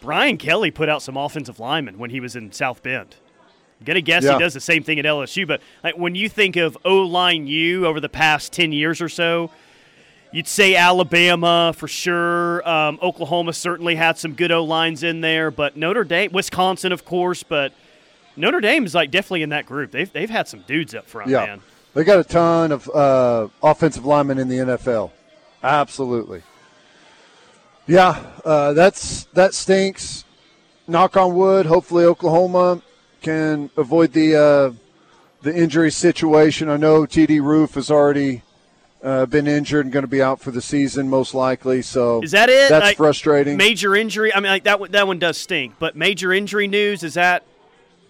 Brian 0.00 0.36
Kelly 0.36 0.70
put 0.70 0.88
out 0.88 1.02
some 1.02 1.16
offensive 1.16 1.58
linemen 1.58 1.98
when 1.98 2.10
he 2.10 2.20
was 2.20 2.36
in 2.36 2.52
South 2.52 2.82
Bend. 2.82 3.16
I'm 3.80 3.84
gonna 3.84 4.00
guess 4.00 4.22
Yeah. 4.24 4.34
he 4.34 4.38
does 4.38 4.54
the 4.54 4.60
same 4.60 4.84
thing 4.84 4.98
at 5.00 5.04
LSU, 5.04 5.44
but 5.46 5.60
like 5.82 5.98
when 5.98 6.14
you 6.14 6.28
think 6.28 6.54
of 6.56 6.78
O 6.84 6.98
line 7.02 7.48
U 7.48 7.84
over 7.84 7.98
the 8.00 8.08
past 8.08 8.52
ten 8.52 8.70
years 8.70 9.00
or 9.02 9.08
so, 9.08 9.50
you'd 10.32 10.46
say 10.48 10.74
Alabama 10.76 11.72
for 11.76 11.88
sure. 11.88 12.66
Um, 12.68 12.98
Oklahoma 13.02 13.52
certainly 13.52 13.94
had 13.94 14.18
some 14.18 14.34
good 14.34 14.52
O 14.52 14.64
lines 14.64 15.02
in 15.02 15.20
there, 15.20 15.50
but 15.50 15.76
Notre 15.76 16.04
Dame, 16.04 16.30
Wisconsin, 16.32 16.92
of 16.92 17.04
course, 17.04 17.42
but 17.42 17.72
Notre 18.36 18.60
Dame 18.60 18.84
is 18.84 18.94
like 18.94 19.10
definitely 19.10 19.42
in 19.42 19.50
that 19.50 19.66
group. 19.66 19.90
They've 19.90 20.12
they've 20.12 20.30
had 20.30 20.48
some 20.48 20.60
dudes 20.66 20.94
up 20.94 21.06
front, 21.08 21.30
Yeah. 21.30 21.46
man. 21.46 21.60
They 21.94 22.04
got 22.04 22.18
a 22.18 22.24
ton 22.24 22.72
of 22.72 22.88
uh, 22.90 23.48
offensive 23.62 24.04
linemen 24.04 24.38
in 24.38 24.48
the 24.48 24.56
NFL. 24.58 25.10
Absolutely. 25.62 26.42
Yeah, 27.86 28.22
uh, 28.44 28.72
that's 28.74 29.24
that 29.32 29.54
stinks. 29.54 30.24
Knock 30.88 31.16
on 31.16 31.34
wood. 31.34 31.66
Hopefully, 31.66 32.04
Oklahoma 32.04 32.82
can 33.22 33.70
avoid 33.76 34.12
the 34.12 34.36
uh, 34.36 34.72
the 35.42 35.56
injury 35.56 35.90
situation. 35.90 36.68
I 36.68 36.76
know 36.76 37.02
TD 37.02 37.40
Roof 37.40 37.74
has 37.74 37.90
already 37.90 38.42
uh, 39.02 39.26
been 39.26 39.46
injured 39.46 39.86
and 39.86 39.92
going 39.92 40.02
to 40.04 40.08
be 40.08 40.22
out 40.22 40.40
for 40.40 40.50
the 40.50 40.60
season, 40.62 41.08
most 41.08 41.34
likely. 41.34 41.82
So 41.82 42.22
Is 42.22 42.30
that 42.32 42.48
it? 42.48 42.68
That's 42.68 42.82
Like, 42.84 42.96
frustrating. 42.96 43.56
Major 43.56 43.94
injury. 43.94 44.34
I 44.34 44.40
mean, 44.40 44.50
like 44.50 44.64
that. 44.64 44.80
one- 44.80 44.90
That 44.90 45.06
one 45.06 45.18
does 45.18 45.36
stink. 45.36 45.74
But 45.78 45.94
major 45.96 46.32
injury 46.32 46.66
news 46.66 47.02
is 47.02 47.14
that 47.14 47.44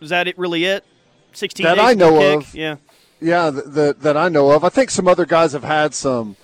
is 0.00 0.10
that 0.10 0.28
it 0.28 0.38
really 0.38 0.64
it? 0.64 0.84
Sixteen 1.32 1.64
That 1.64 1.78
I 1.78 1.94
no 1.94 2.10
know 2.10 2.18
kick? 2.38 2.48
of. 2.48 2.54
Yeah. 2.54 2.76
Yeah, 3.20 3.50
th- 3.50 3.64
that 3.66 4.00
that 4.02 4.16
I 4.16 4.28
know 4.28 4.50
of. 4.50 4.62
I 4.64 4.68
think 4.68 4.90
some 4.90 5.08
other 5.08 5.26
guys 5.26 5.52
have 5.52 5.64
had 5.64 5.92
some 5.94 6.36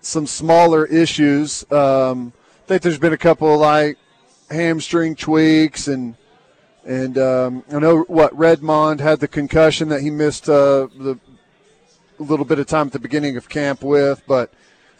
some 0.00 0.26
smaller 0.26 0.84
issues. 0.86 1.64
Um, 1.72 2.32
I 2.64 2.66
think 2.68 2.82
there's 2.82 2.98
been 2.98 3.12
a 3.12 3.18
couple 3.18 3.52
of 3.54 3.60
like 3.60 3.96
hamstring 4.50 5.14
tweaks 5.16 5.86
and 5.88 6.16
And 6.84 7.18
um, 7.18 7.62
I 7.72 7.78
know 7.78 8.00
what 8.08 8.36
Redmond 8.36 9.00
had 9.00 9.20
the 9.20 9.28
concussion 9.28 9.88
that 9.90 10.00
he 10.00 10.10
missed 10.10 10.48
uh, 10.48 10.88
the 10.98 11.18
a 12.20 12.22
little 12.22 12.44
bit 12.44 12.58
of 12.58 12.66
time 12.66 12.88
at 12.88 12.92
the 12.92 12.98
beginning 12.98 13.36
of 13.36 13.48
camp 13.48 13.82
with, 13.82 14.22
but 14.28 14.52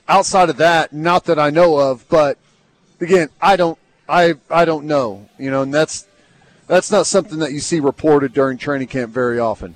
outside 0.09 0.49
of 0.49 0.57
that, 0.57 0.93
not 0.93 1.27
that 1.27 1.39
I 1.39 1.51
know 1.51 1.77
of. 1.77 2.09
But 2.09 2.39
again, 3.01 3.29
I 3.41 3.57
don't, 3.57 3.79
I, 4.09 4.35
I 4.51 4.65
don't 4.65 4.87
know. 4.87 5.29
You 5.39 5.51
know, 5.51 5.63
and 5.63 5.73
that's 5.73 6.07
that's 6.67 6.91
not 6.91 7.07
something 7.07 7.39
that 7.41 7.53
you 7.53 7.61
see 7.61 7.81
reported 7.81 8.33
during 8.33 8.57
training 8.57 8.89
camp 8.89 9.13
very 9.13 9.39
often. 9.39 9.75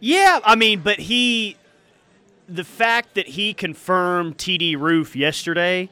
Yeah, 0.00 0.40
I 0.44 0.54
mean, 0.54 0.80
but 0.80 0.98
he, 0.98 1.56
the 2.48 2.64
fact 2.64 3.14
that 3.14 3.28
he 3.28 3.54
confirmed 3.54 4.38
TD 4.38 4.78
Roof 4.78 5.16
yesterday, 5.16 5.88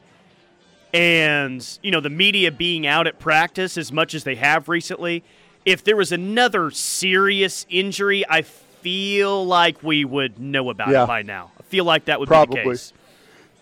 and 0.93 1.79
you 1.81 1.91
know 1.91 1.99
the 1.99 2.09
media 2.09 2.51
being 2.51 2.87
out 2.87 3.07
at 3.07 3.19
practice 3.19 3.77
as 3.77 3.91
much 3.91 4.13
as 4.13 4.23
they 4.23 4.35
have 4.35 4.69
recently, 4.69 5.23
if 5.65 5.83
there 5.83 5.97
was 5.97 6.11
another 6.11 6.71
serious 6.71 7.65
injury, 7.69 8.23
I 8.29 8.43
feel 8.87 9.45
like 9.45 9.83
we 9.83 10.05
would 10.05 10.39
know 10.39 10.69
about 10.69 10.87
yeah. 10.87 11.03
it 11.03 11.07
by 11.07 11.21
now. 11.21 11.51
I 11.59 11.63
feel 11.63 11.83
like 11.83 12.05
that 12.05 12.21
would 12.21 12.29
Probably. 12.29 12.55
be 12.55 12.63
the 12.63 12.69
case. 12.69 12.93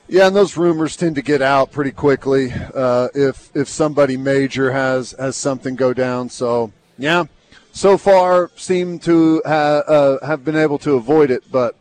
Yeah, 0.08 0.28
and 0.28 0.36
those 0.36 0.56
rumors 0.56 0.96
tend 0.96 1.16
to 1.16 1.24
get 1.24 1.42
out 1.42 1.72
pretty 1.72 1.90
quickly 1.90 2.54
uh, 2.54 3.08
if 3.16 3.50
if 3.56 3.68
somebody 3.68 4.18
major 4.18 4.72
has 4.72 5.16
has 5.18 5.36
something 5.36 5.76
go 5.76 5.96
down. 5.96 6.30
So 6.30 6.72
yeah, 7.00 7.24
so 7.72 7.98
far 7.98 8.52
seem 8.56 9.00
to 9.00 9.42
ha- 9.44 9.82
uh, 9.88 10.24
have 10.24 10.46
been 10.46 10.56
able 10.56 10.78
to 10.80 10.94
avoid 10.94 11.32
it, 11.32 11.52
but 11.52 11.76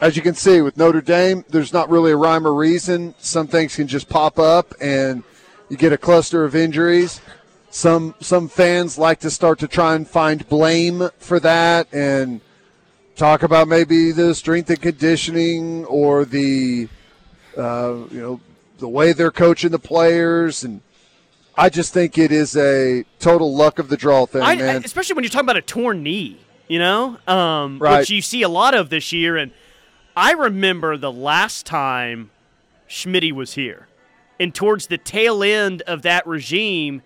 as 0.00 0.14
you 0.14 0.22
can 0.22 0.34
see 0.34 0.60
with 0.60 0.76
Notre 0.76 1.00
Dame, 1.00 1.44
there's 1.48 1.72
not 1.72 1.90
really 1.90 2.12
a 2.12 2.16
rhyme 2.16 2.46
or 2.46 2.54
reason. 2.54 3.16
Some 3.18 3.48
things 3.48 3.74
can 3.74 3.88
just 3.88 4.08
pop 4.08 4.38
up, 4.38 4.72
and 4.80 5.24
you 5.68 5.76
get 5.76 5.92
a 5.92 5.98
cluster 5.98 6.44
of 6.44 6.54
injuries. 6.54 7.20
Some 7.74 8.14
some 8.20 8.46
fans 8.46 8.98
like 8.98 9.18
to 9.18 9.30
start 9.32 9.58
to 9.58 9.66
try 9.66 9.96
and 9.96 10.08
find 10.08 10.48
blame 10.48 11.10
for 11.18 11.40
that 11.40 11.92
and 11.92 12.40
talk 13.16 13.42
about 13.42 13.66
maybe 13.66 14.12
the 14.12 14.32
strength 14.36 14.70
and 14.70 14.80
conditioning 14.80 15.84
or 15.86 16.24
the 16.24 16.88
uh, 17.58 17.96
you 18.12 18.20
know 18.20 18.40
the 18.78 18.88
way 18.88 19.12
they're 19.12 19.32
coaching 19.32 19.72
the 19.72 19.80
players 19.80 20.62
and 20.62 20.82
I 21.56 21.68
just 21.68 21.92
think 21.92 22.16
it 22.16 22.30
is 22.30 22.56
a 22.56 23.04
total 23.18 23.52
luck 23.52 23.80
of 23.80 23.88
the 23.88 23.96
draw 23.96 24.24
thing, 24.26 24.42
I, 24.42 24.54
man. 24.54 24.84
especially 24.84 25.14
when 25.14 25.24
you're 25.24 25.30
talking 25.30 25.46
about 25.46 25.56
a 25.56 25.62
torn 25.62 26.04
knee, 26.04 26.38
you 26.68 26.78
know, 26.78 27.18
um, 27.26 27.80
right. 27.80 27.98
which 27.98 28.10
you 28.10 28.22
see 28.22 28.42
a 28.42 28.48
lot 28.48 28.74
of 28.74 28.88
this 28.88 29.10
year. 29.12 29.36
And 29.36 29.50
I 30.16 30.30
remember 30.30 30.96
the 30.96 31.10
last 31.10 31.66
time 31.66 32.30
Schmitty 32.88 33.32
was 33.32 33.54
here, 33.54 33.88
and 34.38 34.54
towards 34.54 34.86
the 34.86 34.98
tail 34.98 35.42
end 35.42 35.82
of 35.82 36.02
that 36.02 36.24
regime, 36.24 37.02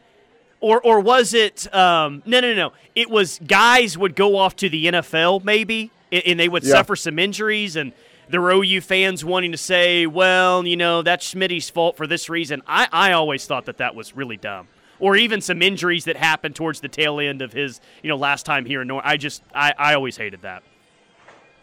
or 0.60 0.80
or 0.80 1.00
was 1.00 1.34
it? 1.34 1.72
Um, 1.74 2.22
no, 2.26 2.40
no, 2.40 2.54
no. 2.54 2.72
It 2.94 3.10
was 3.10 3.40
guys 3.46 3.96
would 3.96 4.14
go 4.14 4.36
off 4.36 4.56
to 4.56 4.68
the 4.68 4.86
NFL 4.86 5.44
maybe, 5.44 5.90
and 6.10 6.38
they 6.38 6.48
would 6.48 6.64
yeah. 6.64 6.72
suffer 6.72 6.96
some 6.96 7.18
injuries, 7.18 7.76
and 7.76 7.92
there 8.28 8.40
were 8.40 8.50
OU 8.50 8.80
fans 8.80 9.24
wanting 9.24 9.52
to 9.52 9.58
say, 9.58 10.06
well, 10.06 10.66
you 10.66 10.76
know, 10.76 11.02
that's 11.02 11.32
Schmitty's 11.32 11.70
fault 11.70 11.96
for 11.96 12.06
this 12.06 12.28
reason. 12.28 12.62
I 12.66 12.88
I 12.90 13.12
always 13.12 13.46
thought 13.46 13.66
that 13.66 13.78
that 13.78 13.94
was 13.94 14.16
really 14.16 14.36
dumb. 14.36 14.68
Or 15.00 15.14
even 15.14 15.40
some 15.40 15.62
injuries 15.62 16.06
that 16.06 16.16
happened 16.16 16.56
towards 16.56 16.80
the 16.80 16.88
tail 16.88 17.20
end 17.20 17.40
of 17.40 17.52
his, 17.52 17.80
you 18.02 18.08
know, 18.08 18.16
last 18.16 18.44
time 18.44 18.64
here 18.64 18.82
in 18.82 18.88
Norman. 18.88 19.08
I 19.08 19.16
just, 19.16 19.44
I, 19.54 19.72
I 19.78 19.94
always 19.94 20.16
hated 20.16 20.42
that. 20.42 20.64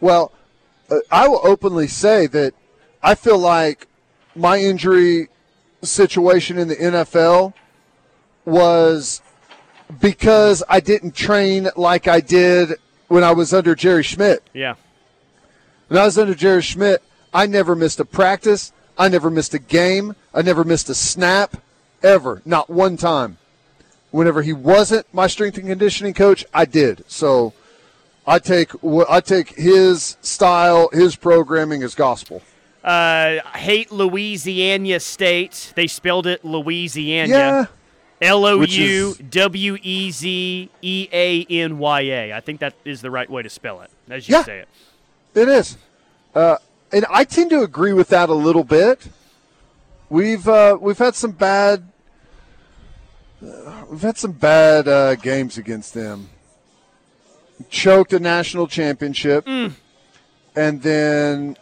Well, 0.00 0.32
uh, 0.88 1.00
I 1.10 1.28
will 1.28 1.42
openly 1.46 1.86
say 1.86 2.26
that 2.28 2.54
I 3.02 3.14
feel 3.14 3.36
like 3.38 3.88
my 4.34 4.56
injury 4.56 5.28
situation 5.82 6.56
in 6.56 6.68
the 6.68 6.76
NFL– 6.76 7.52
was 8.46 9.20
because 10.00 10.62
I 10.68 10.80
didn't 10.80 11.14
train 11.14 11.68
like 11.76 12.08
I 12.08 12.20
did 12.20 12.78
when 13.08 13.22
I 13.22 13.32
was 13.32 13.52
under 13.52 13.74
Jerry 13.74 14.02
Schmidt. 14.02 14.42
Yeah. 14.54 14.74
When 15.88 16.00
I 16.00 16.04
was 16.04 16.16
under 16.18 16.34
Jerry 16.34 16.62
Schmidt, 16.62 17.02
I 17.32 17.46
never 17.46 17.76
missed 17.76 18.00
a 18.00 18.04
practice. 18.04 18.72
I 18.98 19.08
never 19.08 19.30
missed 19.30 19.52
a 19.54 19.58
game. 19.58 20.16
I 20.32 20.42
never 20.42 20.64
missed 20.64 20.88
a 20.88 20.94
snap, 20.94 21.56
ever. 22.02 22.40
Not 22.44 22.70
one 22.70 22.96
time. 22.96 23.38
Whenever 24.10 24.42
he 24.42 24.52
wasn't 24.52 25.06
my 25.12 25.26
strength 25.26 25.58
and 25.58 25.68
conditioning 25.68 26.14
coach, 26.14 26.44
I 26.54 26.64
did. 26.64 27.04
So 27.06 27.52
I 28.26 28.38
take 28.38 28.70
I 29.08 29.20
take 29.20 29.50
his 29.50 30.16
style, 30.22 30.88
his 30.92 31.16
programming 31.16 31.82
as 31.82 31.94
gospel. 31.94 32.42
Uh, 32.82 33.40
hate 33.54 33.90
Louisiana 33.90 35.00
State. 35.00 35.72
They 35.74 35.86
spelled 35.88 36.26
it 36.26 36.44
Louisiana. 36.44 37.28
Yeah. 37.28 37.66
L 38.22 38.44
O 38.46 38.62
U 38.62 39.14
W 39.14 39.78
E 39.82 40.10
Z 40.10 40.70
E 40.82 41.08
A 41.12 41.46
N 41.48 41.78
Y 41.78 42.00
A. 42.00 42.32
I 42.32 42.40
think 42.40 42.60
that 42.60 42.74
is 42.84 43.02
the 43.02 43.10
right 43.10 43.28
way 43.28 43.42
to 43.42 43.50
spell 43.50 43.82
it, 43.82 43.90
as 44.08 44.28
you 44.28 44.36
yeah, 44.36 44.44
say 44.44 44.58
it. 44.60 44.68
It 45.34 45.48
is. 45.48 45.76
Uh, 46.34 46.56
and 46.92 47.04
I 47.10 47.24
tend 47.24 47.50
to 47.50 47.62
agree 47.62 47.92
with 47.92 48.08
that 48.08 48.28
a 48.28 48.34
little 48.34 48.64
bit. 48.64 49.08
We've 50.08 50.46
uh, 50.46 50.78
we've 50.80 50.98
had 50.98 51.14
some 51.14 51.32
bad 51.32 51.88
uh, 53.44 53.84
we've 53.90 54.02
had 54.02 54.16
some 54.16 54.32
bad 54.32 54.88
uh, 54.88 55.14
games 55.16 55.58
against 55.58 55.94
them. 55.94 56.30
Choked 57.70 58.12
a 58.12 58.20
national 58.20 58.66
championship, 58.66 59.46
mm. 59.46 59.72
and 60.54 60.82
then 60.82 61.56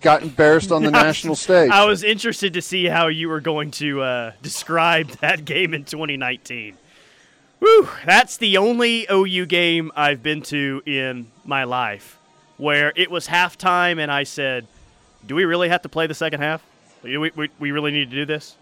got 0.00 0.22
embarrassed 0.22 0.72
on 0.72 0.82
the 0.82 0.90
national 1.02 1.36
stage. 1.36 1.70
I 1.70 1.84
was 1.84 2.02
interested 2.02 2.54
to 2.54 2.62
see 2.62 2.86
how 2.86 3.08
you 3.08 3.28
were 3.28 3.40
going 3.40 3.70
to 3.72 4.02
uh, 4.02 4.32
describe 4.42 5.08
that 5.20 5.44
game 5.44 5.74
in 5.74 5.84
2019. 5.84 6.76
Whew, 7.58 7.88
that's 8.04 8.36
the 8.38 8.56
only 8.56 9.06
OU 9.10 9.46
game 9.46 9.92
I've 9.94 10.22
been 10.22 10.42
to 10.42 10.82
in 10.84 11.30
my 11.44 11.64
life 11.64 12.18
where 12.56 12.92
it 12.96 13.10
was 13.10 13.28
halftime 13.28 13.98
and 13.98 14.10
I 14.10 14.24
said, 14.24 14.66
"Do 15.24 15.36
we 15.36 15.44
really 15.44 15.68
have 15.68 15.82
to 15.82 15.88
play 15.88 16.08
the 16.08 16.14
second 16.14 16.40
half? 16.40 16.62
We, 17.02 17.18
we, 17.18 17.50
we 17.58 17.70
really 17.70 17.92
need 17.92 18.10
to 18.10 18.16
do 18.16 18.24
this?" 18.24 18.56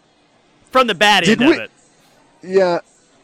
From 0.70 0.86
the 0.86 0.94
bad 0.94 1.24
did 1.24 1.40
end 1.40 1.50
we, 1.50 1.56
of 1.56 1.62
it. 1.62 1.70
Yeah. 2.42 2.80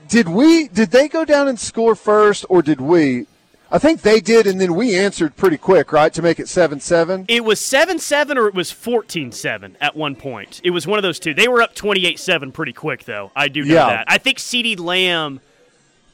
Did 0.09 0.29
we? 0.29 0.69
Did 0.69 0.91
they 0.91 1.09
go 1.09 1.25
down 1.25 1.49
and 1.49 1.59
score 1.59 1.95
first, 1.95 2.47
or 2.49 2.63
did 2.63 2.81
we? 2.81 3.27
I 3.71 3.79
think 3.79 4.03
they 4.03 4.21
did, 4.21 4.47
and 4.47 4.61
then 4.61 4.75
we 4.75 4.97
answered 4.97 5.35
pretty 5.37 5.57
quick, 5.57 5.93
right, 5.93 6.13
to 6.15 6.23
make 6.23 6.39
it 6.39 6.49
7 6.49 6.79
7. 6.79 7.25
It 7.29 7.45
was 7.45 7.59
7 7.59 7.99
7 7.99 8.39
or 8.39 8.47
it 8.47 8.55
was 8.55 8.71
14 8.71 9.33
7 9.33 9.77
at 9.81 9.97
one 9.97 10.15
point. 10.15 10.61
It 10.63 10.71
was 10.71 10.87
one 10.87 10.99
of 10.99 11.03
those 11.03 11.19
two. 11.19 11.35
They 11.35 11.49
were 11.49 11.61
up 11.61 11.75
28 11.75 12.19
7 12.19 12.53
pretty 12.53 12.73
quick, 12.73 13.05
though. 13.05 13.33
I 13.35 13.49
do 13.49 13.65
know 13.65 13.75
yeah. 13.75 13.87
that. 13.87 14.05
I 14.09 14.19
think 14.19 14.39
CeeDee 14.39 14.79
Lamb 14.79 15.41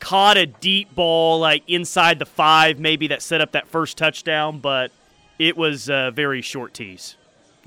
caught 0.01 0.37
a 0.37 0.47
deep 0.47 0.95
ball, 0.95 1.41
like 1.41 1.63
inside 1.69 2.19
the 2.19 2.27
five, 2.27 2.81
maybe 2.81 3.09
that 3.09 3.21
set 3.21 3.41
up 3.41 3.53
that 3.53 3.69
first 3.69 3.99
touchdown, 3.99 4.59
but 4.59 4.91
it 5.39 5.57
was 5.57 5.91
a 5.91 6.11
very 6.15 6.41
short 6.41 6.73
tease. 6.73 7.17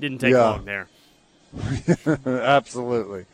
Didn't 0.00 0.18
take 0.18 0.32
yeah. 0.32 0.50
long 0.50 0.64
there. 0.64 0.88
Absolutely. 2.26 3.26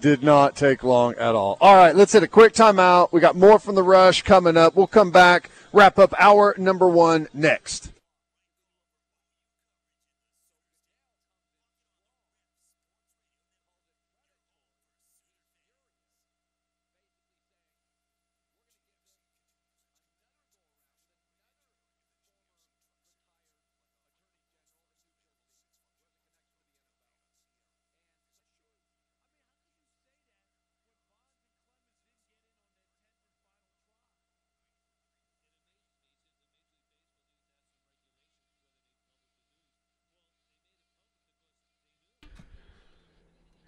Did 0.00 0.24
not 0.24 0.56
take 0.56 0.82
long 0.82 1.14
at 1.14 1.34
all. 1.36 1.56
All 1.60 1.76
right, 1.76 1.94
let's 1.94 2.12
hit 2.12 2.24
a 2.24 2.28
quick 2.28 2.54
timeout. 2.54 3.12
We 3.12 3.20
got 3.20 3.36
more 3.36 3.60
from 3.60 3.76
the 3.76 3.82
rush 3.84 4.22
coming 4.22 4.56
up. 4.56 4.74
We'll 4.74 4.88
come 4.88 5.12
back 5.12 5.48
wrap 5.72 5.98
up 5.98 6.14
our 6.18 6.54
number 6.58 6.88
one 6.88 7.28
next. 7.32 7.91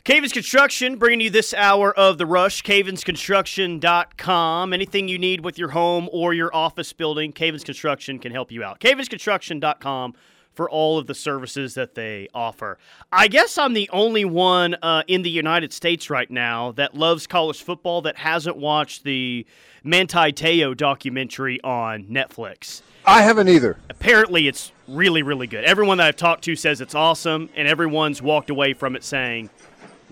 Cavens 0.05 0.33
Construction 0.35 0.97
bringing 0.97 1.23
you 1.23 1.31
this 1.31 1.55
hour 1.55 1.91
of 1.95 2.19
the 2.19 2.27
rush. 2.27 2.63
CavensConstruction.com. 2.63 4.75
Anything 4.75 5.09
you 5.09 5.19
need 5.19 5.43
with 5.43 5.59
your 5.59 5.71
home 5.71 6.11
or 6.13 6.35
your 6.35 6.55
office 6.55 6.93
building, 6.93 7.33
Cavens 7.33 7.65
Construction 7.65 8.19
can 8.19 8.31
help 8.31 8.53
you 8.53 8.63
out. 8.63 8.81
CavensConstruction.com 8.81 10.13
for 10.53 10.69
all 10.69 10.99
of 10.99 11.07
the 11.07 11.15
services 11.15 11.73
that 11.73 11.95
they 11.95 12.29
offer. 12.35 12.77
I 13.13 13.29
guess 13.29 13.57
I'm 13.57 13.73
the 13.73 13.89
only 13.95 14.27
one 14.27 14.77
uh, 14.83 15.05
in 15.09 15.23
the 15.23 15.31
United 15.31 15.73
States 15.73 16.11
right 16.11 16.31
now 16.31 16.73
that 16.73 16.95
loves 16.95 17.27
college 17.27 17.63
football 17.63 18.03
that 18.03 18.19
hasn't 18.19 18.59
watched 18.59 19.05
the 19.05 19.47
Manti 19.85 20.33
Te'o 20.33 20.77
documentary 20.77 21.63
on 21.63 22.05
Netflix. 22.05 22.83
I 23.07 23.23
haven't 23.23 23.49
either. 23.49 23.79
Apparently, 23.89 24.49
it's 24.49 24.71
really, 24.87 25.23
really 25.23 25.47
good. 25.47 25.65
Everyone 25.65 25.97
that 25.97 26.09
I've 26.09 26.17
talked 26.17 26.45
to 26.45 26.57
says 26.57 26.83
it's 26.83 26.95
awesome, 26.95 27.49
and 27.57 27.67
everyone's 27.67 28.21
walked 28.21 28.51
away 28.51 28.75
from 28.75 28.97
it 28.97 29.03
saying– 29.03 29.49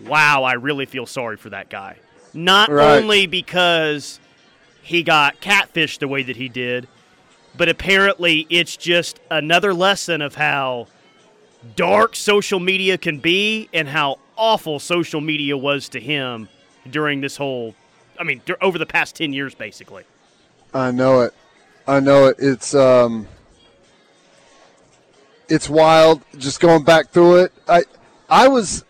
wow, 0.06 0.42
I 0.44 0.54
really 0.54 0.86
feel 0.86 1.06
sorry 1.06 1.36
for 1.36 1.50
that 1.50 1.68
guy. 1.68 1.96
Not 2.34 2.70
Right. 2.70 2.98
only 3.02 3.26
because 3.26 4.18
he 4.82 5.02
got 5.02 5.40
catfished 5.40 5.98
the 6.00 6.08
way 6.08 6.22
that 6.22 6.36
he 6.36 6.48
did, 6.48 6.88
but 7.56 7.68
apparently 7.68 8.46
it's 8.50 8.76
just 8.76 9.20
another 9.30 9.74
lesson 9.74 10.22
of 10.22 10.34
how 10.34 10.86
dark 11.76 12.16
social 12.16 12.58
media 12.58 12.98
can 12.98 13.18
be 13.18 13.68
and 13.72 13.88
how 13.88 14.18
awful 14.36 14.80
social 14.80 15.20
media 15.20 15.56
was 15.56 15.88
to 15.90 16.00
him 16.00 16.48
during 16.90 17.20
this 17.20 17.36
whole 17.36 17.74
I 18.18 18.24
mean, 18.24 18.42
over 18.60 18.78
the 18.78 18.86
past 18.86 19.16
10 19.16 19.32
years 19.32 19.54
basically. 19.54 20.04
I 20.74 20.90
know 20.90 21.20
it. 21.20 21.34
I 21.86 22.00
know 22.00 22.26
it. 22.26 22.36
It's 22.38 22.74
um, 22.74 23.26
it's 25.48 25.68
wild. 25.68 26.22
Just 26.38 26.60
going 26.60 26.82
back 26.84 27.10
through 27.10 27.44
it, 27.44 27.52
I 27.68 27.82
I 28.28 28.48
was. 28.48 28.84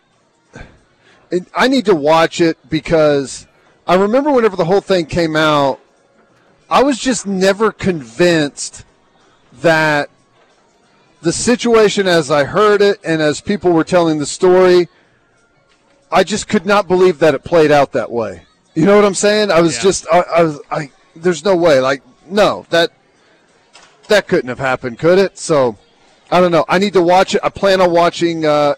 And 1.32 1.46
I 1.56 1.66
need 1.66 1.86
to 1.86 1.94
watch 1.94 2.40
it 2.40 2.58
because 2.68 3.46
I 3.86 3.94
remember 3.94 4.30
whenever 4.30 4.54
the 4.54 4.66
whole 4.66 4.82
thing 4.82 5.06
came 5.06 5.34
out, 5.34 5.80
I 6.70 6.82
was 6.82 6.98
just 6.98 7.26
never 7.26 7.72
convinced 7.72 8.84
that 9.54 10.10
the 11.22 11.32
situation 11.32 12.06
as 12.06 12.30
I 12.30 12.44
heard 12.44 12.82
it 12.82 13.00
and 13.04 13.22
as 13.22 13.40
people 13.40 13.72
were 13.72 13.84
telling 13.84 14.18
the 14.18 14.26
story, 14.26 14.88
I 16.10 16.22
just 16.22 16.48
could 16.48 16.66
not 16.66 16.86
believe 16.86 17.18
that 17.20 17.34
it 17.34 17.42
played 17.44 17.72
out 17.72 17.92
that 17.92 18.10
way. 18.10 18.42
You 18.74 18.84
know 18.84 18.96
what 18.96 19.04
I'm 19.04 19.14
saying? 19.14 19.50
I 19.50 19.60
was 19.60 19.76
Yeah. 19.76 19.82
just 19.82 20.06
I, 20.12 20.20
I 20.20 20.42
was 20.42 20.60
I 20.70 20.90
there's 21.16 21.44
no 21.44 21.56
way 21.56 21.80
like 21.80 22.02
no 22.26 22.66
that 22.70 22.90
that 24.08 24.28
couldn't 24.28 24.48
have 24.48 24.58
happened, 24.58 24.98
could 24.98 25.18
it? 25.18 25.38
So 25.38 25.76
I 26.30 26.40
don't 26.40 26.52
know. 26.52 26.64
I 26.68 26.78
need 26.78 26.92
to 26.94 27.02
watch 27.02 27.34
it. 27.34 27.40
I 27.42 27.48
plan 27.48 27.80
on 27.80 27.90
watching. 27.92 28.44
Uh, 28.44 28.74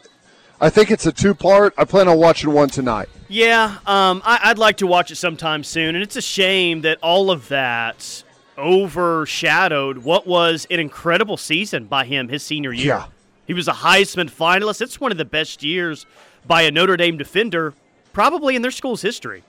I 0.60 0.70
think 0.70 0.90
it's 0.90 1.04
a 1.06 1.12
two 1.12 1.34
part. 1.34 1.74
I 1.76 1.84
plan 1.84 2.08
on 2.08 2.18
watching 2.18 2.52
one 2.52 2.68
tonight. 2.68 3.08
Yeah, 3.28 3.78
um, 3.86 4.22
I, 4.24 4.38
I'd 4.44 4.58
like 4.58 4.76
to 4.78 4.86
watch 4.86 5.10
it 5.10 5.16
sometime 5.16 5.64
soon, 5.64 5.94
and 5.94 6.02
it's 6.02 6.16
a 6.16 6.22
shame 6.22 6.82
that 6.82 6.98
all 7.02 7.30
of 7.30 7.48
that 7.48 8.22
overshadowed 8.56 9.98
what 9.98 10.26
was 10.26 10.66
an 10.70 10.78
incredible 10.78 11.36
season 11.36 11.84
by 11.86 12.04
him 12.04 12.28
his 12.28 12.42
senior 12.42 12.72
year. 12.72 12.86
Yeah. 12.86 13.06
He 13.46 13.52
was 13.54 13.68
a 13.68 13.72
Heisman 13.72 14.30
finalist. 14.30 14.80
It's 14.80 15.00
one 15.00 15.10
of 15.12 15.18
the 15.18 15.24
best 15.24 15.62
years 15.62 16.06
by 16.46 16.62
a 16.62 16.70
Notre 16.70 16.96
Dame 16.96 17.16
defender, 17.18 17.74
probably 18.12 18.56
in 18.56 18.62
their 18.62 18.70
school's 18.70 19.02
history. 19.02 19.42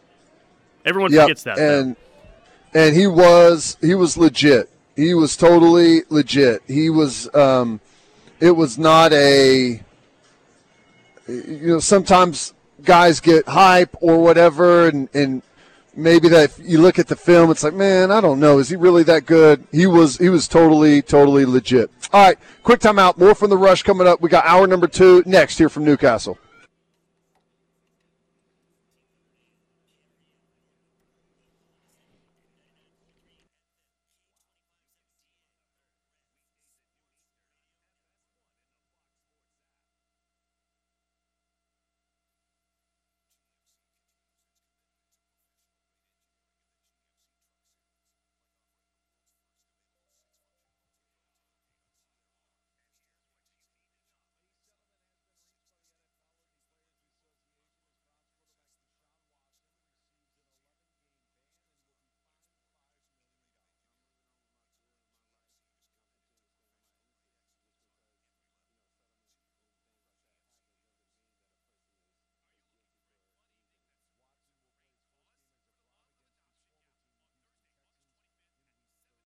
Everyone 0.85 1.11
Yep, 1.11 1.21
forgets 1.21 1.43
that. 1.43 1.55
though. 1.57 1.79
and 1.79 1.95
and 2.73 2.95
he 2.95 3.07
was 3.07 3.77
he 3.81 3.95
was 3.95 4.17
legit. 4.17 4.69
He 4.95 5.13
was 5.13 5.35
totally 5.37 6.01
legit. 6.09 6.61
He 6.67 6.89
was. 6.89 7.33
Um, 7.35 7.79
it 8.39 8.51
was 8.51 8.77
not 8.77 9.13
a. 9.13 9.81
You 11.27 11.67
know, 11.67 11.79
sometimes 11.79 12.53
guys 12.83 13.19
get 13.19 13.47
hype 13.47 13.95
or 14.01 14.21
whatever, 14.21 14.87
and 14.87 15.09
and 15.13 15.41
maybe 15.95 16.29
that 16.29 16.43
if 16.43 16.59
you 16.61 16.79
look 16.79 16.99
at 16.99 17.07
the 17.07 17.15
film, 17.15 17.49
it's 17.49 17.63
like, 17.63 17.73
man, 17.73 18.11
I 18.11 18.21
don't 18.21 18.39
know, 18.39 18.59
is 18.59 18.69
he 18.69 18.75
really 18.75 19.03
that 19.03 19.25
good? 19.25 19.65
He 19.71 19.87
was. 19.87 20.17
He 20.17 20.29
was 20.29 20.47
totally, 20.47 21.01
totally 21.01 21.45
legit. 21.45 21.89
All 22.13 22.25
right, 22.25 22.37
quick 22.63 22.79
timeout. 22.79 23.17
More 23.17 23.35
from 23.35 23.49
the 23.49 23.57
rush 23.57 23.83
coming 23.83 24.07
up. 24.07 24.21
We 24.21 24.29
got 24.29 24.45
hour 24.45 24.67
number 24.67 24.87
two 24.87 25.23
next 25.25 25.57
here 25.57 25.69
from 25.69 25.83
Newcastle. 25.83 26.37